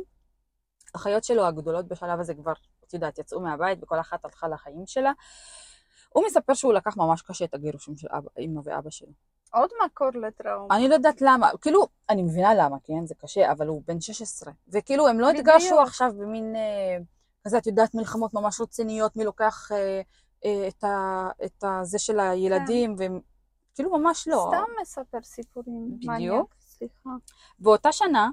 האחיות 0.95 1.25
שלו 1.25 1.47
הגדולות 1.47 1.89
בשלב 1.89 2.21
הזה 2.21 2.35
כבר, 2.35 2.53
את 2.85 2.95
יודעת, 2.95 3.19
יצאו 3.19 3.41
מהבית 3.41 3.83
וכל 3.83 4.01
אחת 4.01 4.25
הלכה 4.25 4.49
לחיים 4.49 4.87
שלה. 4.87 5.13
הוא 6.09 6.25
מספר 6.27 6.55
שהוא 6.55 6.73
לקח 6.73 6.97
ממש 6.97 7.23
קשה 7.23 7.45
את 7.45 7.55
הגירושים 7.55 7.97
של 7.97 8.09
אבא, 8.11 8.29
אימא 8.39 8.61
ואבא 8.65 8.91
שלו. 8.91 9.13
עוד 9.53 9.71
מקור 9.87 10.09
לטראומה. 10.15 10.77
אני 10.77 10.89
לא 10.89 10.95
יודעת 10.95 11.23
למה, 11.23 11.51
כאילו, 11.61 11.87
אני 12.11 12.23
מבינה 12.23 12.55
למה, 12.55 12.77
כן, 12.85 13.07
זה 13.07 13.15
קשה, 13.15 13.53
אבל 13.53 13.67
הוא 13.67 13.83
בן 13.87 14.01
16. 14.01 14.53
וכאילו, 14.69 15.09
הם 15.09 15.21
לא. 15.21 15.31
התגרשו 15.31 15.81
עכשיו 15.81 16.13
במין, 16.19 16.57
אה, 16.57 16.99
כזה, 17.47 17.59
את 17.59 17.67
יודעת, 17.67 17.95
מלחמות 17.95 18.35
ממש 18.35 18.61
רציניות, 18.61 19.17
מי 19.17 19.25
לוקח 19.25 19.73
אה, 19.73 20.01
אה, 20.45 20.69
את, 20.69 20.85
ה, 20.85 21.29
את 21.45 21.65
ה, 21.65 21.81
זה 21.83 21.99
של 21.99 22.21
הילדים, 22.21 22.95
והם, 22.99 23.21
כאילו, 23.75 23.99
ממש 23.99 24.29
לא. 24.29 24.51
סתם 24.55 24.73
מספר 24.83 25.23
סיפורים. 25.23 25.91
בדיוק. 25.97 26.11
מניאק, 26.11 26.55
סליחה. 26.61 27.11
באותה 27.59 27.93
שנה, 27.93 28.31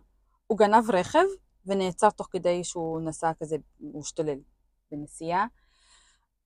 הוא 0.47 0.57
גנב 0.57 0.91
רכב, 0.91 1.25
ונעצר 1.65 2.09
תוך 2.09 2.27
כדי 2.31 2.63
שהוא 2.63 3.01
נסע 3.01 3.31
כזה, 3.39 3.55
הוא 3.79 4.01
השתולל 4.01 4.39
בנסיעה. 4.91 5.45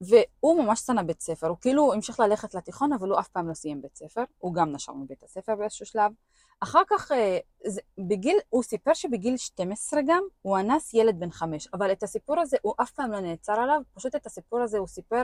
והוא 0.01 0.63
ממש 0.63 0.79
שנא 0.79 1.01
בית 1.01 1.21
ספר, 1.21 1.47
הוא 1.47 1.57
כאילו 1.61 1.93
המשיך 1.93 2.19
ללכת 2.19 2.53
לתיכון, 2.53 2.93
אבל 2.93 3.09
הוא 3.09 3.19
אף 3.19 3.27
פעם 3.27 3.49
לא 3.49 3.53
סיים 3.53 3.81
בית 3.81 3.95
ספר, 3.95 4.23
הוא 4.37 4.53
גם 4.53 4.71
נשר 4.71 4.93
מבית 4.93 5.23
הספר 5.23 5.55
באיזשהו 5.55 5.85
שלב. 5.85 6.11
אחר 6.59 6.81
כך, 6.89 7.11
אה, 7.11 7.37
זה, 7.65 7.81
בגיל, 7.97 8.37
הוא 8.49 8.63
סיפר 8.63 8.93
שבגיל 8.93 9.37
12 9.37 9.99
גם, 10.07 10.23
הוא 10.41 10.57
אנס 10.59 10.93
ילד 10.93 11.19
בן 11.19 11.31
חמש, 11.31 11.67
אבל 11.73 11.91
את 11.91 12.03
הסיפור 12.03 12.39
הזה 12.39 12.57
הוא 12.61 12.73
אף 12.81 12.91
פעם 12.91 13.11
לא 13.11 13.19
נעצר 13.19 13.53
עליו, 13.53 13.81
פשוט 13.93 14.15
את 14.15 14.25
הסיפור 14.25 14.61
הזה 14.61 14.77
הוא 14.77 14.87
סיפר 14.87 15.21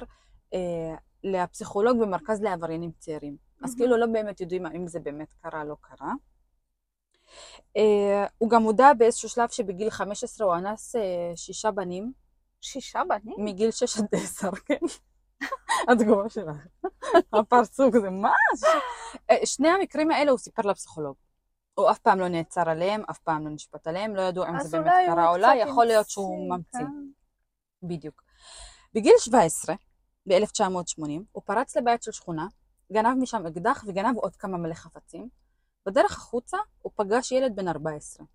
אה, 0.53 0.95
לפסיכולוג 1.23 1.99
במרכז 2.01 2.41
לעבריינים 2.41 2.91
צעירים. 2.99 3.37
אז 3.63 3.69
מהמם. 3.69 3.77
כאילו 3.77 3.97
לא 3.97 4.05
באמת 4.05 4.41
יודעים 4.41 4.65
האם 4.65 4.87
זה 4.87 4.99
באמת 4.99 5.33
קרה, 5.33 5.63
לא 5.63 5.75
קרה. 5.81 6.13
אה, 7.77 8.25
הוא 8.37 8.49
גם 8.49 8.63
הודע 8.63 8.93
באיזשהו 8.93 9.29
שלב 9.29 9.49
שבגיל 9.49 9.89
15 9.89 10.47
הוא 10.47 10.55
אנס 10.55 10.95
אה, 10.95 11.31
שישה 11.35 11.71
בנים, 11.71 12.11
שישה 12.61 13.01
בנים? 13.09 13.35
מגיל 13.45 13.71
6 13.71 13.97
עד 13.97 14.05
10, 14.11 14.51
כן? 14.51 14.75
התגובה 15.89 16.30
שלך. 16.30 16.67
הפרצוף 17.34 17.95
זה 18.01 18.10
מה? 18.10 18.32
אה, 19.30 19.45
שני 19.45 19.69
המקרים 19.69 20.12
האלה 20.12 20.32
הוא 20.32 20.39
סיפר 20.39 20.62
לפסיכולוג. 20.62 21.15
הוא 21.73 21.91
אף 21.91 21.99
פעם 21.99 22.19
לא 22.19 22.27
נעצר 22.27 22.69
עליהם, 22.69 23.04
אף 23.10 23.19
פעם 23.19 23.47
לא 23.47 23.54
נשפט 23.54 23.88
עליהם, 23.88 24.15
לא 24.15 24.21
ידעו 24.21 24.47
אם 24.47 24.60
זה 24.60 24.80
באמת 24.80 24.93
קרה 25.08 25.30
או 25.30 25.38
לא, 25.38 25.47
יכול 25.47 25.86
להיות 25.86 26.10
שהוא 26.10 26.49
ממציא. 26.49 26.80
כן. 26.80 27.88
בדיוק. 27.88 28.23
בגיל 28.93 29.13
17, 29.19 29.75
ב-1980, 30.30 31.10
הוא 31.32 31.43
פרץ 31.45 31.77
לבית 31.77 32.04
של 32.04 32.12
שכונה, 32.12 32.47
גנב 32.93 33.17
משם 33.17 33.45
אקדח 33.45 33.84
וגנב 33.88 34.17
עוד 34.17 34.36
כמה 34.36 34.58
מלא 34.58 34.73
חפצים. 34.73 35.30
בדרך 35.86 36.12
החוצה 36.12 36.58
הוא 36.82 36.91
פגש 36.95 37.32
ילד 37.32 37.56
בן 37.56 37.67
14. 37.67 38.25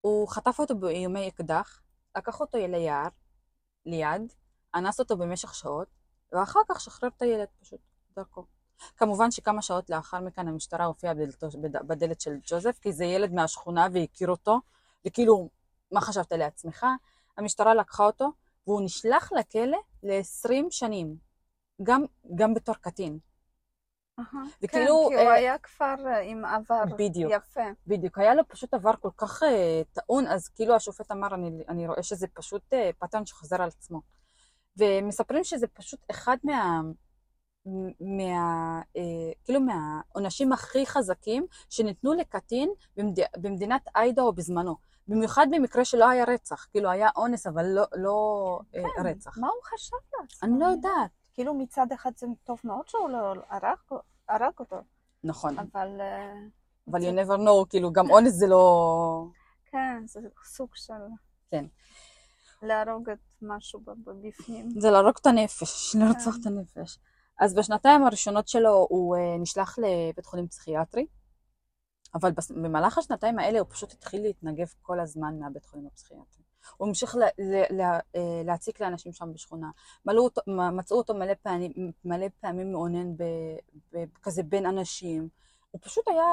הוא 0.00 0.28
חטף 0.28 0.58
אותו 0.58 0.78
באיומי 0.78 1.28
אקדח, 1.28 1.80
לקח 2.16 2.40
אותו 2.40 2.58
ליער, 2.58 3.08
ליד, 3.86 4.32
אנס 4.74 5.00
אותו 5.00 5.16
במשך 5.16 5.54
שעות, 5.54 5.88
ואחר 6.32 6.60
כך 6.68 6.80
שחרר 6.80 7.10
את 7.16 7.22
הילד 7.22 7.48
פשוט 7.60 7.80
דרכו. 8.16 8.44
כמובן 8.96 9.30
שכמה 9.30 9.62
שעות 9.62 9.90
לאחר 9.90 10.20
מכן 10.20 10.48
המשטרה 10.48 10.84
הופיעה 10.84 11.14
בדלתו, 11.14 11.48
בד- 11.60 11.86
בדלת 11.86 12.20
של 12.20 12.36
ג'וזף, 12.46 12.78
כי 12.78 12.92
זה 12.92 13.04
ילד 13.04 13.32
מהשכונה 13.32 13.86
והכיר 13.92 14.30
אותו, 14.30 14.60
וכאילו, 15.06 15.48
מה 15.92 16.00
חשבת 16.00 16.32
לעצמך? 16.32 16.86
המשטרה 17.36 17.74
לקחה 17.74 18.04
אותו, 18.04 18.32
והוא 18.66 18.80
נשלח 18.84 19.32
לכלא 19.32 19.78
ל-20 20.02 20.52
שנים, 20.70 21.16
גם, 21.82 22.04
גם 22.34 22.54
בתור 22.54 22.74
קטין. 22.74 23.18
אהה. 24.18 24.42
וכאילו, 24.62 25.06
כן, 25.10 25.16
כי 25.16 25.22
הוא 25.24 25.30
אה, 25.30 25.32
היה 25.32 25.58
כבר 25.58 25.94
עם 26.24 26.44
עבר 26.44 26.82
בדיוק. 26.98 27.32
יפה. 27.32 27.60
בדיוק, 27.86 28.18
היה 28.18 28.34
לו 28.34 28.48
פשוט 28.48 28.74
עבר 28.74 28.92
כל 29.00 29.10
כך 29.16 29.42
אה, 29.42 29.82
טעון, 29.92 30.26
אז 30.26 30.48
כאילו 30.48 30.74
השופט 30.74 31.10
אמר, 31.12 31.34
אני, 31.34 31.50
אני 31.68 31.88
רואה 31.88 32.02
שזה 32.02 32.26
פשוט 32.34 32.72
אה, 32.72 32.90
pattern 32.98 33.26
שחוזר 33.26 33.62
על 33.62 33.68
עצמו. 33.68 34.00
ומספרים 34.78 35.44
שזה 35.44 35.66
פשוט 35.66 36.00
אחד 36.10 36.36
מה... 36.44 36.80
מה... 38.00 38.80
אה, 38.96 39.32
כאילו 39.44 39.60
מהעונשים 39.60 40.52
הכי 40.52 40.86
חזקים 40.86 41.46
שניתנו 41.70 42.14
לקטין 42.14 42.70
במד... 42.96 43.18
במדינת 43.36 43.82
איידאו 43.96 44.32
בזמנו. 44.32 44.76
במיוחד 45.08 45.46
במקרה 45.50 45.84
שלא 45.84 46.08
היה 46.08 46.24
רצח, 46.24 46.66
כאילו 46.70 46.90
היה 46.90 47.08
אונס 47.16 47.46
אבל 47.46 47.66
לא, 47.66 47.84
לא 47.92 48.60
אה, 48.74 48.82
כן, 48.96 49.06
רצח. 49.06 49.38
מה 49.38 49.46
הוא 49.46 49.62
חשב 49.64 49.96
לעצמו? 50.20 50.48
אני 50.48 50.60
לא 50.60 50.66
יודעת. 50.66 51.10
כאילו 51.34 51.54
מצד 51.54 51.86
אחד 51.94 52.10
זה 52.16 52.26
טוב 52.44 52.60
מאוד 52.64 52.88
שהוא 52.88 53.10
לא 53.10 53.34
הרג, 53.48 53.76
הרג 54.28 54.52
אותו, 54.60 54.76
נכון, 55.24 55.58
אבל 55.58 56.00
אה, 56.00 56.34
אבל 56.90 57.00
you 57.00 57.26
never 57.26 57.38
know, 57.38 57.68
כאילו 57.70 57.92
גם 57.92 58.10
אונס 58.10 58.32
זה 58.32 58.46
לא... 58.46 59.24
כן, 59.70 60.02
זה 60.06 60.20
סוג 60.44 60.70
של... 60.74 60.92
כן. 61.50 61.64
להרוג 62.62 63.10
את 63.10 63.18
משהו 63.42 63.80
ב- 63.80 64.26
בפנים. 64.26 64.80
זה 64.80 64.90
להרוג 64.90 65.16
את 65.20 65.26
הנפש, 65.26 65.94
לרצוח 66.00 66.36
את 66.40 66.46
הנפש. 66.46 66.98
אז 67.40 67.54
בשנתיים 67.54 68.02
הראשונות 68.02 68.48
שלו 68.48 68.86
הוא 68.90 69.16
אה, 69.16 69.36
נשלח 69.38 69.76
לבית 69.78 70.26
חולים 70.26 70.48
פסיכיאטרי, 70.48 71.06
אבל 72.14 72.30
במהלך 72.62 72.98
השנתיים 72.98 73.38
האלה 73.38 73.58
הוא 73.58 73.66
פשוט 73.70 73.92
התחיל 73.92 74.22
להתנגב 74.22 74.66
כל 74.82 75.00
הזמן 75.00 75.38
מהבית 75.38 75.66
חולים 75.66 75.86
הפסיכיאטרי. 75.86 76.42
הוא 76.76 76.88
המשיך 76.88 77.16
ל- 77.16 77.42
ל- 77.42 77.80
ל- 77.80 78.00
אה, 78.16 78.42
להציק 78.44 78.80
לאנשים 78.80 79.12
שם 79.12 79.32
בשכונה. 79.32 79.70
מלאו 80.06 80.24
אותו, 80.24 80.40
מצאו 80.72 80.96
אותו 80.96 81.14
מלא 81.14 81.34
פעמים, 81.42 81.72
מלא 82.04 82.26
פעמים 82.40 82.72
מאונן 82.72 83.16
ב, 83.16 83.22
ב, 83.92 84.04
כזה 84.22 84.42
בין 84.42 84.66
אנשים. 84.66 85.28
הוא 85.70 85.80
פשוט 85.84 86.08
היה, 86.08 86.24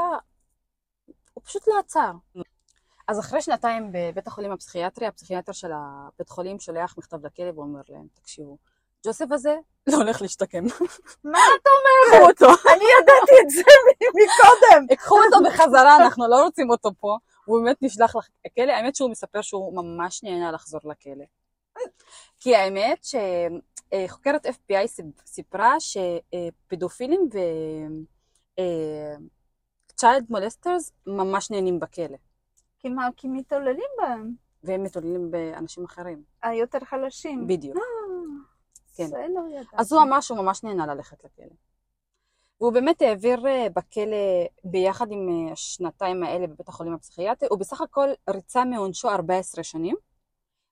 הוא 1.33 1.43
פשוט 1.43 1.67
לא 1.67 1.79
עצר. 1.79 2.11
אז 3.07 3.19
אחרי 3.19 3.41
שנתיים 3.41 3.91
בבית 3.91 4.27
החולים 4.27 4.51
הפסיכיאטרי, 4.51 5.07
הפסיכיאטר 5.07 5.51
של 5.51 5.71
הבית 5.73 6.29
חולים 6.29 6.59
שולח 6.59 6.95
מכתב 6.97 7.25
לכלא 7.25 7.51
ואומר 7.55 7.81
להם, 7.89 8.07
תקשיבו, 8.13 8.57
ג'וסף 9.05 9.25
הזה 9.31 9.55
לא 9.87 9.95
הולך 9.97 10.21
להשתקם. 10.21 10.63
מה 11.23 11.39
את 11.39 11.67
אומרת? 11.67 12.35
קחו 12.37 12.45
אותו, 12.45 12.45
אני 12.73 12.83
ידעתי 13.01 13.31
את 13.43 13.49
זה 13.49 13.61
מקודם. 13.99 14.95
קחו 14.95 15.15
אותו 15.15 15.37
בחזרה, 15.45 15.97
אנחנו 15.97 16.27
לא 16.29 16.43
רוצים 16.43 16.69
אותו 16.69 16.89
פה. 16.99 17.17
הוא 17.45 17.59
באמת 17.63 17.77
נשלח 17.81 18.15
לכלא, 18.45 18.71
האמת 18.71 18.95
שהוא 18.95 19.11
מספר 19.11 19.41
שהוא 19.41 19.75
ממש 19.75 20.23
נהנה 20.23 20.51
לחזור 20.51 20.81
לכלא. 20.83 21.25
כי 22.39 22.55
האמת 22.55 23.05
שחוקרת 23.05 24.45
FBI 24.45 24.87
סיפ- 24.87 25.21
סיפרה 25.25 25.75
שפדופילים 25.79 27.29
ו... 27.33 27.37
צ'יילד 29.95 30.25
מולסטרס 30.29 30.91
ממש 31.07 31.51
נהנים 31.51 31.79
בכלא, 31.79 32.17
כי 32.86 32.89
מה, 32.89 33.10
כי 33.17 33.28
מתעוללים 33.28 33.89
בהם, 33.98 34.34
והם 34.63 34.84
מתעללים 34.84 35.32
באנשים 35.32 35.86
אחרים. 35.86 36.24
היותר 36.43 36.80
חלשים. 36.80 37.48
בדיוק. 37.48 37.78
אה, 37.78 37.82
כן. 38.95 39.10
לא. 39.34 39.41
אז 39.74 39.93
הוא 39.93 40.02
אמר 40.02 40.21
שהוא 40.21 40.38
ממש 40.38 40.63
נהנה 40.63 40.86
ללכת 40.86 41.24
לכלא. 41.24 41.45
והוא 42.62 42.74
באמת 42.74 43.02
העביר 43.02 43.48
אה, 43.48 43.67
בכלא 43.69 44.45
ביחד 44.63 45.12
עם 45.12 45.30
אה, 45.30 45.52
השנתיים 45.52 46.24
האלה 46.24 46.48
בבית 46.48 46.69
החולים 46.69 46.93
הפסיכיאטרי, 46.93 47.50
הוא 47.52 47.60
בסך 47.60 47.82
הכל 47.82 48.10
ריצה 48.30 48.65
מעונשו 48.65 49.10
14 49.10 49.63
שנים, 49.63 49.95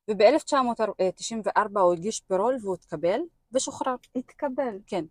וב-1994 0.07 1.79
הוא 1.79 1.93
הגיש 1.93 2.21
פרול 2.21 2.57
והוא 2.61 2.75
התקבל 2.75 3.19
ושוחרר. 3.51 3.95
התקבל. 4.15 4.79
כן. 4.87 5.05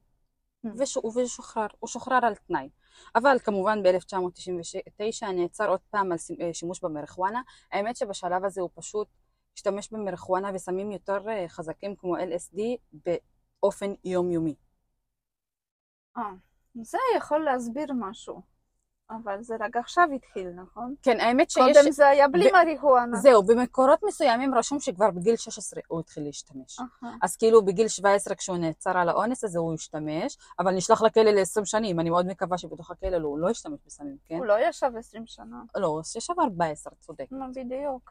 וש... 0.79 0.99
ושוחרר, 1.17 1.67
הוא 1.79 1.88
שוחרר 1.88 2.21
על 2.23 2.35
תנאי. 2.35 2.69
אבל 3.14 3.37
כמובן 3.44 3.83
ב-1999 3.83 5.26
נעצר 5.26 5.68
עוד 5.68 5.81
פעם 5.90 6.12
על 6.12 6.18
אה, 6.40 6.55
שימוש 6.55 6.81
במריחואנה. 6.81 7.42
האמת 7.72 7.96
שבשלב 7.96 8.44
הזה 8.44 8.61
הוא 8.61 8.70
פשוט 8.74 9.09
השתמש 9.57 9.92
במריחואנה 9.92 10.50
וסמים 10.55 10.92
יותר 10.92 11.28
אה, 11.28 11.48
חזקים 11.48 11.96
כמו 11.96 12.16
LSD 12.16 12.61
באופן 12.92 13.92
יומיומי. 14.05 14.55
אה, 16.16 16.22
זה 16.83 16.98
יכול 17.16 17.44
להסביר 17.44 17.87
משהו. 17.94 18.52
אבל 19.11 19.43
זה 19.43 19.57
רק 19.61 19.77
עכשיו 19.77 20.09
התחיל, 20.15 20.49
נכון? 20.51 20.95
כן, 21.03 21.21
האמת 21.21 21.51
שיש... 21.51 21.77
קודם 21.77 21.91
זה 21.91 22.09
היה 22.09 22.29
בלי 22.29 22.49
ב- 22.49 22.53
מריחואנה. 22.53 23.17
זהו, 23.17 23.43
במקורות 23.43 23.99
מסוימים 24.03 24.55
רשום 24.55 24.81
שכבר 24.81 25.11
בגיל 25.11 25.37
16 25.37 25.81
הוא 25.88 26.01
התחיל 26.01 26.25
להשתמש. 26.25 26.79
אהה. 26.79 27.17
אז 27.23 27.37
כאילו 27.37 27.65
בגיל 27.65 27.88
17 27.88 28.35
כשהוא 28.35 28.57
נעצר 28.57 28.99
על 28.99 29.09
האונס 29.09 29.45
הזה 29.45 29.59
הוא 29.59 29.75
השתמש, 29.75 30.38
אבל 30.59 30.75
נשלח 30.75 31.03
לכלא 31.03 31.31
ל-20 31.31 31.65
שנים. 31.65 32.01
אני 32.01 32.11
מאוד 32.11 32.27
מקווה 32.27 32.59
שבתוך 32.59 32.91
הכלא 32.91 33.19
לא, 33.19 33.29
הוא 33.29 33.38
לא 33.38 33.51
ישתמש 33.51 33.81
בסמים, 33.87 34.17
כן? 34.25 34.37
הוא 34.37 34.47
לא 34.47 34.69
ישב 34.69 34.91
20 34.99 35.27
שנה. 35.27 35.62
לא, 35.77 36.01
ישב 36.17 36.41
14, 36.41 36.93
צודק. 37.01 37.27
מה 37.31 37.47
בדיוק? 37.49 38.11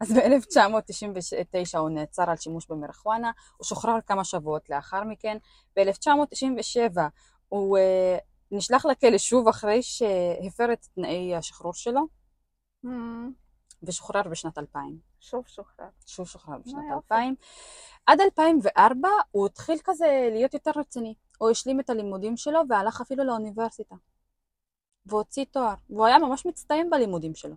אז 0.00 0.12
ב-1999 0.12 1.78
הוא 1.78 1.90
נעצר 1.90 2.30
על 2.30 2.36
שימוש 2.36 2.66
במריחואנה, 2.66 3.30
הוא 3.56 3.64
שוחרר 3.64 4.00
כמה 4.06 4.24
שבועות 4.24 4.70
לאחר 4.70 5.04
מכן. 5.04 5.36
ב-1997 5.76 6.98
הוא 7.48 7.78
uh, 7.78 7.80
נשלח 8.56 8.86
לכלא 8.86 9.18
שוב 9.18 9.48
אחרי 9.48 9.82
שהפר 9.82 10.72
את 10.72 10.86
תנאי 10.94 11.36
השחרור 11.36 11.74
שלו, 11.74 12.00
Hmm, 12.84 13.32
ושוחרר 13.82 14.22
בשנת 14.30 14.58
2000. 14.58 14.98
שוב 15.20 15.46
שוחרר. 15.46 15.88
שוב 16.06 16.26
שוחרר 16.26 16.58
בשנת 16.58 16.84
יופי. 16.90 17.14
2000. 17.14 17.34
עד 18.06 18.20
2004 18.20 19.08
הוא 19.30 19.46
התחיל 19.46 19.78
כזה 19.84 20.28
להיות 20.32 20.54
יותר 20.54 20.70
רציני. 20.76 21.14
הוא 21.38 21.50
השלים 21.50 21.80
את 21.80 21.90
הלימודים 21.90 22.36
שלו 22.36 22.60
והלך 22.68 23.00
אפילו 23.00 23.24
לאוניברסיטה. 23.24 23.94
והוציא 25.06 25.44
תואר. 25.50 25.74
והוא 25.90 26.06
היה 26.06 26.18
ממש 26.18 26.46
מצטיין 26.46 26.90
בלימודים 26.90 27.34
שלו. 27.34 27.54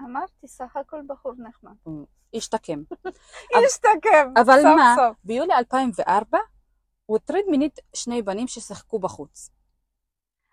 אמרתי, 0.00 0.48
סך 0.48 0.76
הכל 0.76 1.00
בחור 1.06 1.32
נחמד. 1.38 1.74
השתקם. 2.34 2.82
השתקם, 3.66 4.32
אבל 4.36 4.56
סוף 4.56 4.76
מה? 4.76 4.94
סוף. 4.96 5.16
ביולי 5.24 5.54
2004 5.54 6.38
הוא 7.06 7.16
הטריד 7.16 7.44
מינית 7.50 7.78
שני 7.94 8.22
בנים 8.22 8.48
ששיחקו 8.48 8.98
בחוץ. 8.98 9.50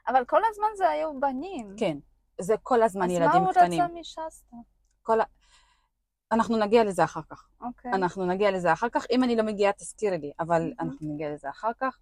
אבל 0.07 0.25
כל 0.25 0.41
הזמן 0.49 0.67
זה 0.77 0.89
היו 0.89 1.19
בנים. 1.19 1.75
כן, 1.77 1.97
זה 2.41 2.55
כל 2.63 2.83
הזמן 2.83 3.05
אז 3.05 3.11
ילדים 3.11 3.41
מה 3.41 3.47
הוא 3.47 3.51
קטנים. 3.53 3.81
רצה 3.81 3.93
משסטה? 3.93 4.55
כל 5.01 5.21
ה... 5.21 5.23
אנחנו 6.31 6.57
נגיע 6.57 6.83
לזה 6.83 7.03
אחר 7.03 7.21
כך. 7.29 7.47
אוקיי. 7.61 7.91
אנחנו 7.91 8.25
נגיע 8.25 8.51
לזה 8.51 8.73
אחר 8.73 8.89
כך. 8.89 9.05
אם 9.11 9.23
אני 9.23 9.35
לא 9.35 9.43
מגיעה, 9.43 9.73
תזכירי 9.73 10.17
לי, 10.17 10.31
אבל 10.39 10.61
מהמם. 10.61 10.73
אנחנו 10.79 11.13
נגיע 11.13 11.33
לזה 11.33 11.49
אחר 11.49 11.71
כך. 11.79 11.99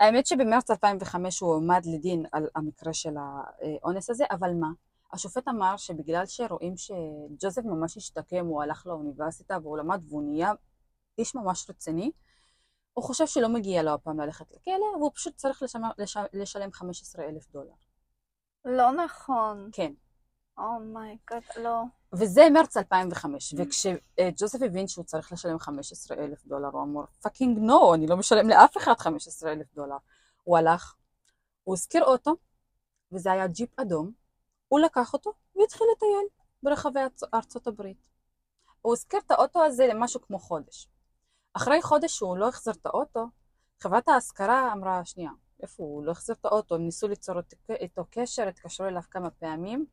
האמת 0.00 0.26
שבמרץ 0.26 0.70
2005 0.70 1.40
הוא 1.40 1.50
הועמד 1.50 1.82
לדין 1.86 2.24
על 2.32 2.48
המקרה 2.54 2.92
של 2.92 3.14
האונס 3.16 4.10
הזה, 4.10 4.24
אבל 4.30 4.50
מה? 4.60 4.68
השופט 5.12 5.48
אמר 5.48 5.76
שבגלל 5.76 6.26
שרואים 6.26 6.76
שג'וזף 6.76 7.62
ממש 7.64 7.96
השתקם, 7.96 8.46
הוא 8.46 8.62
הלך 8.62 8.86
לאוניברסיטה 8.86 9.58
והוא 9.62 9.78
למד 9.78 10.00
והוא 10.08 10.22
נהיה 10.22 10.52
איש 11.18 11.34
ממש 11.34 11.70
רציני, 11.70 12.10
הוא 12.94 13.04
חושב 13.04 13.26
שלא 13.26 13.48
מגיע 13.48 13.82
לו 13.82 13.90
הפעם 13.90 14.20
ללכת 14.20 14.50
לכלא, 14.50 14.84
והוא 14.96 15.10
פשוט 15.14 15.36
צריך 15.36 15.62
לשמר, 15.62 15.90
לש, 15.98 16.16
לשלם 16.32 16.72
15 16.72 17.24
אלף 17.24 17.50
דולר. 17.50 17.72
לא 18.64 18.92
נכון. 18.92 19.68
כן. 19.72 19.92
oh 20.58 20.79
my 20.79 21.00
god, 21.00 21.42
לא. 21.56 21.82
וזה 22.12 22.42
מרץ 22.52 22.76
2005, 22.76 23.54
וכשג'וזף 23.58 24.62
הבין 24.62 24.88
שהוא 24.88 25.04
צריך 25.04 25.32
לשלם 25.32 25.58
15 25.58 26.16
אלף 26.16 26.44
דולר, 26.46 26.68
הוא 26.68 26.82
אמר, 26.82 27.04
fucking 27.22 27.58
no, 27.58 27.94
אני 27.94 28.06
לא 28.06 28.16
משלם 28.16 28.48
לאף 28.48 28.76
אחד 28.76 28.94
15 28.98 29.52
אלף 29.52 29.74
דולר. 29.74 29.96
הוא 30.44 30.58
הלך, 30.58 30.94
הוא 31.64 31.74
השכיר 31.74 32.04
אוטו, 32.04 32.36
וזה 33.12 33.32
היה 33.32 33.46
ג'יפ 33.46 33.80
אדום, 33.80 34.12
הוא 34.68 34.80
לקח 34.80 35.12
אותו 35.12 35.32
והתחיל 35.56 35.86
לטייל 35.96 36.26
ברחבי 36.62 37.00
ארצ- 37.00 37.28
ארצות 37.34 37.66
הברית. 37.66 38.08
הוא 38.82 38.94
השכיר 38.94 39.20
את 39.26 39.30
האוטו 39.30 39.64
הזה 39.64 39.86
למשהו 39.86 40.20
כמו 40.22 40.38
חודש. 40.38 40.88
אחרי 41.54 41.82
חודש 41.82 42.16
שהוא 42.16 42.36
לא 42.36 42.48
החזיר 42.48 42.74
את 42.74 42.86
האוטו, 42.86 43.26
חברת 43.82 44.08
ההשכרה 44.08 44.72
אמרה, 44.72 45.04
שנייה, 45.04 45.30
איפה 45.62 45.82
הוא? 45.82 45.94
הוא 45.94 46.04
לא 46.04 46.10
החזיר 46.10 46.36
את 46.40 46.44
האוטו, 46.44 46.74
הם 46.74 46.84
ניסו 46.84 47.08
ליצור 47.08 47.34
איתו- 47.70 48.04
קשר, 48.10 48.48
התקשרו 48.48 48.86
אליו 48.86 49.02
כמה 49.10 49.30
פעמים, 49.30 49.86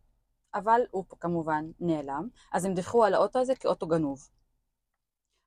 אבל 0.54 0.82
הוא 0.92 1.06
כמובן 1.20 1.66
נעלם, 1.80 2.28
אז 2.54 2.66
הם 2.66 2.74
דיווחו 2.74 3.04
על 3.04 3.14
האוטו 3.14 3.40
הזה 3.40 3.56
כאוטו 3.56 3.88
גנוב. 3.88 4.30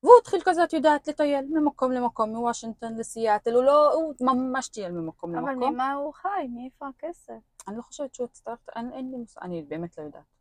והוא 0.02 0.14
התחיל 0.20 0.40
כזה, 0.44 0.64
את 0.64 0.72
יודעת, 0.72 1.08
לטייל 1.08 1.46
ממקום 1.50 1.92
למקום, 1.92 2.30
מוושינגטון 2.30 2.96
לסיאטל, 2.98 3.54
הוא 3.54 3.64
לא, 3.64 3.92
הוא 3.92 4.14
ממש 4.20 4.68
טייל 4.68 4.92
ממקום 4.92 5.36
אבל 5.36 5.52
למקום. 5.52 5.72
ממה 5.74 5.92
הוא 5.92 6.14
חי? 6.14 6.48
מאיפה 6.50 6.88
הכסף? 6.88 7.32
אני 7.68 7.76
לא 7.76 7.82
חושבת 7.82 8.14
שהוא 8.14 8.24
יצטרך, 8.24 8.58
אין, 8.76 8.92
אין 8.92 9.10
לי 9.10 9.16
מושג, 9.16 9.40
אני 9.42 9.62
באמת 9.62 9.98
לא 9.98 10.02
יודעת. 10.02 10.31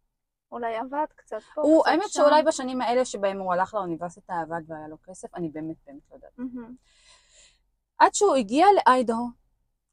אולי 0.52 0.76
עבד 0.76 1.06
קצת 1.16 1.38
פה, 1.56 1.62
הוא, 1.62 1.84
האמת 1.88 2.04
שם. 2.04 2.10
שאולי 2.10 2.44
בשנים 2.44 2.82
האלה 2.82 3.06
שבהם 3.06 3.40
הוא 3.40 3.54
הלך 3.54 3.74
לאוניברסיטה 3.74 4.34
עבד 4.42 4.62
והיה 4.68 4.88
לו 4.88 4.98
כסף, 5.04 5.36
אני 5.36 5.50
באמת 5.50 5.76
באמת 5.88 6.02
לא 6.10 6.16
יודעת. 6.16 6.32
מהמם. 6.38 6.76
עד 8.00 8.14
שהוא 8.14 8.36
הגיע 8.36 8.66
לאיידהו, 8.76 9.28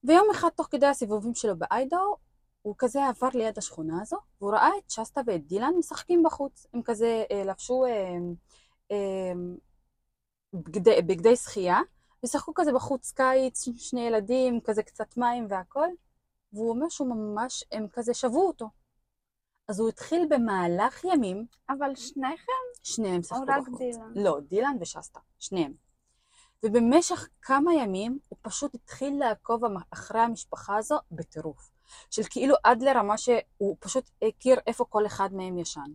ויום 0.04 0.26
אחד 0.30 0.48
תוך 0.48 0.68
כדי 0.70 0.86
הסיבובים 0.86 1.34
שלו 1.34 1.58
באיידהו, 1.58 2.16
הוא 2.62 2.74
כזה 2.78 3.08
עבר 3.08 3.28
ליד 3.34 3.58
השכונה 3.58 4.02
הזו, 4.02 4.16
והוא 4.40 4.52
ראה 4.52 4.70
את 4.78 4.90
שסטה 4.90 5.20
ואת 5.26 5.46
דילן 5.46 5.72
משחקים 5.78 6.22
בחוץ. 6.22 6.66
הם 6.74 6.82
כזה 6.82 7.24
אה, 7.30 7.44
לבשו 7.44 7.84
אה, 7.84 8.16
אה, 8.90 9.32
בגדי, 10.52 11.02
בגדי 11.02 11.36
שחייה, 11.36 11.80
ושחקו 12.24 12.52
כזה 12.54 12.72
בחוץ 12.72 13.12
קיץ, 13.12 13.64
שני 13.76 14.00
ילדים, 14.00 14.60
כזה 14.60 14.82
קצת 14.82 15.16
מים 15.16 15.46
והכל, 15.50 15.88
והוא 16.52 16.70
אומר 16.70 16.88
שהוא 16.88 17.08
ממש, 17.08 17.64
הם 17.72 17.86
כזה 17.92 18.14
שבו 18.14 18.46
אותו. 18.46 18.68
אז 19.68 19.80
הוא 19.80 19.88
התחיל 19.88 20.26
במהלך 20.30 21.04
ימים, 21.04 21.46
אבל 21.70 21.94
שניכם? 21.94 22.52
שניהם 22.82 23.22
שיחקו 23.22 23.42
רק 23.48 23.62
בחוץ. 23.62 23.78
דילן? 23.78 24.12
לא, 24.14 24.38
דילן 24.48 24.76
ושסטה, 24.80 25.20
שניהם. 25.38 25.72
ובמשך 26.62 27.28
כמה 27.42 27.74
ימים 27.74 28.18
הוא 28.28 28.38
פשוט 28.42 28.74
התחיל 28.74 29.18
לעקוב 29.18 29.60
אחרי 29.90 30.20
המשפחה 30.20 30.76
הזו 30.76 30.98
בטירוף. 31.10 31.70
של 32.10 32.22
כאילו 32.30 32.54
עד 32.64 32.82
לרמה 32.82 33.18
שהוא 33.18 33.76
פשוט 33.80 34.10
הכיר 34.22 34.58
איפה 34.66 34.84
כל 34.84 35.06
אחד 35.06 35.28
מהם 35.32 35.58
ישן. 35.58 35.90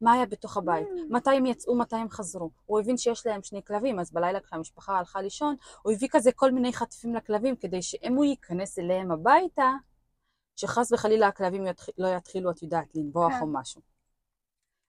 מה 0.00 0.12
היה 0.12 0.26
בתוך 0.26 0.56
הבית, 0.56 0.86
Mm. 0.88 1.14
מתי 1.14 1.30
הם 1.30 1.46
יצאו, 1.46 1.78
מתי 1.78 1.96
הם 1.96 2.10
חזרו. 2.10 2.50
הוא 2.66 2.80
הבין 2.80 2.96
שיש 2.96 3.26
להם 3.26 3.42
שני 3.42 3.64
כלבים, 3.64 4.00
אז 4.00 4.12
בלילה 4.12 4.40
כשהמשפחה 4.40 4.98
הלכה 4.98 5.20
לישון, 5.22 5.56
הוא 5.82 5.92
הביא 5.92 6.08
כזה 6.10 6.32
כל 6.32 6.50
מיני 6.52 6.72
חטפים 6.72 7.14
לכלבים, 7.14 7.56
כדי 7.56 7.82
שאם 7.82 8.14
הוא 8.14 8.24
ייכנס 8.24 8.78
אליהם 8.78 9.10
הביתה, 9.10 9.72
שחס 10.56 10.92
וחלילה 10.92 11.26
הכלבים 11.26 11.66
יתח... 11.66 11.86
לא 11.98 12.08
יתחילו, 12.08 12.50
את 12.50 12.62
יודעת, 12.62 12.94
לנבוח 12.94 13.32
כן. 13.32 13.40
או 13.40 13.46
משהו. 13.46 13.80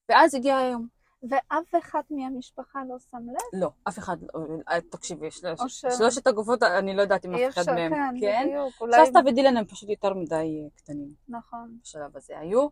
ואז 0.09 0.35
הגיע 0.35 0.57
היום. 0.57 0.87
ואף 1.29 1.75
אחד 1.83 2.01
מהמשפחה 2.09 2.79
לא 2.89 2.95
שם 3.11 3.17
לב? 3.17 3.61
לא, 3.61 3.69
אף 3.87 3.99
אחד 3.99 4.17
לא, 4.21 4.27
אה, 4.69 4.81
תקשיבי, 4.81 5.31
שלוש, 5.31 5.59
ש- 5.67 5.85
שלושת 5.97 6.27
הגופות, 6.27 6.63
אני 6.63 6.95
לא 6.95 7.01
יודעת 7.01 7.25
אם 7.25 7.35
אף 7.35 7.53
אחד 7.53 7.73
מהם, 7.73 7.91
כן, 7.91 8.15
כן? 8.21 8.45
בדיוק. 8.47 8.81
אולי... 8.81 9.05
שסטה 9.05 9.19
ודילן 9.25 9.57
הם 9.57 9.65
פשוט 9.65 9.89
יותר 9.89 10.13
מדי 10.13 10.35
אה, 10.35 10.69
קטנים 10.75 11.13
נכון. 11.29 11.77
בשלב 11.83 12.17
הזה 12.17 12.39
היו. 12.39 12.67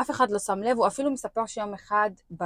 אף 0.00 0.10
אחד 0.10 0.30
לא 0.30 0.38
שם 0.38 0.58
לב, 0.58 0.76
הוא 0.76 0.86
אפילו 0.86 1.10
מספר 1.10 1.46
שיום 1.46 1.74
אחד, 1.74 2.10
ב... 2.36 2.44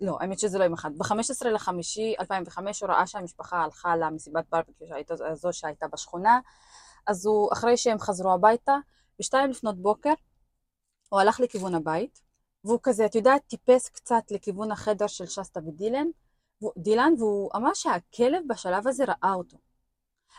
לא, 0.00 0.16
האמת 0.20 0.38
שזה 0.38 0.58
לא 0.58 0.64
יום 0.64 0.72
אחד, 0.72 0.90
ב-15 0.98 1.48
לחמישי 1.48 2.14
2005 2.20 2.82
הוא 2.82 2.90
ראה 2.90 3.06
שהמשפחה 3.06 3.62
הלכה 3.62 3.96
למסיבת 3.96 4.44
ברבקיו 4.50 5.26
הזו 5.30 5.52
שהייתה 5.52 5.88
בשכונה, 5.88 6.40
אז 7.06 7.26
הוא, 7.26 7.52
אחרי 7.52 7.76
שהם 7.76 7.98
חזרו 7.98 8.32
הביתה, 8.32 8.76
בשתיים 9.18 9.50
לפנות 9.50 9.78
בוקר, 9.82 10.12
הוא 11.08 11.20
הלך 11.20 11.40
לכיוון 11.40 11.74
הבית, 11.74 12.20
והוא 12.64 12.78
כזה, 12.82 13.06
את 13.06 13.14
יודעת, 13.14 13.42
טיפס 13.46 13.88
קצת 13.88 14.30
לכיוון 14.30 14.72
החדר 14.72 15.06
של 15.06 15.26
שסטה 15.26 15.60
ודילן, 15.66 16.06
דילן, 16.78 17.12
והוא 17.18 17.50
אמר 17.56 17.74
שהכלב 17.74 18.42
בשלב 18.48 18.88
הזה 18.88 19.04
ראה 19.04 19.34
אותו. 19.34 19.56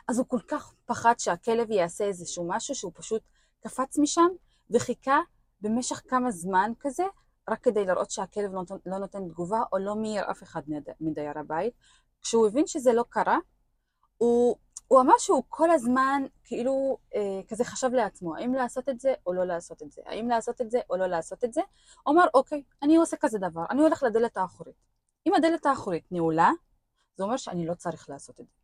אז 0.07 0.17
הוא 0.19 0.28
כל 0.28 0.39
כך 0.47 0.74
פחד 0.86 1.13
שהכלב 1.17 1.71
יעשה 1.71 2.03
איזשהו 2.03 2.47
משהו 2.47 2.76
שהוא 2.76 2.91
פשוט 2.95 3.21
קפץ 3.59 3.97
משם 3.97 4.28
וחיכה 4.69 5.19
במשך 5.61 6.01
כמה 6.07 6.32
זמן 6.32 6.71
כזה, 6.80 7.03
רק 7.49 7.63
כדי 7.63 7.86
לראות 7.86 8.11
שהכלב 8.11 8.53
לא 8.53 8.59
נותן, 8.59 8.76
לא 8.86 8.97
נותן 8.97 9.28
תגובה 9.28 9.61
או 9.71 9.78
לא 9.78 9.95
מעיר 9.95 10.32
אף 10.32 10.43
אחד 10.43 10.61
מד- 10.67 10.93
מדייר 11.01 11.39
הבית. 11.39 11.74
כשהוא 12.21 12.47
הבין 12.47 12.67
שזה 12.67 12.93
לא 12.93 13.03
קרה, 13.09 13.38
הוא, 14.17 14.55
הוא 14.88 15.01
אמר 15.01 15.13
שהוא 15.17 15.43
כל 15.49 15.71
הזמן 15.71 16.23
כאילו 16.43 16.97
אה, 17.15 17.41
כזה 17.47 17.63
חשב 17.63 17.89
לעצמו, 17.93 18.36
האם 18.36 18.53
לעשות 18.53 18.89
את 18.89 18.99
זה 18.99 19.13
או 19.25 19.34
לא 19.34 19.45
לעשות 19.45 19.84
את 19.84 19.91
זה, 19.91 20.01
האם 20.05 20.29
לעשות 20.29 20.61
את 20.61 20.71
זה 20.71 20.79
או 20.89 20.97
לא 20.97 21.07
לעשות 21.07 21.43
את 21.43 21.53
זה. 21.53 21.61
הוא 22.03 22.13
אמר, 22.13 22.25
אוקיי, 22.34 22.63
אני 22.81 22.95
עושה 22.95 23.17
כזה 23.17 23.39
דבר, 23.39 23.65
אני 23.69 23.81
הולך 23.81 24.03
לדלת 24.03 24.38
האחורית. 24.38 24.75
אם 25.27 25.34
הדלת 25.34 25.65
האחורית 25.65 26.11
נעולה, 26.11 26.51
זה 27.15 27.23
אומר 27.23 27.38
שאני 27.38 27.65
לא 27.65 27.73
צריך 27.73 28.09
לעשות 28.09 28.39
את 28.39 28.45
זה. 28.47 28.55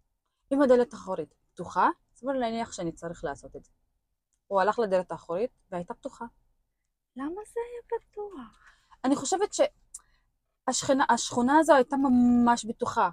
אם 0.51 0.61
הדלת 0.61 0.93
האחורית 0.93 1.33
פתוחה, 1.53 1.89
סביר 2.15 2.33
להניח 2.33 2.71
שאני 2.71 2.91
צריך 2.91 3.23
לעשות 3.23 3.55
את 3.55 3.63
זה. 3.63 3.71
הוא 4.47 4.61
הלך 4.61 4.79
לדלת 4.79 5.11
האחורית 5.11 5.51
והייתה 5.71 5.93
פתוחה. 5.93 6.25
למה 7.15 7.41
זה 7.53 7.59
היה 7.71 7.99
פתוח? 7.99 8.63
אני 9.03 9.15
חושבת 9.15 9.53
שהשכונה 9.53 11.05
השכונה 11.09 11.57
הזו 11.59 11.73
הייתה 11.73 11.95
ממש 11.97 12.65
בטוחה. 12.65 13.09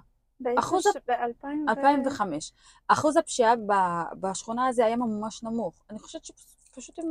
אחוז 0.59 0.83
ש... 0.83 0.97
ב-2005. 1.07 1.69
2005. 1.69 2.51
אחוז 2.87 3.17
הפשיעה 3.17 3.55
ב- 3.55 4.19
בשכונה 4.19 4.67
הזו 4.67 4.83
היה 4.83 4.95
ממש 4.95 5.43
נמוך. 5.43 5.83
אני 5.89 5.99
חושבת 5.99 6.25
שפשוט 6.25 6.99
הם... 6.99 7.05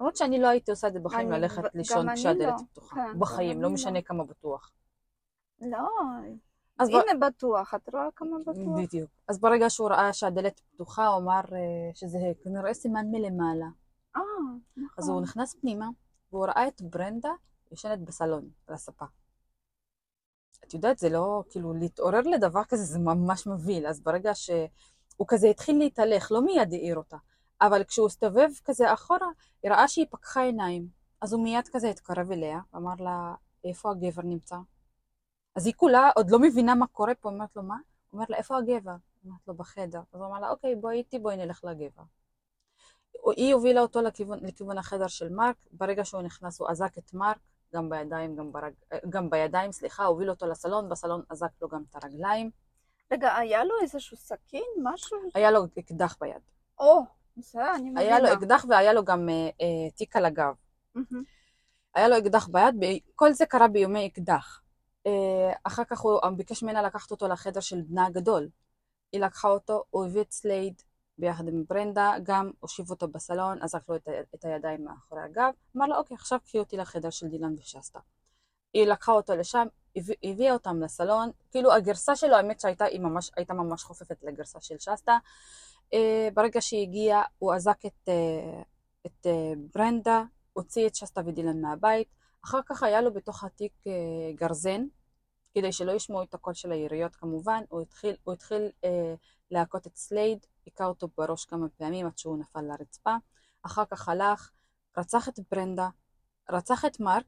למרות 0.00 0.16
שאני 0.16 0.38
לא 0.40 0.48
הייתי 0.48 0.70
עושה 0.70 0.88
את 0.88 0.92
זה 0.92 1.00
בחיים, 1.00 1.32
ללכת 1.32 1.62
לישון 1.74 2.14
כשהדלת 2.14 2.48
לא. 2.60 2.64
פתוחה. 2.72 2.94
כן, 2.94 3.18
בחיים, 3.18 3.62
לא 3.62 3.66
אני 3.66 3.74
משנה 3.74 3.98
לא. 3.98 4.04
כמה 4.04 4.24
בטוח. 4.24 4.70
לא, 5.60 5.88
אז 6.78 6.88
ב- 6.88 6.92
הנה 6.92 7.26
בטוח, 7.26 7.74
את 7.74 7.88
רואה 7.92 8.08
כמה 8.16 8.36
בטוח? 8.46 8.78
בדיוק. 8.84 9.10
אז 9.28 9.40
ברגע 9.40 9.70
שהוא 9.70 9.88
ראה 9.88 10.12
שהדלת 10.12 10.60
פתוחה, 10.60 11.06
הוא 11.06 11.22
אמר 11.22 11.40
אה, 11.52 11.90
שזה 11.94 12.18
כנראה 12.44 12.74
סימן 12.74 13.06
מלמעלה. 13.10 13.66
אה, 14.16 14.20
נכון. 14.76 14.88
אז 14.98 15.08
הוא 15.08 15.20
נכנס 15.22 15.54
פנימה, 15.60 15.88
והוא 16.32 16.46
ראה 16.46 16.68
את 16.68 16.82
ברנדה 16.82 17.30
ישנת 17.72 17.98
בסלון, 18.00 18.48
על 18.66 18.74
הספה. 18.74 19.04
את 20.64 20.74
יודעת, 20.74 20.98
זה 20.98 21.08
לא, 21.08 21.42
כאילו, 21.50 21.74
להתעורר 21.74 22.20
לדבר 22.20 22.64
כזה 22.64 22.82
זה 22.82 22.98
ממש 22.98 23.46
מבהיל. 23.46 23.86
אז 23.86 24.00
ברגע 24.00 24.34
שהוא 24.34 25.26
כזה 25.28 25.48
התחיל 25.48 25.78
להתהלך, 25.78 26.32
לא 26.32 26.42
מיד 26.42 26.72
העיר 26.72 26.96
אותה, 26.96 27.16
אבל 27.60 27.84
כשהוא 27.84 28.06
הסתובב 28.06 28.48
כזה 28.64 28.92
אחורה, 28.92 29.28
היא 29.62 29.70
ראה 29.70 29.88
שהיא 29.88 30.06
פקחה 30.10 30.42
עיניים. 30.42 30.88
אז 31.20 31.32
הוא 31.32 31.44
מיד 31.44 31.68
כזה 31.72 31.88
התקרב 31.90 32.32
אליה, 32.32 32.60
ואמר 32.72 32.94
לה, 32.98 33.34
איפה 33.64 33.90
הגבר 33.90 34.22
נמצא? 34.22 34.56
אז 35.56 35.66
היא 35.66 35.74
כולה 35.76 36.10
עוד 36.14 36.30
לא 36.30 36.38
מבינה 36.38 36.74
מה 36.74 36.86
קורה 36.86 37.14
פה, 37.14 37.28
אומרת 37.28 37.56
לו, 37.56 37.62
מה? 37.62 37.74
הוא 37.74 37.82
אומר 38.12 38.24
לה, 38.28 38.36
איפה 38.36 38.56
הגבר? 38.58 38.96
אומרת 39.24 39.48
לו, 39.48 39.54
בחדר. 39.54 40.00
אז 40.12 40.20
הוא 40.20 40.26
אמר 40.26 40.40
לה, 40.40 40.50
אוקיי, 40.50 40.74
בואי 40.74 40.96
איתי, 40.96 41.18
בואי 41.18 41.36
נלך 41.36 41.64
לגבר. 41.64 42.02
היא 43.36 43.54
הובילה 43.54 43.80
אותו 43.80 44.02
לכיוון, 44.02 44.38
לכיוון 44.42 44.78
החדר 44.78 45.06
של 45.06 45.28
מרק, 45.28 45.56
ברגע 45.72 46.04
שהוא 46.04 46.22
נכנס 46.22 46.60
הוא 46.60 46.70
אזק 46.70 46.98
את 46.98 47.14
מרק, 47.14 47.38
גם 47.76 47.90
בידיים, 47.90 48.36
גם, 48.36 48.52
ברג... 48.52 48.72
גם 49.08 49.30
בידיים, 49.30 49.72
סליחה, 49.72 50.04
הוביל 50.04 50.30
אותו 50.30 50.46
לסלון, 50.46 50.88
בסלון 50.88 51.22
אזק 51.30 51.50
לו 51.62 51.68
גם 51.68 51.82
את 51.90 52.04
הרגליים, 52.04 52.50
רגע, 53.12 53.36
היה 53.36 53.64
לו 53.64 53.74
איזשהו 53.82 54.16
סכין? 54.16 54.64
משהו? 54.82 55.18
היה 55.34 55.50
לו 55.50 55.64
אקדח 55.78 56.16
ביד. 56.20 56.40
או, 56.78 57.02
בסדר, 57.36 57.74
אני 57.74 57.90
מבינה. 57.90 58.00
היה 58.00 58.20
לו 58.20 58.32
אקדח 58.32 58.64
והיה 58.68 58.92
לו 58.92 59.04
גם 59.04 59.28
אה, 59.28 59.34
אה, 59.34 59.90
תיק 59.90 60.16
על 60.16 60.24
הגב. 60.24 60.54
מהמם. 60.94 61.24
היה 61.94 62.08
לו 62.08 62.18
אקדח 62.18 62.48
ביד, 62.48 62.74
ב- 62.80 62.98
כל 63.14 63.32
זה 63.32 63.46
קרה 63.46 63.68
ביומי 63.68 64.06
אקדח. 64.06 64.62
אה, 65.06 65.52
אחר 65.64 65.84
כך 65.84 66.00
הוא 66.00 66.20
ביקש 66.36 66.62
ממנה 66.62 66.82
לקחת 66.82 67.10
אותו 67.10 67.28
לחדר 67.28 67.60
של 67.60 67.82
בנה 67.82 68.06
הגדול. 68.06 68.48
היא 69.12 69.20
לקחה 69.20 69.48
אותו, 69.48 69.84
הוא 69.90 70.06
הביא 70.06 70.20
את 70.20 70.32
סלייד, 70.32 70.82
ביחד 71.18 71.48
עם 71.48 71.64
ברנדה, 71.68 72.14
גם 72.22 72.50
הושיב 72.60 72.90
אותו 72.90 73.08
בסלון, 73.08 73.62
אזק 73.62 73.88
לו 73.88 73.96
את, 73.96 74.08
את 74.34 74.44
הידיים 74.44 74.84
מאחורי 74.84 75.22
הגב, 75.22 75.50
אמר 75.76 75.86
לו, 75.86 75.96
אוקיי, 75.96 76.14
עכשיו 76.14 76.38
קחי 76.44 76.58
אותי 76.58 76.76
לחדר 76.76 77.10
של 77.10 77.28
דילן 77.28 77.54
ושסטה. 77.58 77.98
היא 78.74 78.86
לקחה 78.86 79.12
אותו 79.12 79.36
לשם, 79.36 79.66
הביא- 79.96 80.16
הביאה 80.22 80.52
אותם 80.52 80.82
לסלון, 80.82 81.30
כאילו 81.50 81.72
הגרסה 81.72 82.16
שלו, 82.16 82.36
האמת 82.36 82.60
שהייתה 82.60 82.84
ממש, 82.98 83.30
ממש 83.50 83.82
חופפת 83.82 84.22
לגרסה 84.22 84.60
של 84.60 84.78
שסטה. 84.78 85.18
אה, 85.94 86.28
ברגע 86.34 86.60
שהיא 86.60 86.82
הגיעה, 86.82 87.22
הוא 87.38 87.54
אזק 87.54 87.86
את, 87.86 88.08
אה, 88.08 88.62
את 89.06 89.26
אה, 89.26 89.52
ברנדה, 89.74 90.22
הוציא 90.52 90.86
את 90.86 90.94
שסטה 90.94 91.20
ודילן 91.26 91.60
מהבית, 91.60 92.08
אחר 92.44 92.60
כך 92.66 92.82
היה 92.82 93.00
לו 93.00 93.12
בתוך 93.12 93.44
התיק 93.44 93.72
אה, 93.86 93.92
גרזן, 94.34 94.86
כדי 95.54 95.72
שלא 95.72 95.92
ישמעו 95.92 96.22
את 96.22 96.34
הקול 96.34 96.54
של 96.54 96.72
היריות 96.72 97.16
כמובן, 97.16 97.62
הוא 97.68 97.80
התחיל, 97.80 98.16
הוא 98.24 98.34
התחיל 98.34 98.70
אה, 98.84 99.14
להכות 99.50 99.86
את 99.86 99.96
סלייד, 99.96 100.46
היכה 100.66 100.84
אותו 100.84 101.08
בראש 101.18 101.44
כמה 101.44 101.68
פעמים 101.68 102.06
עד 102.06 102.18
שהוא 102.18 102.38
נפל 102.38 102.60
לרצפה, 102.60 103.16
אחר 103.62 103.84
כך 103.84 104.08
הלך, 104.08 104.50
רצח 104.96 105.28
את 105.28 105.38
ברנדה, 105.50 105.88
רצח 106.50 106.84
את 106.84 107.00
מרק, 107.00 107.24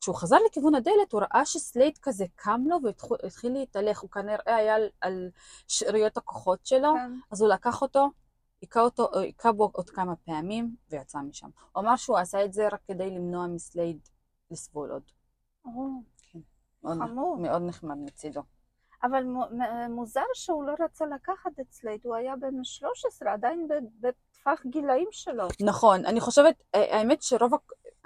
כשהוא 0.00 0.16
חזר 0.16 0.36
לכיוון 0.46 0.74
הדלת 0.74 1.12
הוא 1.12 1.20
ראה 1.20 1.44
שסלייד 1.44 1.98
כזה 1.98 2.24
קם 2.34 2.60
לו 2.66 2.76
והתחיל 3.22 3.52
להתהלך, 3.52 4.00
הוא 4.00 4.10
כנראה 4.10 4.56
היה 4.56 4.74
על, 4.74 4.88
על 5.00 5.30
שאריות 5.68 6.16
הכוחות 6.16 6.66
שלו, 6.66 6.94
כן. 6.94 7.12
אז 7.30 7.42
הוא 7.42 7.48
לקח 7.48 7.82
אותו, 7.82 8.10
היכה 8.60 8.80
אותו, 8.80 9.18
היכה 9.18 9.52
בו 9.52 9.70
עוד 9.72 9.90
כמה 9.90 10.16
פעמים 10.16 10.76
ויצא 10.90 11.18
משם. 11.18 11.48
הוא 11.72 11.82
אמר 11.82 11.96
שהוא 11.96 12.18
עשה 12.18 12.44
את 12.44 12.52
זה 12.52 12.68
רק 12.68 12.80
כדי 12.88 13.10
למנוע 13.10 13.46
מסלייד 13.46 14.08
לסבול 14.50 14.90
עוד. 14.90 15.02
או, 15.64 15.88
מאוד, 16.84 16.98
חמור. 16.98 17.36
מאוד 17.40 17.62
נחמד 17.62 17.96
מצידו. 17.96 18.42
אבל 19.04 19.24
מוזר 19.88 20.24
שהוא 20.34 20.64
לא 20.64 20.74
רצה 20.80 21.06
לקחת 21.06 21.50
סלייד, 21.70 22.00
הוא 22.04 22.14
היה 22.14 22.36
בן 22.36 22.64
13, 22.64 23.32
עדיין 23.32 23.68
בטווח 24.00 24.66
גילאים 24.66 25.08
שלו. 25.10 25.48
נכון, 25.60 26.04
אני 26.06 26.20
חושבת, 26.20 26.62
אה, 26.74 26.98
האמת 26.98 27.22
שרוב, 27.22 27.52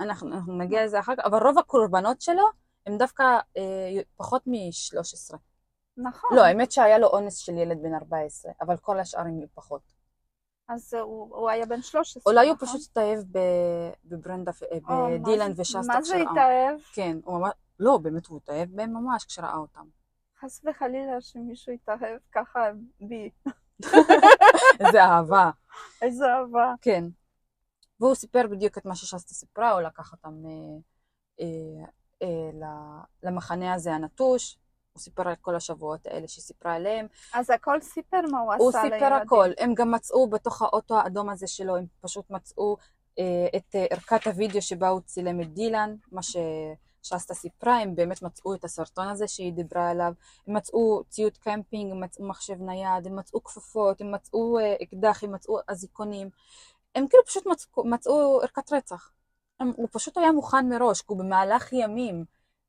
אנחנו, 0.00 0.32
אנחנו 0.32 0.58
נגיע 0.58 0.84
לזה 0.84 1.00
אחר 1.00 1.16
כך, 1.16 1.24
אבל 1.24 1.46
רוב 1.46 1.58
הקורבנות 1.58 2.20
שלו 2.20 2.44
הם 2.86 2.98
דווקא 2.98 3.22
אה, 3.56 4.02
פחות 4.16 4.42
מ-13. 4.46 5.36
נכון. 5.96 6.36
לא, 6.36 6.44
האמת 6.44 6.72
שהיה 6.72 6.98
לו 6.98 7.06
אונס 7.06 7.36
של 7.36 7.52
ילד 7.52 7.82
בן 7.82 7.94
14, 7.94 8.52
אבל 8.60 8.76
כל 8.76 9.00
השאר 9.00 9.20
הם 9.20 9.40
פחות. 9.54 9.96
אז 10.68 10.94
הוא, 10.94 11.36
הוא 11.36 11.50
היה 11.50 11.66
בן 11.66 11.82
13. 11.82 12.22
אולי 12.26 12.48
הוא 12.48 12.54
נכון? 12.54 12.68
פשוט 12.68 12.80
התאהב 12.90 13.18
בברנדה, 14.04 14.52
אה, 14.72 15.18
בדילן 15.18 15.52
ושסטה 15.56 15.78
מה 15.78 16.02
זה 16.02 16.14
כשראה. 16.14 16.32
התאהב? 16.32 16.80
כן, 16.92 17.16
הוא 17.24 17.38
ממש, 17.38 17.52
לא, 17.80 17.98
באמת 18.02 18.26
הוא 18.26 18.36
התאהב 18.42 18.68
בהם 18.70 18.92
ממש 18.92 19.24
כשראה 19.24 19.56
אותם. 19.56 19.95
חס 20.40 20.64
וחלילה 20.64 21.20
שמישהו 21.20 21.72
יתאהב 21.72 22.18
ככה 22.32 22.60
בי. 23.00 23.30
איזה 24.80 25.04
אהבה. 25.04 25.50
איזה 26.02 26.24
אהבה. 26.26 26.74
כן. 26.80 27.04
והוא 28.00 28.14
סיפר 28.14 28.46
בדיוק 28.50 28.78
את 28.78 28.84
מה 28.84 28.96
ששסטה 28.96 29.34
סיפרה, 29.34 29.72
הוא 29.72 29.80
לקח 29.80 30.12
אותם 30.12 30.34
אה, 30.46 30.78
אה, 31.40 31.86
אה, 32.22 33.00
למחנה 33.22 33.74
הזה 33.74 33.92
הנטוש, 33.92 34.58
הוא 34.92 35.00
סיפר 35.00 35.28
על 35.28 35.34
כל 35.40 35.56
השבועות 35.56 36.06
האלה 36.06 36.28
שהיא 36.28 36.42
סיפרה 36.42 36.74
עליהם, 36.74 37.06
אז 37.34 37.50
הכל 37.50 37.80
סיפר 37.80 38.20
מה 38.30 38.40
הוא 38.40 38.52
עשה 38.52 38.62
הוא 38.62 38.72
לילדים. 38.72 38.98
סיפר 38.98 39.14
הכל, 39.14 39.50
הם 39.58 39.74
גם 39.74 39.90
מצאו 39.90 40.30
בתוך 40.30 40.62
האוטו 40.62 40.98
האדום 40.98 41.30
הזה 41.30 41.46
שלו, 41.46 41.76
הם 41.76 41.86
פשוט 42.00 42.30
מצאו 42.30 42.76
אה, 43.18 43.48
את 43.56 43.74
אה, 43.74 43.86
ערכת 43.90 44.26
הוידאו 44.26 44.62
שבה 44.62 44.88
הוא 44.88 45.00
צילם 45.00 45.40
את 45.40 45.52
דילן, 45.52 45.94
מה 46.12 46.22
ששסטה 47.06 47.34
סיפרה, 47.34 47.78
הם 47.78 47.94
באמת 47.94 48.22
מצאו 48.22 48.54
את 48.54 48.64
הסרטון 48.64 49.08
הזה 49.08 49.28
שהיא 49.28 49.52
דיברה 49.52 49.90
עליו, 49.90 50.12
הם 50.46 50.56
מצאו 50.56 51.02
ציוד 51.08 51.38
קמפינג, 51.38 51.90
הם 51.90 52.00
מצאו 52.00 52.28
מחשב 52.28 52.62
נייד, 52.62 53.06
הם 53.06 53.16
מצאו 53.16 53.44
כפפות, 53.44 54.00
הם 54.00 54.12
מצאו 54.12 54.58
אה, 54.58 54.74
אקדח, 54.82 55.24
הם 55.24 55.32
מצאו 55.32 55.58
אזיקונים, 55.68 56.30
הם 56.94 57.08
כאילו 57.08 57.24
פשוט 57.24 57.46
מצאו, 57.46 57.84
מצאו 57.84 58.40
ערכת 58.42 58.72
רצח. 58.72 59.10
הם, 59.60 59.72
הוא 59.76 59.88
פשוט 59.92 60.16
היה 60.16 60.32
מוכן 60.32 60.68
מראש, 60.68 61.00
כי 61.00 61.06
הוא 61.08 61.18
במהלך 61.18 61.72
ימים 61.72 62.24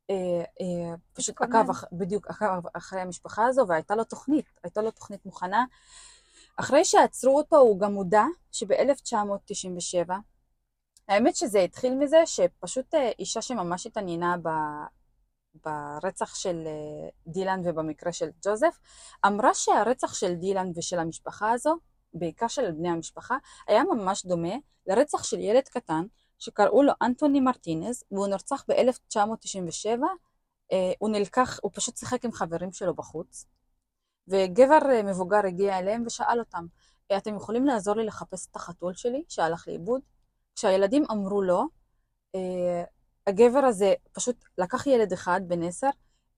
אה, 0.09 0.15
אה, 0.61 0.95
פשוט. 1.13 1.41
עקב, 1.41 1.69
אח, 1.69 1.83
בדיוק 1.91 2.27
עקב 2.27 2.67
אחרי 2.73 3.01
המשפחה 3.01 3.45
הזו, 3.45 3.65
והייתה 3.67 3.95
לו 3.95 4.03
תוכנית, 4.03 4.45
הייתה 4.63 4.81
לו 4.81 4.91
תוכנית 4.91 5.25
מוכנה. 5.25 5.65
אחרי 6.57 6.85
שעצרו 6.85 7.37
אותו 7.37 7.57
הוא 7.57 7.79
גם 7.79 7.93
מודע 7.93 8.23
שב-1997, 8.51 10.09
האמת 11.07 11.35
שזה 11.35 11.59
התחיל 11.59 11.95
מזה 11.95 12.17
שפשוט 12.25 12.95
אה, 12.95 13.11
אישה 13.19 13.41
שממש 13.41 13.87
התעניינה 13.87 14.35
ב... 14.43 14.49
ברצח 15.65 16.35
של 16.35 16.63
אה, 16.65 17.09
דילן 17.27 17.61
ובמקרה 17.65 18.11
של 18.13 18.29
ג'וזף, 18.45 18.79
אמרה 19.25 19.53
שהרצח 19.53 20.13
של 20.13 20.35
דילן 20.35 20.71
ושל 20.75 20.99
המשפחה 20.99 21.51
הזו, 21.51 21.77
בעיקר 22.13 22.47
של 22.47 22.71
בני 22.71 22.89
המשפחה, 22.89 23.37
היה 23.67 23.83
ממש 23.83 24.25
דומה 24.25 24.53
לרצח 24.87 25.23
של 25.23 25.39
ילד 25.39 25.67
קטן 25.67 26.05
שקראו 26.39 26.83
לו 26.83 26.93
אנטוני 27.01 27.39
מרטינז, 27.39 28.03
והוא 28.11 28.27
נרצח 28.27 28.65
ב-1997. 28.67 30.01
אה, 30.71 30.91
הוא 30.99 31.09
נלקח, 31.09 31.59
הוא 31.61 31.71
פשוט 31.75 31.97
שיחק 31.97 32.25
עם 32.25 32.31
חברים 32.31 32.71
שלו 32.71 32.93
בחוץ, 32.93 33.45
וגבר 34.27 34.79
מבוגר 35.03 35.45
הגיע 35.47 35.79
אליהם 35.79 36.03
ושאל 36.05 36.39
אותם, 36.39 36.65
"אה, 37.11 37.17
אתם 37.17 37.35
יכולים 37.35 37.65
לעזור 37.65 37.95
לי 37.95 38.05
לחפש 38.05 38.47
את 38.51 38.55
החתול 38.55 38.93
שלי 38.93 39.23
שהלך 39.29 39.67
לאיבוד? 39.67 40.01
כשהילדים 40.57 41.03
אמרו 41.11 41.41
לו, 41.41 41.63
אה, 42.35 42.83
הגבר 43.27 43.59
הזה 43.59 43.93
פשוט 44.11 44.45
לקח 44.57 44.87
ילד 44.87 45.13
אחד 45.13 45.41
בן 45.47 45.63
עשר, 45.63 45.89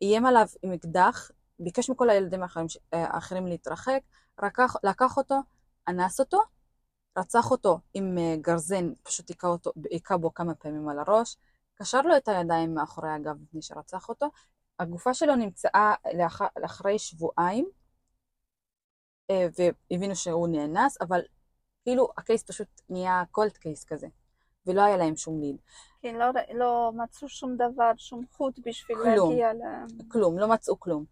איים 0.02 0.26
עליו 0.26 0.46
עם 0.64 0.72
אקדח, 0.72 1.32
ביקש 1.60 1.90
מכל 1.90 2.10
הילדים 2.10 2.44
האחרים, 2.44 2.68
אה, 2.94 3.06
האחרים 3.06 3.48
להתרחק, 3.48 4.00
לקח, 4.44 4.76
לקח 4.84 5.18
אותו, 5.18 5.36
אנס 5.88 6.20
אותו, 6.20 6.40
רצח 7.18 7.52
אותו 7.52 7.80
עם 7.94 8.18
אה, 8.18 8.36
גרזן, 8.42 8.94
פשוט 9.04 9.30
היכה 9.30 9.48
אותו- 9.48 9.72
היכה 9.92 10.18
בו 10.18 10.34
כמה 10.34 10.56
פעמים 10.56 10.90
על 10.90 11.00
הראש, 11.00 11.38
קשר 11.76 12.02
לו 12.02 12.18
את 12.18 12.28
הידיים 12.28 12.74
מאחורי 12.74 13.10
הגב 13.10 13.42
לפני 13.42 13.62
שרצח 13.62 14.10
אותו. 14.10 14.30
הגופה 14.80 15.14
שלו 15.14 15.36
נמצאה 15.36 15.94
לאח... 16.18 16.42
אחרי 16.66 17.00
שבועיים, 17.00 17.70
והבינו 19.32 20.16
שהוא 20.16 20.48
נאנס, 20.48 20.98
אבל 21.02 21.22
כאילו 21.90 22.08
הקייס 22.18 22.44
פשוט 22.44 22.68
נהיה 22.90 23.24
קולט 23.32 23.58
קייס 23.58 23.84
כזה, 23.84 24.08
ולא 24.66 24.82
היה 24.82 24.98
להם 24.98 25.16
שום 25.16 25.42
ליד. 25.42 25.58
כי 26.02 26.14
לא, 26.14 26.26
לא 26.54 26.92
מצאו 26.96 27.30
שום 27.30 27.56
דבר, 27.56 27.92
שום 27.98 28.26
חוט 28.32 28.60
בשביל 28.66 28.98
כלום. 28.98 29.30
להגיע 29.30 29.54
ל... 29.54 29.58
כלום, 30.12 30.40
לא 30.40 30.48
מצאו 30.48 30.80
כלום. 30.80 31.06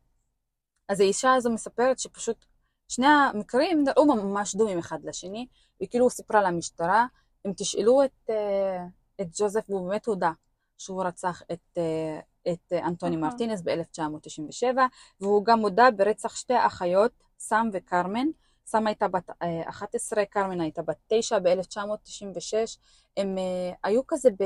אז 0.89 0.99
האישה 0.99 1.33
הזו 1.33 1.51
מספרת 1.51 1.99
שפשוט 1.99 2.45
שני 2.87 3.07
המקרים 3.07 3.83
נראו 3.83 4.05
ממש 4.05 4.55
דומים 4.55 4.77
אחד 4.77 5.03
לשני, 5.03 5.47
וכאילו 5.83 6.09
סיפרה 6.09 6.41
למשטרה, 6.41 7.05
אם 7.47 7.51
תשאלו 7.57 8.03
את, 8.03 8.29
אה, 8.29 8.85
את 9.21 9.27
ג'וזף, 9.39 9.69
והוא 9.69 9.89
באמת 9.89 10.05
הודה 10.05 10.31
שהוא 10.77 11.03
רצח 11.03 11.41
את, 11.51 11.77
אה, 11.77 12.19
את 12.53 12.73
אה, 12.73 12.87
אנטוני 12.87 13.15
אהה. 13.15 13.21
מרטינס 13.21 13.61
ב-1997, 13.61 14.77
והוא 15.21 15.45
גם 15.45 15.59
הודה 15.59 15.91
ברצח 15.91 16.35
שתי 16.35 16.53
האחיות, 16.53 17.11
סם 17.39 17.69
וקרמן. 17.73 18.27
סם 18.69 18.87
הייתה 18.87 19.07
בת 19.07 19.29
אה, 19.41 19.69
11, 19.69 20.25
קרמן 20.25 20.61
הייתה 20.61 20.81
בת 20.81 20.97
9 21.07 21.39
ב-1996. 21.39 22.77
הם 23.17 23.37
אה, 23.37 23.71
היו 23.83 24.07
כזה 24.07 24.29
ב... 24.39 24.43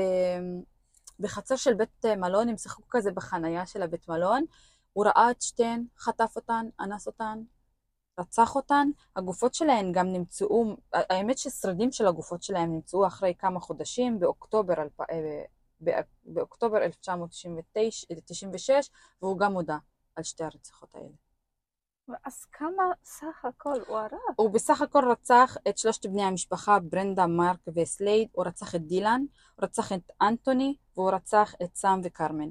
בחצר 1.20 1.56
של 1.56 1.74
בית 1.74 2.04
מלון, 2.04 2.48
הם 2.48 2.56
שיחקו 2.56 2.82
כזה 2.90 3.12
בחנייה 3.12 3.66
של 3.66 3.82
הבית 3.82 4.08
מלון. 4.08 4.44
הוא 4.92 5.04
ראה 5.04 5.30
את 5.30 5.42
שתיהן, 5.42 5.84
חטף 5.98 6.32
אותן, 6.36 6.66
אנס 6.80 7.06
אותן, 7.06 7.42
רצח 8.20 8.56
אותן. 8.56 8.88
הגופות 9.16 9.54
שלהן 9.54 9.92
גם 9.92 10.12
נמצאו, 10.12 10.76
האמת 10.92 11.38
ששרידים 11.38 11.92
של 11.92 12.06
הגופות 12.06 12.42
שלהן 12.42 12.72
נמצאו 12.72 13.06
אחרי 13.06 13.34
כמה 13.38 13.60
חודשים, 13.60 14.20
באוקטובר, 14.20 14.74
אה, 15.10 15.40
באוקטובר 16.24 16.78
1996, 16.78 18.90
והוא 19.22 19.38
גם 19.38 19.52
הודה 19.52 19.78
על 20.16 20.22
שתי 20.22 20.44
הרציחות 20.44 20.94
האלה. 20.94 21.31
אז 22.24 22.44
כמה 22.44 22.82
סך 23.04 23.44
הכל 23.44 23.80
הוא 23.88 23.98
הרג? 23.98 24.12
הוא 24.36 24.50
בסך 24.50 24.82
הכל 24.82 25.04
רצח 25.10 25.56
את 25.68 25.78
שלושת 25.78 26.06
בני 26.06 26.22
המשפחה, 26.22 26.78
ברנדה, 26.80 27.26
מרק 27.26 27.58
וסלייד, 27.76 28.28
הוא 28.32 28.44
רצח 28.46 28.74
את 28.74 28.86
דילן, 28.86 29.20
הוא 29.56 29.64
רצח 29.64 29.92
את 29.92 30.10
אנטוני, 30.22 30.76
והוא 30.96 31.10
רצח 31.10 31.54
את 31.62 31.76
סם 31.76 32.00
וקרמן. 32.04 32.50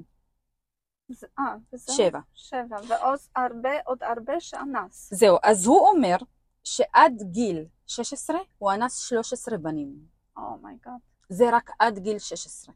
זה- 1.08 1.26
אה, 1.38 1.44
וזה... 1.72 1.92
שבע. 1.92 2.18
שבע, 2.34 2.76
ועוד 2.88 3.18
הרבה, 3.36 3.70
עוד 3.84 4.02
הרבה 4.02 4.40
שאנס. 4.40 5.14
זהו, 5.14 5.36
אז 5.42 5.66
הוא 5.66 5.88
אומר 5.88 6.16
שעד 6.64 7.22
גיל 7.22 7.64
16 7.86 8.36
הוא 8.58 8.72
אנס 8.72 8.98
13 8.98 9.58
בנים. 9.58 10.06
oh 10.36 10.50
my 10.50 10.64
god. 10.64 10.92
זה 11.28 11.44
רק 11.52 11.70
עד 11.78 11.98
גיל 11.98 12.18
16. 12.18 12.74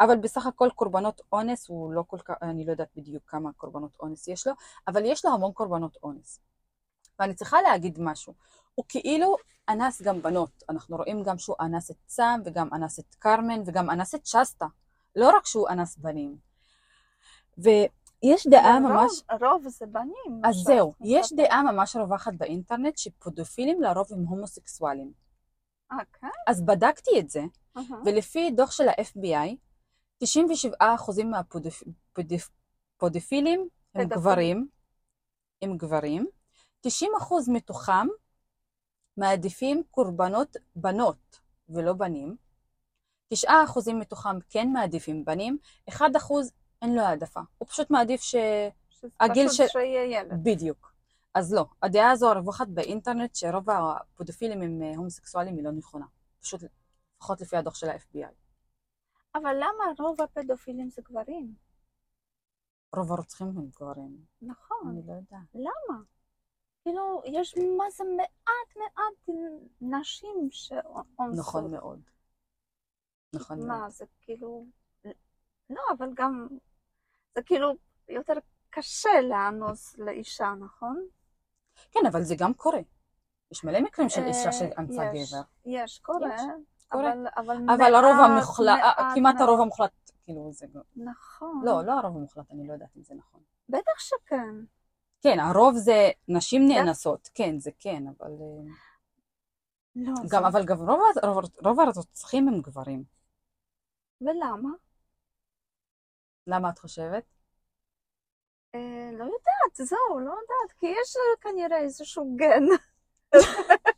אבל 0.00 0.16
בסך 0.16 0.46
הכל 0.46 0.68
קורבנות 0.74 1.20
אונס, 1.32 1.68
הוא 1.68 1.92
לא 1.92 2.04
כל 2.06 2.18
כך, 2.24 2.34
אני 2.42 2.64
לא 2.64 2.70
יודעת 2.70 2.88
בדיוק 2.96 3.22
כמה 3.26 3.52
קורבנות 3.52 3.90
אונס 4.00 4.28
יש 4.28 4.46
לו, 4.46 4.52
אבל 4.88 5.04
יש 5.04 5.24
לו 5.24 5.32
המון 5.32 5.52
קורבנות 5.52 5.96
אונס. 6.02 6.40
ואני 7.18 7.34
צריכה 7.34 7.62
להגיד 7.62 7.98
משהו, 8.00 8.34
הוא 8.74 8.84
כאילו 8.88 9.36
אנס 9.68 10.02
גם 10.02 10.22
בנות, 10.22 10.62
אנחנו 10.68 10.96
רואים 10.96 11.22
גם 11.22 11.38
שהוא 11.38 11.56
אנס 11.60 11.90
את 11.90 11.96
סם 12.08 12.40
וגם 12.44 12.68
אנס 12.74 12.98
את 12.98 13.14
קרמן 13.18 13.62
וגם 13.66 13.90
אנס 13.90 14.14
את 14.14 14.26
שסטה, 14.26 14.66
לא 15.16 15.36
רק 15.36 15.46
שהוא 15.46 15.68
אנס 15.68 15.96
בנים. 15.96 16.36
יש 18.22 18.46
דעה 18.46 18.78
רוב- 18.78 18.82
ממש, 18.92 19.22
רוב 19.40 19.68
זה 19.68 19.86
בנים. 19.86 20.42
אז 20.44 20.54
זהו, 20.56 20.94
יש. 21.00 21.32
דעה 21.32 21.62
ממש 21.62 21.96
רווחת 21.96 22.32
באינטרנט 22.34 22.98
שפודופילים 22.98 23.82
לרוב 23.82 24.06
הם 24.12 24.24
הומוסקסואלים. 24.24 25.12
אה, 25.92 25.96
כן? 26.12 26.26
אז 26.46 26.62
בדקתי 26.62 27.20
את 27.20 27.30
זה, 27.30 27.40
אהה. 27.76 27.84
ולפי 28.04 28.50
דוח 28.50 28.70
של 28.70 28.88
ה-FBI, 28.88 29.56
97% 30.22 30.24
מהפודופילים 32.98 33.68
הם. 33.94 34.08
גברים, 34.08 34.68
הם 35.62 35.76
גברים, 35.76 36.26
90% 36.86 36.90
מתוכם 37.48 38.06
מעדיפים 39.16 39.82
קורבנות 39.90 40.56
בנות 40.76 41.40
ולא 41.68 41.92
בנים, 41.92 42.36
9% 43.34 43.46
מתוכם 43.94 44.40
כן 44.48 44.68
מעדיפים 44.72 45.24
בנים, 45.24 45.58
1% 45.90 45.94
אין 46.82 46.94
לו 46.94 47.00
העדפה, 47.02 47.40
הוא 47.58 47.68
פשוט 47.68 47.90
מעדיף 47.90 48.22
ש... 48.22 48.34
שזה 48.90 49.08
הגיל 49.20 49.48
פשוט 49.48 49.56
של- 49.58 49.68
שיהיה 49.72 50.04
ילד. 50.20 50.40
בדיוק. 50.42 50.92
אז 51.34 51.54
לא, 51.54 51.64
הדעה 51.82 52.10
הזו 52.10 52.30
הרווחת 52.30 52.68
באינטרנט 52.68 53.34
שרוב 53.34 53.70
הפודופילים 53.70 54.62
הם 54.62 54.82
אה, 54.82 54.96
הומוסקסואלים 54.96 55.56
היא 55.56 55.64
לא 55.64 55.70
נכונה. 55.72 56.06
פשוט, 56.40 56.60
לפחות 57.16 57.40
לפי 57.40 57.56
הדוח 57.56 57.74
של 57.74 57.88
ה-FBI. 57.90 58.41
אבל 59.34 59.54
למה 59.56 59.84
רוב 59.98 60.20
הפדופילים 60.20 60.90
זה 60.90 61.02
גברים? 61.02 61.54
רוב 62.96 63.12
הרוצחים 63.12 63.46
הם 63.46 63.66
גברים. 63.66 64.24
נכון. 64.42 64.88
אני 64.90 65.02
לא 65.06 65.12
יודעת. 65.12 65.54
למה? 65.54 66.02
כאילו, 66.82 67.22
יש 67.24 67.54
מה 67.78 67.90
זה 67.90 68.04
מעט 68.16 68.76
מעט 68.76 69.36
נשים 69.80 70.48
שאונסות. 70.50 71.38
נכון 71.38 71.70
מאוד. 71.70 72.00
נכון 73.34 73.58
מאוד. 73.58 73.68
מה, 73.68 73.90
זה 73.90 74.04
כאילו... 74.20 74.66
לא, 75.70 75.82
אבל 75.98 76.08
גם... 76.14 76.48
זה 77.34 77.42
כאילו 77.42 77.72
יותר 78.08 78.34
קשה 78.70 79.10
לאנוס 79.28 79.98
לאישה, 79.98 80.54
נכון? 80.60 81.06
כן, 81.90 82.00
אבל 82.12 82.22
זה 82.22 82.34
גם 82.38 82.54
קורה. 82.54 82.80
יש 83.52 83.64
מלא 83.64 83.80
מקרים 83.80 84.08
של 84.08 84.20
אישה 84.22 84.46
אה, 84.46 84.52
שאנסה 84.52 85.02
גבר. 85.14 85.42
יש, 85.64 85.98
קורה. 85.98 86.36
קורה. 86.92 87.12
אבל, 87.12 87.26
אבל, 87.36 87.56
אבל 87.76 87.94
הרוב 87.94 88.16
מעט, 88.16 88.30
המוחלט, 88.30 88.78
מעט 88.80 88.96
כמעט 89.14 89.34
מאוד. 89.34 89.48
הרוב 89.48 89.60
המוחלט, 89.60 90.10
כאילו 90.24 90.52
זה... 90.52 90.66
נכון. 90.96 91.62
לא, 91.64 91.82
לא 91.84 91.92
הרוב 91.92 92.16
המוחלט, 92.16 92.50
אני 92.50 92.66
לא 92.66 92.72
יודעת 92.72 92.96
אם 92.96 93.02
זה 93.02 93.14
נכון. 93.14 93.40
בטח 93.68 93.98
שכן. 93.98 94.54
כן, 95.22 95.40
הרוב 95.40 95.76
זה 95.76 96.10
נשים. 96.28 96.68
נאנסות, 96.68 97.28
כן, 97.34 97.58
זה 97.58 97.70
כן, 97.78 98.02
אבל... 98.18 98.30
אה, 98.30 98.72
לא, 99.96 100.12
גם, 100.20 100.26
זה- 100.26 100.38
אבל 100.48 100.64
גם 100.64 100.76
רוב, 100.76 101.00
רוב, 101.24 101.44
רוב 101.64 101.80
הרוצחים 101.80 102.48
הם 102.48 102.60
גברים. 102.60 103.04
ולמה? 104.20 104.68
למה 106.46 106.70
את 106.70 106.78
חושבת? 106.78 107.24
אה, 108.74 109.10
לא 109.12 109.24
יודעת, 109.24 109.74
זהו, 109.88 110.20
לא 110.20 110.30
יודעת, 110.30 110.72
כי 110.78 110.86
יש 110.86 111.16
אה, 111.16 111.22
כנראה 111.40 111.78
איזשהו 111.78 112.36
גן. 112.36 112.62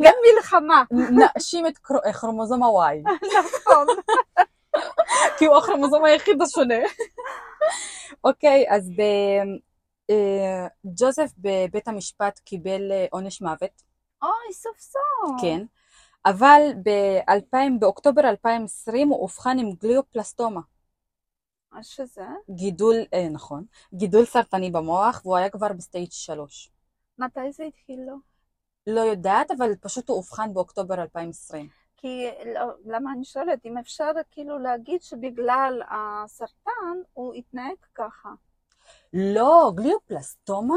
גן 0.00 0.12
המלחמה. 0.36 0.82
נאשים 0.90 1.66
את 1.66 1.78
קר- 1.78 2.12
כרומוזום 2.12 2.62
ה-Y, 2.62 2.96
נכון. 3.38 3.86
כי 5.38 5.46
הוא 5.46 5.56
הכרומוזום 5.56 6.04
היחיד 6.04 6.42
השונה. 6.42 6.74
אוקיי, 8.24 8.64
אז 8.68 8.90
אה, 10.10 10.66
ג'וזף 10.84 11.30
בבית 11.38 11.88
המשפט 11.88 12.38
קיבל 12.38 12.92
אה, 12.92 13.06
עונש 13.10 13.42
מוות, 13.42 13.82
אוי, 14.22 14.52
סוף 14.54 14.78
סוף. 14.80 15.40
כן, 15.42 15.64
אבל 16.26 16.60
ב-2000, 16.84 17.56
באוקטובר 17.80 18.28
2020 18.28 19.08
הוא 19.08 19.20
אובחן 19.22 19.58
עם 19.58 19.70
גליובלסטומה, 19.72 20.60
אז 21.72 21.86
שזה? 21.86 22.24
גידול, 22.50 22.94
אה, 23.14 23.28
נכון, 23.28 23.64
גידול 23.94 24.24
סרטני 24.24 24.70
במוח, 24.70 25.20
והוא 25.24 25.36
היה 25.36 25.50
כבר 25.50 25.72
ב 25.72 25.78
stage 25.78 26.10
3. 26.12 26.70
מתי 27.18 27.52
זה 27.52 27.64
התחיל 27.64 28.00
לו? 28.06 28.14
לא 28.88 29.00
יודעת, 29.00 29.50
אבל 29.50 29.74
פשוט 29.80 30.08
הוא 30.08 30.16
אובחן 30.16 30.54
באוקטובר 30.54 30.94
2020. 31.02 31.68
כי 31.96 32.26
לא, 32.54 32.60
למה 32.84 33.12
אני 33.12 33.24
שואלת, 33.24 33.64
אם 33.64 33.78
אפשר 33.78 34.10
כאילו 34.30 34.58
להגיד 34.58 35.02
שבגלל 35.02 35.82
הסרטן 35.90 36.96
הוא 37.12 37.34
התנהג 37.34 37.76
ככה. 37.94 38.28
לא, 39.12 39.72
גליופלסטומה 39.74 40.76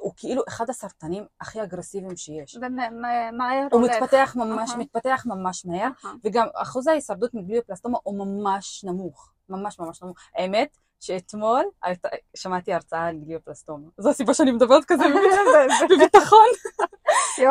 הוא 0.00 0.12
כאילו 0.16 0.42
אחד 0.48 0.70
הסרטנים 0.70 1.26
הכי 1.40 1.62
אגרסיביים 1.62 2.16
שיש. 2.16 2.56
ומהר 2.56 3.66
הוא 3.72 3.80
הולך. 3.80 3.96
מתפתח 4.02 4.36
ממש, 4.38 4.70
אהה. 4.70 4.78
מתפתח 4.78 5.22
ממש 5.26 5.66
מהר, 5.66 5.90
אהה. 6.04 6.14
וגם 6.24 6.46
אחוז 6.54 6.86
ההישרדות 6.86 7.34
מגליופלסטומה 7.34 7.98
הוא 8.02 8.26
ממש 8.26 8.84
נמוך, 8.84 9.32
ממש 9.48 9.78
ממש 9.78 10.02
נמוך. 10.02 10.16
האמת 10.34 10.78
שאתמול 11.04 11.64
שמעתי 12.36 12.72
הרצאה 12.72 13.06
על 13.06 13.16
גליופלסטומה. 13.16 13.88
זו 13.98 14.10
הסיבה 14.10 14.34
שאני 14.34 14.52
מדברת 14.52 14.84
כזה 14.84 15.04
בביטחון. 15.90 16.46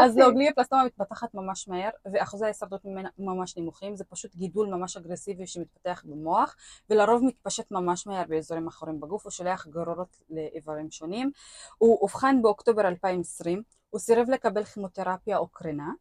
אז 0.03 0.17
לא. 0.17 0.31
גליופלסטומה 0.31 0.83
מתפתחת 0.83 1.33
ממש 1.33 1.67
מהר, 1.67 1.89
ואחוזי 2.11 2.45
ההישרדות 2.45 2.85
ממנה 2.85 3.09
ממש 3.19 3.57
נמוכים. 3.57 3.95
זה 3.95 4.03
פשוט 4.03 4.35
גידול 4.35 4.67
ממש 4.67 4.97
אגרסיבי 4.97 5.47
שמתפתח 5.47 6.03
במוח, 6.05 6.55
ולרוב 6.89 7.23
מתפשט 7.23 7.71
ממש 7.71 8.07
מהר 8.07 8.23
באזורים 8.27 8.67
אחרים 8.67 8.99
בגוף, 8.99 9.23
הוא 9.23 9.31
שולח 9.31 9.67
גרורות 9.67 10.17
לאיברים 10.29 10.91
שונים. 10.91 11.31
הוא 11.77 11.99
אובחן 12.01 12.41
באוקטובר 12.41 12.87
2020, 12.87 13.63
הוא 13.89 13.99
סירב 13.99 14.29
לקבל 14.29 14.63
כימותרפיה 14.63 15.37
או 15.37 15.47
קרינה, 15.47 15.91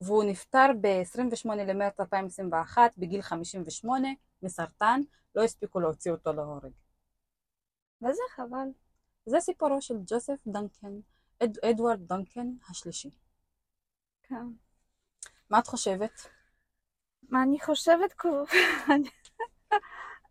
והוא 0.00 0.24
נפטר 0.24 0.66
ב-28 0.80 1.54
למרץ 1.54 2.00
2021 2.00 2.92
בגיל 2.98 3.22
58 3.22 4.08
מסרטן, 4.42 5.00
לא 5.34 5.42
הספיקו 5.44 5.80
להוציא 5.80 6.12
אותו 6.12 6.32
להורג. 6.32 6.72
וזה 8.02 8.22
חבל. 8.34 8.68
זה 9.26 9.40
סיפורו 9.40 9.82
של 9.82 9.94
ג'וסף 10.06 10.34
דנקן, 10.46 10.92
אד, 11.42 11.58
אדוארד 11.64 12.00
דנקן 12.08 12.46
השלישי. 12.70 13.10
כן. 14.22 14.46
מה 15.50 15.58
את 15.58 15.66
חושבת? 15.66 16.20
מה 17.28 17.42
אני 17.42 17.60
חושבת? 17.60 18.14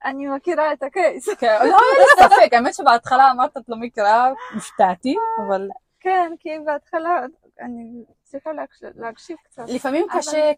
אני- 0.06 0.28
מכירה 0.28 0.74
את 0.74 0.84
הקייס. 0.84 1.30
כן, 1.40 1.48
לא 1.60 1.78
היה 1.78 2.00
לי 2.00 2.24
ספק, 2.26 2.54
האמת 2.54 2.74
שבהתחלה 2.74 3.32
אמרת 3.32 3.58
את 3.58 3.70
לא 3.70 3.76
מכירה, 3.80 4.30
הופתעתי, 4.54 5.16
אבל 5.48 5.68
כן, 6.00 6.32
כי 6.40 6.50
בהתחלה 6.66 7.26
אני 7.60 8.04
צריכה 8.24 8.50
להקש- 8.54 8.84
להקשיב 8.96 9.38
קצת. 9.44 9.64
לפעמים 9.68 10.08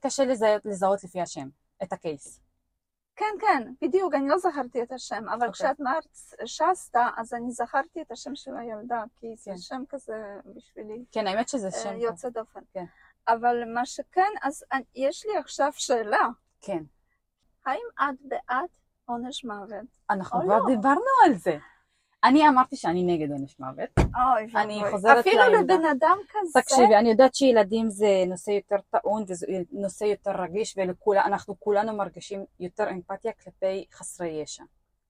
קשה, 0.04 0.26
לזהות 0.66 1.04
לפי 1.04 1.22
השם, 1.22 1.50
את 1.84 1.94
הקייס. 1.94 2.42
כן, 3.22 3.48
כן, 3.48 3.74
בדיוק, 3.82 4.14
אני 4.14 4.28
לא 4.28 4.38
זכרתי 4.38 4.84
את 4.84 4.92
השם, 4.92 5.30
אבל 5.30 5.48
אוקיי. 5.48 5.52
כשאת 5.52 5.82
אמרת 5.82 6.08
שסטה, 6.46 7.10
אז 7.18 7.34
אני 7.34 7.52
זכרתי 7.52 8.02
את 8.02 8.12
השם 8.12 8.36
של 8.36 8.58
הילדה, 8.58 9.04
כי 9.16 9.36
זה 9.38 9.52
כן. 9.52 9.58
שם 9.58 9.84
כזה 9.90 10.38
בשבילי 10.56 11.06
כן, 11.12 11.28
האמת 11.28 11.50
שזה 11.50 11.68
אה, 11.68 11.72
שם. 11.72 11.98
יוצא 11.98 12.30
דופן. 12.30 12.60
כן. 12.74 12.86
אבל 13.28 13.74
מה 13.74 13.86
שכן, 13.86 14.30
אז 14.42 14.64
יש 14.96 15.26
לי 15.26 15.38
עכשיו 15.38 15.72
שאלה, 15.76 16.28
כן. 16.62 16.84
האם 17.66 17.88
את 18.00 18.16
בעד 18.22 18.70
עונש 19.06 19.46
מוות? 19.46 19.86
אנחנו 20.10 20.40
או 20.40 20.46
כבר 20.46 20.58
לא. 20.60 20.66
דיברנו 20.68 21.12
על 21.26 21.34
זה. 21.34 21.58
אני 22.24 22.50
אמרתי 22.50 22.76
שאני 22.76 23.04
נגד 23.04 23.32
עונש 23.32 23.60
מוות. 23.60 23.90
אוי 23.98 24.62
אני 24.64 24.78
ואבוי. 24.78 24.92
חוזרת 24.92 25.18
אפילו. 25.28 25.44
לבן 25.44 25.86
אדם 25.86 26.18
כזה? 26.30 26.62
תקשיבי, 26.62 26.96
אני 26.96 27.10
יודעת 27.10 27.36
שילדים 27.36 27.90
זה 27.90 28.24
נושא 28.28 28.52
יותר 28.52 28.76
טעון 28.90 29.24
וזה 29.28 29.48
נושא 29.72 30.04
יותר 30.04 30.32
רגיש 30.42 30.78
ואנחנו 30.78 31.60
כולנו 31.60 31.94
מרגישים 31.94 32.46
יותר 32.60 32.90
אמפתיה 32.90 33.32
כלפי 33.44 33.86
חסרי 33.92 34.30
ישע. 34.30 34.64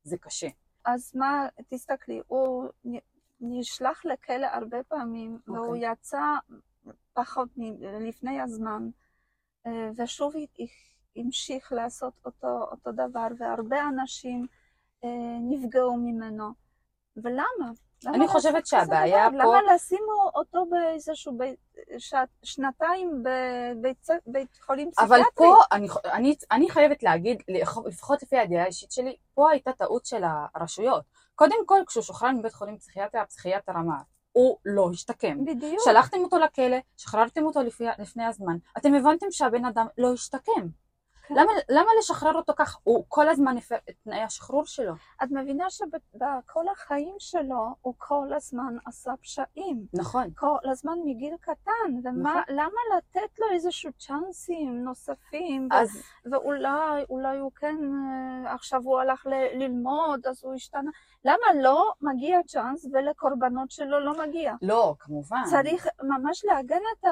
זה 0.03 0.17
קשה. 0.17 0.47
אז 0.85 1.11
מה, 1.15 1.47
תסתכלי, 1.69 2.21
הוא 2.27 2.69
נשלח 3.41 4.05
לכלא 4.05 4.47
הרבה 4.47 4.83
פעמים, 4.83 5.39
והוא 5.47 5.75
אוקיי. 5.75 5.91
יצא 5.91 6.21
פחות 7.13 7.49
לפני 8.01 8.41
הזמן, 8.41 8.89
אה, 9.67 9.89
ושוב 9.97 10.33
המשיך 11.15 11.71
לעשות 11.71 12.13
אותו, 12.25 12.61
אותו 12.71 12.91
דבר, 12.91 13.27
והרבה 13.37 13.87
אנשים 13.89 14.47
אה, 15.03 15.09
נפגעו 15.49 15.97
ממנו. 15.97 16.60
ולמה? 17.17 17.71
למה 18.05 18.15
אני 18.15 18.27
חושבת 18.27 18.65
שהבעיה? 18.67 19.29
פה- 19.31 19.37
למה 19.37 19.73
לשים 19.75 20.03
אותו 20.35 20.65
באיזשהו 20.69 21.37
בית. 21.37 21.59
שנתיים 22.43 23.23
בבית 23.23 24.07
בית 24.27 24.57
חולים 24.61 24.89
אבל 24.99 25.05
פסיכיאטרי? 25.07 25.47
פה 25.47 25.55
אני, 25.71 25.87
אני, 26.05 26.35
אני 26.51 26.69
חייבת 26.69 27.03
להגיד, 27.03 27.43
לפחות 27.85 28.23
לפי 28.23 28.37
הדעה 28.37 28.63
האישית 28.63 28.91
שלי, 28.91 29.15
פה 29.33 29.51
הייתה 29.51 29.71
טעות 29.73 30.05
של 30.05 30.23
הרשויות. 30.55 31.03
קודם 31.35 31.65
כל, 31.65 31.79
כשהוא 31.87 32.03
שוחרר 32.03 32.31
מבית 32.31 32.53
חולים 32.53 32.77
פסיכיאטרי, 32.77 33.21
הפסיכיאטר 33.21 33.71
אמר, 33.71 33.95
הוא 34.31 34.57
לא 34.65 34.89
השתקם. 34.93 35.45
בדיוק. 35.45 35.79
שלחתם 35.85 36.17
אותו 36.23 36.37
לכלא, 36.39 36.77
שחררתם 36.97 37.45
אותו 37.45 37.61
לפי, 37.61 37.83
לפני 37.99 38.25
הזמן, 38.25 38.57
אתם 38.77 38.93
הבנתם 38.93 39.25
שהבן 39.31 39.65
אדם 39.65 39.87
לא 39.97 40.13
השתקם. 40.13 40.67
למה, 41.29 41.51
למה 41.69 41.87
לשחרר 41.99 42.33
אותו 42.35 42.53
כך? 42.55 42.77
הוא 42.83 43.05
כל 43.07 43.29
הזמן 43.29 43.57
הפר 43.57 43.75
את 43.89 43.95
תנאי 44.03 44.21
השחרור 44.21 44.65
שלו. 44.65 44.93
את 45.23 45.31
מבינה 45.31 45.69
שבכל 45.69 46.65
החיים 46.71 47.15
שלו 47.19 47.75
הוא 47.81 47.93
כל 47.97 48.33
הזמן 48.35 48.75
עשה 48.85 49.11
פשעים. 49.21 49.85
נכון. 49.93 50.27
כל 50.35 50.57
הזמן 50.71 50.97
מגיל 51.05 51.33
קטן, 51.41 51.71
ומה, 52.03 52.29
נכון. 52.29 52.41
למה 52.55 52.79
לתת 52.97 53.39
לו 53.39 53.45
איזשהו 53.53 53.91
צ'אנסים 53.99 54.83
נוספים, 54.83 55.67
ו- 55.71 55.75
אז 55.75 56.03
ואולי, 56.31 57.03
אולי 57.09 57.37
הוא 57.37 57.51
כן, 57.55 57.77
אה, 58.45 58.53
עכשיו 58.53 58.81
הוא 58.83 58.99
הלך 58.99 59.25
ל- 59.27 59.57
ללמוד, 59.63 60.27
אז 60.27 60.43
הוא 60.43 60.53
השתנה, 60.53 60.91
למה 61.25 61.61
לא 61.61 61.93
מגיע 62.01 62.39
צ'אנס 62.47 62.85
ולקורבנות 62.93 63.71
שלו 63.71 63.99
לא 63.99 64.23
מגיע? 64.27 64.53
לא, 64.61 64.95
כמובן. 64.99 65.41
צריך 65.49 65.87
ממש 66.03 66.45
לעגן 66.45 66.81
את 66.99 67.05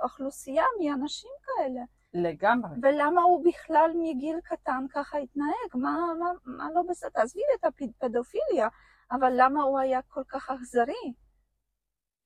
האוכלוסייה 0.00 0.64
מאנשים 0.80 1.30
כאלה. 1.46 1.80
לגמרי. 2.14 2.70
ולמה 2.82 3.22
הוא 3.22 3.44
בכלל 3.44 3.90
מגיל 3.94 4.36
קטן 4.44 4.86
ככה 4.90 5.18
התנהג? 5.18 5.70
מה, 5.74 6.12
מה, 6.18 6.30
מה 6.44 6.66
לא 6.74 6.82
בסדר? 6.88 7.20
עזבי 7.20 7.40
את 7.60 7.64
הפדופיליה, 7.64 8.68
אבל 9.10 9.32
למה 9.36 9.62
הוא 9.62 9.78
היה 9.78 10.00
כל 10.08 10.22
כך 10.28 10.50
אכזרי? 10.50 11.12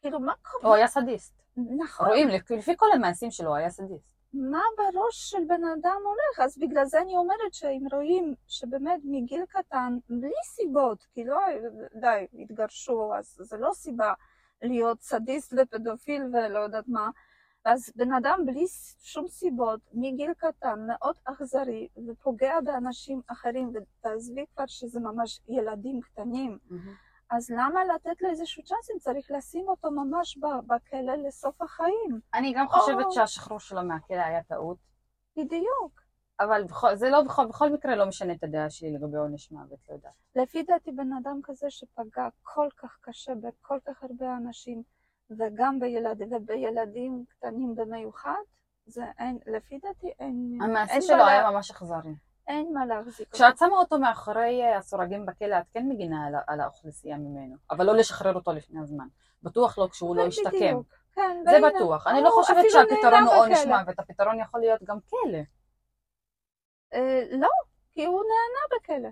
כאילו, 0.01 0.21
מה 0.21 0.33
הוא 0.33 0.61
קורה? 0.61 0.77
היה 0.77 0.87
סדיסט. 0.87 1.43
נכון, 1.57 2.07
רואים, 2.07 2.29
לפי 2.29 2.57
לפי 2.57 2.73
כל 2.77 2.87
המעשים 2.95 3.31
שלו, 3.31 3.49
הוא 3.49 3.57
היה 3.57 3.71
סדיסט. 3.71 4.17
מה 4.35 4.63
בראש 4.77 5.31
של 5.31 5.45
בן 5.47 5.65
אדם 5.65 6.01
הולך? 6.05 6.41
אז 6.41 6.59
בגלל 6.59 6.85
זה 6.85 7.01
אני 7.01 7.17
אומרת 7.17 7.53
שאם 7.53 7.87
רואים 7.93 8.35
שבאמת 8.47 9.01
מגיל 9.05 9.45
קטן, 9.49 9.99
בלי 10.09 10.31
סיבות, 10.45 11.07
כי 11.15 11.25
לא, 11.25 11.39
די, 12.01 12.27
התגרשו, 12.43 13.15
אז 13.15 13.37
זה 13.41 13.57
לא 13.57 13.71
סיבה 13.75 14.13
להיות 14.63 15.01
סדיסט 15.01 15.55
ופדופיל 15.57 16.23
ולא 16.33 16.59
יודעת 16.59 16.89
מה. 16.89 17.11
אז 17.67 17.93
בן 17.97 18.13
אדם 18.13 18.41
בלי 18.47 18.65
שום 19.03 19.29
סיבות, 19.29 19.81
מגיל 19.93 20.33
קטן, 20.35 20.87
מאוד 20.87 21.17
אכזרי, 21.25 21.89
ופוגע 22.09 22.61
באנשים 22.65 23.21
אחרים, 23.27 23.73
ותעזבי 23.75 24.45
כבר 24.55 24.67
שזה 24.67 25.01
ממש 25.01 25.41
ילדים 25.49 26.01
קטנים, 26.01 26.59
אז 27.31 27.51
למה 27.51 27.85
לתת 27.85 28.23
לו 28.23 28.31
איזשהו 28.31 28.63
צ'אנס 28.65 28.91
אם 28.91 28.99
צריך 28.99 29.31
לשים 29.31 29.69
אותו 29.69 29.91
ממש 29.91 30.39
בכלא 30.67 31.15
לסוף 31.15 31.63
החיים? 31.63 32.21
אני 32.35 32.53
גם 32.53 32.69
חושבת 32.69 33.05
או. 33.05 33.13
שהשחרור 33.13 33.61
שלו 33.61 33.85
מהכלא 33.85 34.17
היה 34.21 34.43
טעות, 34.43 34.79
בדיוק. 35.37 36.01
אבל 36.41 36.65
בכל, 36.65 36.97
זה 36.97 37.11
לא 37.11 37.23
בכל, 37.23 37.47
בכל 37.47 37.73
מקרה 37.73 37.97
לא 37.97 38.07
משנה 38.07 38.33
את 38.33 38.45
הדעה 38.45 38.71
שלי 38.71 38.93
לגבי 38.93 39.17
עונש 39.17 39.53
מוות, 39.53 39.79
לא 39.89 39.95
יודעת. 39.95 40.13
לפי 40.37 40.63
דעתי 40.63 40.93
בן 40.93 41.13
אדם 41.13 41.41
כזה 41.43 41.71
שפגע 41.71 42.29
כל 42.43 42.69
כך 42.77 42.99
קשה 43.01 43.33
בכל 43.35 43.79
כך 43.87 44.03
הרבה 44.03 44.37
אנשים, 44.37 44.83
וגם 45.31 45.81
בילדים, 45.81 46.33
ובילדים 46.33 47.25
קטנים 47.29 47.75
במיוחד, 47.75 48.43
זה 48.87 49.05
אין, 49.19 49.39
לפי 49.47 49.79
דעתי 49.79 50.13
אין, 50.19 50.59
המעשה 50.63 51.01
שלו 51.01 51.17
מה 51.17 51.31
היה 51.31 51.51
ממש 51.51 51.71
אכזרי. 51.71 52.15
אין 52.49 52.73
מה 52.75 52.87
להחזיק. 52.87 53.29
כשאת 53.33 53.59
שמה 53.59 53.77
אותו 53.77 53.99
מאחורי 53.99 54.63
אה, 54.63 54.77
הסורגים 54.79 55.27
בכלא, 55.27 55.59
את 55.59 55.65
כן 55.73 55.89
מגינה 55.89 56.27
על, 56.27 56.35
על 56.47 56.61
האוכלוסייה 56.61 57.17
ממנו, 57.17 57.57
אבל 57.71 57.87
לא 57.87 57.97
לשחרר 57.97 58.35
אותו 58.35 58.53
לפני 58.53 58.81
הזמן. 58.81 59.07
בטוח 59.43 59.79
לא 59.79 59.89
כשהוא 59.91 60.17
לא 60.17 60.23
כן, 60.23 60.29
ישתקם. 60.29 60.81
כן, 61.13 61.43
זה 61.45 61.51
והנה, 61.53 61.69
בטוח. 61.71 62.07
אני 62.07 62.23
לא 62.23 62.31
חושבת 62.31 62.65
שהפתרון 62.71 63.23
הוא 63.23 63.35
עונש. 63.35 63.67
מוות, 63.67 63.99
הפתרון 63.99 64.41
יכול 64.41 64.61
להיות 64.61 64.83
גם 64.83 64.99
כלא. 65.11 65.39
אה, 66.95 67.23
לא, 67.31 67.49
כי 67.95 68.05
הוא 68.05 68.23
נהנה 68.23 68.81
בכלא. 68.81 69.09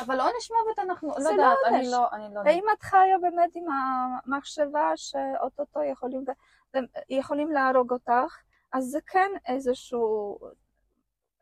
אבל 0.00 0.20
עונש 0.20 0.50
מוות 0.50 0.78
אנחנו, 0.78 1.08
לא 1.08 1.24
לא 1.24 1.28
יודעת, 1.28 1.56
אני 1.66 1.76
עונש. 1.76 1.92
לא, 1.92 2.08
אני 2.12 2.34
לא... 2.34 2.40
ואם 2.44 2.64
את 2.72 2.82
חיה 2.82 3.18
באמת 3.20 3.50
עם 3.54 3.64
המחשבה 3.70 4.92
שאו-טו-טו 4.96 5.82
יכולים, 5.82 6.24
יכולים 7.10 7.50
להרוג 7.52 7.92
אותך, 7.92 8.36
אז 8.72 8.84
זה 8.84 8.98
כן 9.06 9.30
איזשהו, 9.46 10.38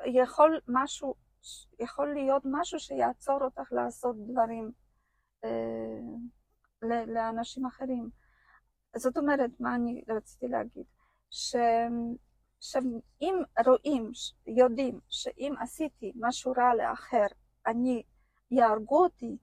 יכול 0.05 0.61
משהו, 0.69 1.15
יכול 1.79 2.15
להיות 2.15 2.43
משהו 2.45 2.79
שיעצור 2.79 3.45
אותך 3.45 3.73
לעשות 3.73 4.17
דברים 4.27 4.71
אה, 5.45 5.51
לאנשים 7.07 7.67
אחרים. 7.67 8.11
זאת 8.97 9.17
אומרת, 9.17 9.51
מה 9.61 9.75
אני 9.75 10.05
רציתי 10.09 10.49
להגיד? 10.49 10.85
ש... 11.31 11.57
שאם 12.61 13.43
רואים, 13.67 14.11
יודעים 14.47 15.01
שאם 15.09 15.55
עשיתי 15.61 16.13
משהו 16.17 16.53
רע 16.57 16.75
לאחר, 16.75 17.27
אני, 17.67 18.03
יהרגו 18.51 19.03
אותי, 19.05 19.37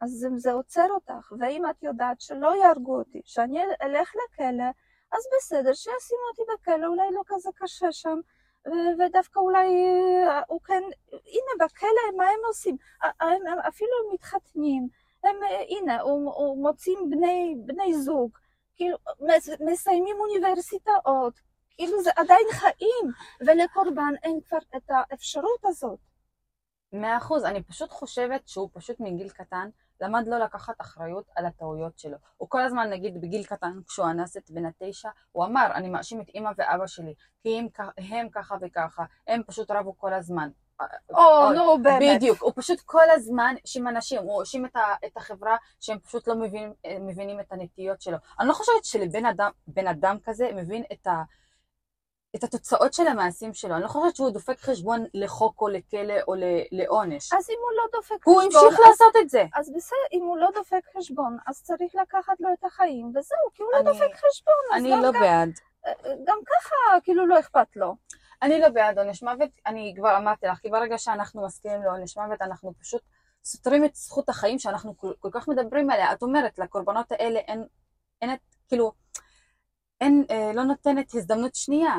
אז 0.00 0.26
זה, 0.36 0.52
עוצר 0.52 0.86
אותך. 0.90 1.32
ואם 1.38 1.70
את 1.70 1.82
יודעת 1.82 2.20
שלא 2.20 2.56
יהרגו 2.62 2.98
אותי, 2.98 3.20
שאני 3.24 3.60
אלך 3.82 4.12
לכלא, 4.16 4.64
אז 5.12 5.22
בסדר, 5.36 5.72
שישימו 5.74 6.20
אותי 6.30 6.42
בכלא, 6.52 6.86
אולי 6.86 7.10
לא 7.12 7.22
כזה 7.26 7.50
קשה 7.54 7.92
שם, 7.92 8.18
ו- 8.66 9.02
ודווקא 9.02 9.40
אולי 9.40 9.68
אה, 10.26 10.42
הוא 10.48 10.60
כן, 10.64 10.82
הנה 11.12 11.64
בכלא, 11.66 12.16
מה 12.16 12.24
הם 12.24 12.40
עושים? 12.46 12.76
הם, 13.02 13.46
הם 13.46 13.58
אפילו 13.58 13.90
מתחתנים, 14.12 14.88
הם, 15.24 15.36
אה, 15.42 15.62
הנה, 15.68 16.00
הוא, 16.00 16.32
הוא 16.34 16.62
מוצאים 16.62 16.98
בני, 17.10 17.54
בני 17.66 17.94
זוג, 17.94 18.30
כאילו, 18.76 18.96
מס- 19.20 19.60
מסיימים 19.60 20.16
אוניברסיטאות, 20.20 21.34
כאילו 21.76 22.02
זה 22.02 22.10
עדיין 22.16 22.46
חיים, 22.50 23.12
ולקורבן 23.40 24.14
אין 24.22 24.40
כבר 24.40 24.58
את 24.76 24.90
האפשרות 24.90 25.64
הזאת. 25.64 25.98
מאה 26.92 27.16
אחוז, 27.16 27.44
אני 27.44 27.62
פשוט 27.62 27.90
חושבת 27.90 28.48
שהוא 28.48 28.68
פשוט 28.72 29.00
מגיל 29.00 29.28
קטן 29.28 29.68
למד 30.00 30.26
לא 30.26 30.38
לקחת 30.38 30.80
אחריות 30.80 31.24
על 31.36 31.46
הטעויות 31.46 31.98
שלו. 31.98 32.16
הוא 32.36 32.48
כל 32.50 32.60
הזמן, 32.60 32.90
נגיד 32.90 33.20
בגיל 33.20 33.44
קטן, 33.44 33.80
כשהוא 33.86 34.06
אנס 34.06 34.36
את 34.36 34.50
בן 34.50 34.64
התשע, 34.64 35.08
הוא 35.32 35.44
אמר, 35.44 35.70
אני 35.74 35.88
מאשים 35.88 36.20
את 36.20 36.26
אמא 36.34 36.50
ואבא 36.56 36.86
שלי, 36.86 37.14
כי 37.42 37.58
הם, 37.58 37.68
הם 37.98 38.28
ככה 38.28 38.56
וככה, 38.60 39.04
הם 39.26 39.42
פשוט 39.46 39.70
רבו 39.70 39.98
כל 39.98 40.12
הזמן. 40.12 40.48
או, 41.10 41.52
נו, 41.52 41.82
באמת. 41.82 42.16
בדיוק, 42.16 42.42
הוא 42.42 42.52
פשוט 42.56 42.80
כל 42.80 43.10
הזמן 43.10 43.54
האשים 43.60 43.88
אנשים, 43.88 44.22
הוא 44.22 44.40
האשים 44.40 44.66
את, 44.66 44.76
את 45.06 45.16
החברה 45.16 45.56
שהם 45.80 45.98
פשוט 45.98 46.28
לא 46.28 46.34
מבינים, 46.34 46.72
מבינים 47.00 47.40
את 47.40 47.52
הנטיות 47.52 48.00
שלו. 48.00 48.16
אני 48.40 48.48
לא 48.48 48.52
חושבת 48.52 48.84
שלבן 48.84 49.26
אדם, 49.26 49.50
אדם 49.90 50.16
כזה 50.24 50.50
מבין 50.54 50.84
את, 50.92 51.06
ה, 51.06 51.22
את 52.36 52.44
התוצאות 52.44 52.92
של 52.94 53.06
המעשים 53.06 53.54
שלו. 53.54 53.74
אני 53.74 53.82
לא 53.82 53.88
חושבת 53.88 54.16
שהוא 54.16 54.30
דופק 54.30 54.60
חשבון 54.60 55.04
לחוק 55.14 55.60
או 55.60 55.68
לכלא 55.68 56.14
או 56.28 56.34
לעונש. 56.72 57.32
אז 57.32 57.50
אם 57.50 57.56
הוא 57.60 57.70
לא 57.76 57.82
דופק 57.92 58.24
הוא 58.26 58.40
חשבון, 58.48 58.64
המשיך 58.64 58.80
אז- 58.80 58.86
לעשות 58.88 59.16
את 59.22 59.28
זה. 59.30 59.44
אז 59.54 59.72
בסדר, 59.76 59.98
אם 60.12 60.22
הוא 60.22 60.36
לא 60.38 60.48
דופק 60.54 60.80
חשבון, 60.98 61.36
אז 61.46 61.62
צריך 61.62 61.94
לקחת 62.02 62.40
לו 62.40 62.48
את 62.58 62.64
החיים, 62.64 63.06
וזהו, 63.08 63.38
כי 63.54 63.62
הוא 63.62 63.70
לא 63.72 63.76
אני- 63.78 63.84
דופק 63.84 64.14
חשבון, 64.16 64.54
אני 64.74 64.90
לא 64.90 65.12
גם, 65.12 65.20
בעד. 65.20 65.50
גם 66.24 66.38
ככה, 66.46 66.74
כאילו, 67.04 67.26
לא 67.26 67.40
אכפת 67.40 67.76
לו. 67.76 67.96
אני 68.42 68.60
לא 68.60 68.68
בעד 68.68 68.98
עונש 68.98 69.22
מוות, 69.22 69.50
אני 69.66 69.94
כבר 69.96 70.16
אמרתי 70.16 70.46
לך, 70.46 70.58
כי 70.58 70.70
ברגע 70.70 70.98
שאנחנו 70.98 71.46
מסכימים 71.46 71.82
לעונש 71.82 72.16
מוות, 72.16 72.42
אנחנו 72.42 72.72
פשוט 72.80 73.02
סותרים 73.44 73.84
את 73.84 73.94
זכות 73.94 74.28
החיים 74.28 74.58
שאנחנו 74.58 74.96
כל, 74.98 75.12
כל 75.18 75.28
כך 75.32 75.48
מדברים 75.48 75.90
עליה. 75.90 76.12
את 76.12 76.22
אומרת, 76.22 76.58
לקורבנות 76.58 77.12
האלה 77.12 77.38
אין, 77.38 77.64
אין 78.22 78.32
את, 78.32 78.38
כאילו, 78.68 78.92
אין, 80.00 80.24
אה, 80.30 80.50
לא 80.54 80.62
נותנת 80.64 81.14
הזדמנות 81.14 81.54
שנייה. 81.54 81.94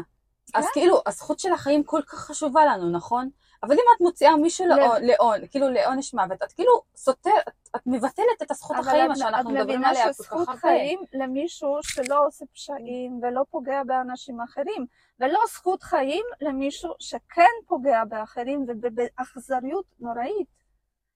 אז 0.55 0.65
כן. 0.65 0.71
כאילו, 0.73 1.01
הזכות 1.05 1.39
של 1.39 1.53
החיים 1.53 1.83
כל 1.83 2.01
כך 2.07 2.17
חשובה 2.19 2.65
לנו, 2.65 2.89
נכון? 2.91 3.29
אבל 3.63 3.73
אם 3.73 3.83
את 3.95 4.01
מוציאה 4.01 4.37
מישהו 4.37 4.65
ל- 4.65 4.69
לעונ, 4.73 5.03
לעונ, 5.03 5.47
כאילו 5.47 5.69
לעונש 5.69 6.13
מוות, 6.13 6.43
את 6.43 6.51
כאילו 6.51 6.71
סותר, 6.95 7.29
את, 7.47 7.53
את 7.75 7.81
מבטלת 7.85 8.41
את 8.41 8.51
הזכות 8.51 8.77
החיים 8.79 9.11
את- 9.11 9.17
שאנחנו 9.17 9.49
את 9.49 9.55
מדברים 9.55 9.67
מבינה 9.79 9.89
עליה 9.89 10.05
כל 10.05 10.13
שזכות 10.13 10.41
כך 10.41 10.49
הרבה. 10.49 10.59
חיים 10.61 10.99
למישהו 11.13 11.77
שלא 11.81 12.25
עושה 12.27 12.45
פשעים 12.53 13.19
ולא 13.23 13.41
פוגע 13.49 13.81
באנשים 13.85 14.41
אחרים, 14.41 14.85
ולא 15.19 15.39
זכות 15.53 15.83
חיים 15.83 16.25
למישהו 16.41 16.93
שכן 16.99 17.49
פוגע 17.67 18.03
באחרים 18.05 18.65
ובאכזריות 18.81 19.85
נוראית. 19.99 20.47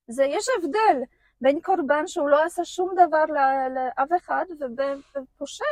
זה, 0.07 0.23
יש 0.25 0.45
הבדל 0.57 1.01
בין 1.41 1.59
קורבן 1.61 2.07
שהוא 2.07 2.29
לא 2.29 2.43
עשה 2.43 2.65
שום 2.65 2.89
דבר 2.95 3.23
לאף 3.75 4.09
אחד 4.23 4.45
וב- 4.59 5.01
ופושע. 5.23 5.63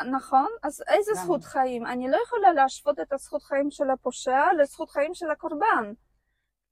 נכון? 0.00 0.46
אז 0.62 0.82
איזה 0.88 1.12
גם. 1.16 1.22
זכות 1.24 1.44
חיים? 1.44 1.86
אני 1.86 2.08
לא 2.10 2.16
יכולה 2.26 2.52
להשוות 2.52 3.00
את 3.00 3.12
הזכות 3.12 3.42
חיים 3.42 3.70
של 3.70 3.90
הפושע 3.90 4.40
לזכות 4.58 4.90
חיים 4.90 5.14
של 5.14 5.30
הקורבן. 5.30 5.92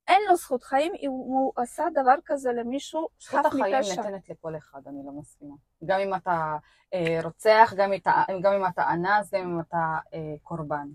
אין 0.07 0.21
לו 0.29 0.35
זכות 0.35 0.63
חיים 0.63 0.93
אם 1.01 1.09
הוא 1.09 1.53
עשה 1.55 1.83
דבר 1.93 2.15
כזה 2.25 2.51
למישהו 2.51 3.07
זכות 3.19 3.39
חף 3.39 3.45
החיים 3.45 3.75
מפשע. 3.79 4.01
ניתנת 4.01 4.29
לכל 4.29 4.57
אחד, 4.57 4.81
אני 4.87 5.01
לא 5.05 5.11
מסכימה. 5.11 5.55
גם 5.85 5.99
אם 5.99 6.15
אתה 6.15 6.57
אה, 6.93 7.19
רוצח, 7.23 7.73
גם, 7.77 7.93
אתה- 7.93 8.23
גם 8.41 8.53
אם 8.53 8.65
אתה 8.65 8.89
אנס, 8.93 9.33
גם 9.33 9.41
אם 9.41 9.59
אתה 9.59 9.77
אה, 10.13 10.19
קורבן. 10.43 10.87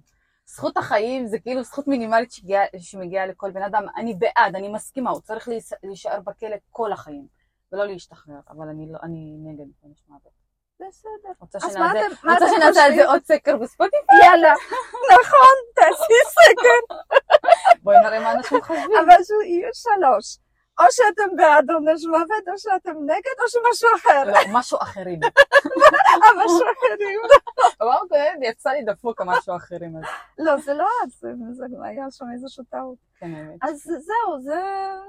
זכות 0.47 0.77
החיים 0.77 1.27
זה 1.27 1.39
כאילו 1.39 1.63
זכות 1.63 1.89
מינימלית 1.89 2.31
שמגיעה 2.79 3.27
לכל 3.27 3.51
בן 3.51 3.63
אדם. 3.63 3.87
אני 3.97 4.15
בעד, 4.15 4.57
אני 4.57 4.69
מסכימה, 4.69 5.11
הוא 5.11 5.21
צריך 5.21 5.49
להיש- 5.49 5.73
להישאר 5.83 6.21
בכלא 6.21 6.57
כל 6.71 6.93
החיים, 6.93 7.27
ולא 7.73 7.85
להשתחרר, 7.87 8.41
אבל 8.49 8.69
אני, 8.69 8.93
לא, 8.93 8.99
אני 9.03 9.37
נגד 9.39 9.67
עונש 9.81 10.05
מוות. 10.09 10.46
בסדר. 10.81 11.29
רוצה 11.41 11.59
שנעשה, 11.61 12.85
על? 12.85 12.95
זה 12.95 13.07
עוד 13.07 13.25
סקר 13.25 13.57
בספוטיפיי? 13.57 14.17
יאללה, 14.25 14.55
נכון, 15.21 15.55
תעשי 15.75 16.15
סקר, 16.29 16.95
בואי 17.83 17.97
נראה 18.05 18.21
מה 18.21 18.33
אנשים 18.33 18.63
חושבים. 18.63 18.99
אבל 19.05 19.17
שיהיו 19.25 19.69
שלוש. 19.75 20.37
או 20.81 20.85
שאתם 20.91 21.37
בעד 21.37 21.71
עונש 21.71 22.05
מוות, 22.05 22.49
או 22.49 22.59
שאתם 22.59 22.97
נגד, 23.05 23.37
או 23.43 23.49
שמשהו 23.49 23.89
אחר. 23.97 24.25
לא, 24.25 24.41
משהו 24.53 24.79
אחרים. 24.83 25.21
משהו 26.45 26.67
אחרים. 26.79 27.21
אמרתי, 27.83 28.47
יצא 28.49 28.71
לי 28.71 28.83
דפוק 28.85 29.21
המשהו 29.21 29.57
אחרים. 29.57 29.97
אז 29.97 30.03
לא, 30.39 30.57
זה 30.57 30.75
לא 30.75 30.89
את, 31.05 31.11
זה 31.57 31.65
היה 31.83 32.11
שם 32.11 32.25
איזושהי 32.35 32.65
טעות. 32.65 32.97
כן. 33.19 33.51
אז 33.63 33.83
זהו, 33.83 34.41
זה 34.41 34.61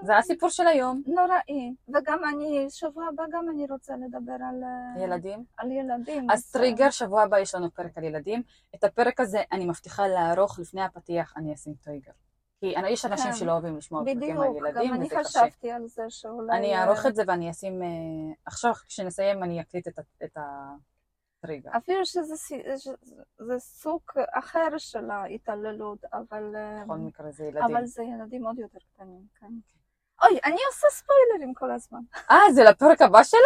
זה 0.02 0.18
הסיפור 0.18 0.50
של 0.50 0.68
היום. 0.68 1.02
נוראי. 1.08 1.74
וגם 1.90 2.20
אני, 2.34 2.66
שבוע 2.70 3.06
הבא 3.08 3.24
גם 3.32 3.46
אני 3.50 3.66
רוצה 3.70 3.94
לדבר 4.06 4.34
על 4.50 4.64
אה, 4.64 5.04
ילדים. 5.04 5.44
על 5.58 5.72
ילדים. 5.72 6.32
אז 6.32 6.52
טריגר, 6.52 6.90
שבוע 6.90 7.24
הבא 7.24 7.40
יש 7.40 7.56
לנו 7.56 7.72
פרק 7.72 7.98
על 7.98 8.04
ילדים. 8.04 8.42
את 8.76 8.84
הפרק 8.84 9.20
הזה 9.20 9.42
אני 9.52 9.66
מבטיחה 9.66 10.08
לערוך 10.08 10.60
לפני 10.60 10.82
הפתיח, 10.82 11.34
אני 11.38 11.54
אשים 11.54 11.74
טריגר. 11.84 12.12
כי 12.60 12.76
אני- 12.76 12.90
יש 12.90 13.06
אנשים 13.06 13.32
כן. 13.32 13.38
שלא 13.38 13.52
אוהבים 13.52 13.78
לשמוע 13.78 14.04
פרקים 14.04 14.20
בדיוק, 14.20 14.38
על 14.40 14.48
גם 14.48 14.56
ילדים, 14.56 14.94
אני 14.94 15.06
וזה 15.06 15.16
קשה. 15.16 15.40
חשבתי 15.40 15.72
על 15.72 15.88
זה 15.88 16.04
שאולי... 16.10 16.58
אני 16.58 16.76
אה, 16.76 16.84
אערוך 16.84 17.06
את 17.06 17.16
זה 17.16 17.24
ואני 17.28 17.52
אשים... 17.52 17.84
אה, 17.84 17.88
עכשיו, 18.46 18.74
כשנסיים, 18.74 19.44
אני 19.44 19.62
אקליט 19.62 19.88
את 19.88 20.00
את 20.24 20.38
הטריגר. 20.38 21.70
אפילו 21.78 22.06
שזה 22.06 22.36
זה 23.38 23.60
סוג 23.60 24.02
אחר 24.34 24.78
של 24.78 25.10
ההתעללות, 25.12 26.06
אבל... 26.14 26.56
אה, 26.56 26.84
בכל 26.84 26.98
מקרה 26.98 27.32
זה 27.32 27.44
ילדים. 27.44 27.64
אבל 27.76 27.86
זה 27.86 28.04
ילדים 28.04 28.46
עוד 28.48 28.60
יותר 28.60 28.80
קטנים, 28.94 29.22
כן. 29.40 29.54
אוי, 30.24 30.40
אני 30.46 30.58
עושה 30.68 30.88
ספוילרים 30.92 31.54
כל 31.54 31.72
הזמן. 31.72 32.00
אה, 32.32 32.54
זה 32.54 32.64
לפרק 32.64 33.02
הבא 33.02 33.24
שלו? 33.24 33.40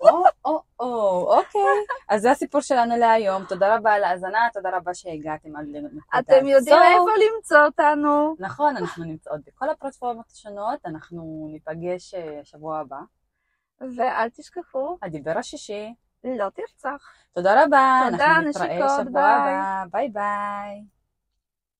או, 0.00 0.24
או, 0.44 0.62
או, 0.80 1.38
אוקיי. 1.38 1.60
אז 2.08 2.22
זה 2.22 2.30
הסיפור 2.30 2.60
שלנו 2.60 2.96
להיום. 2.96 3.44
תודה 3.44 3.76
רבה 3.76 3.92
על 3.92 4.04
ההאזנה, 4.04 4.48
תודה 4.52 4.70
רבה 4.76 4.94
שהגעתם 4.94 5.56
עד 5.56 5.66
לנקודה 5.68 6.18
אתם 6.18 6.46
יודעים. 6.46 6.76
איפה 6.76 7.10
למצוא 7.36 7.64
אותנו. 7.64 8.34
נכון, 8.38 8.76
אנחנו 8.76 9.04
נמצאות 9.04 9.40
בכל 9.46 9.70
הפלטפורמות 9.70 10.30
השונות, 10.30 10.78
אנחנו 10.86 11.48
ניפגש 11.52 12.14
שבוע 12.44 12.78
הבא. 12.78 13.00
ואל 13.96 14.28
תשכחו, 14.28 14.98
הדיבר 15.02 15.38
השישי. 15.38 15.94
לא 16.24 16.48
תרצח. 16.54 17.02
תודה 17.34 17.64
רבה, 17.64 18.00
תודה, 18.10 18.34
נשיקות, 18.48 19.12
ביי. 19.12 19.54
ביי 19.90 20.08
ביי. 20.08 20.99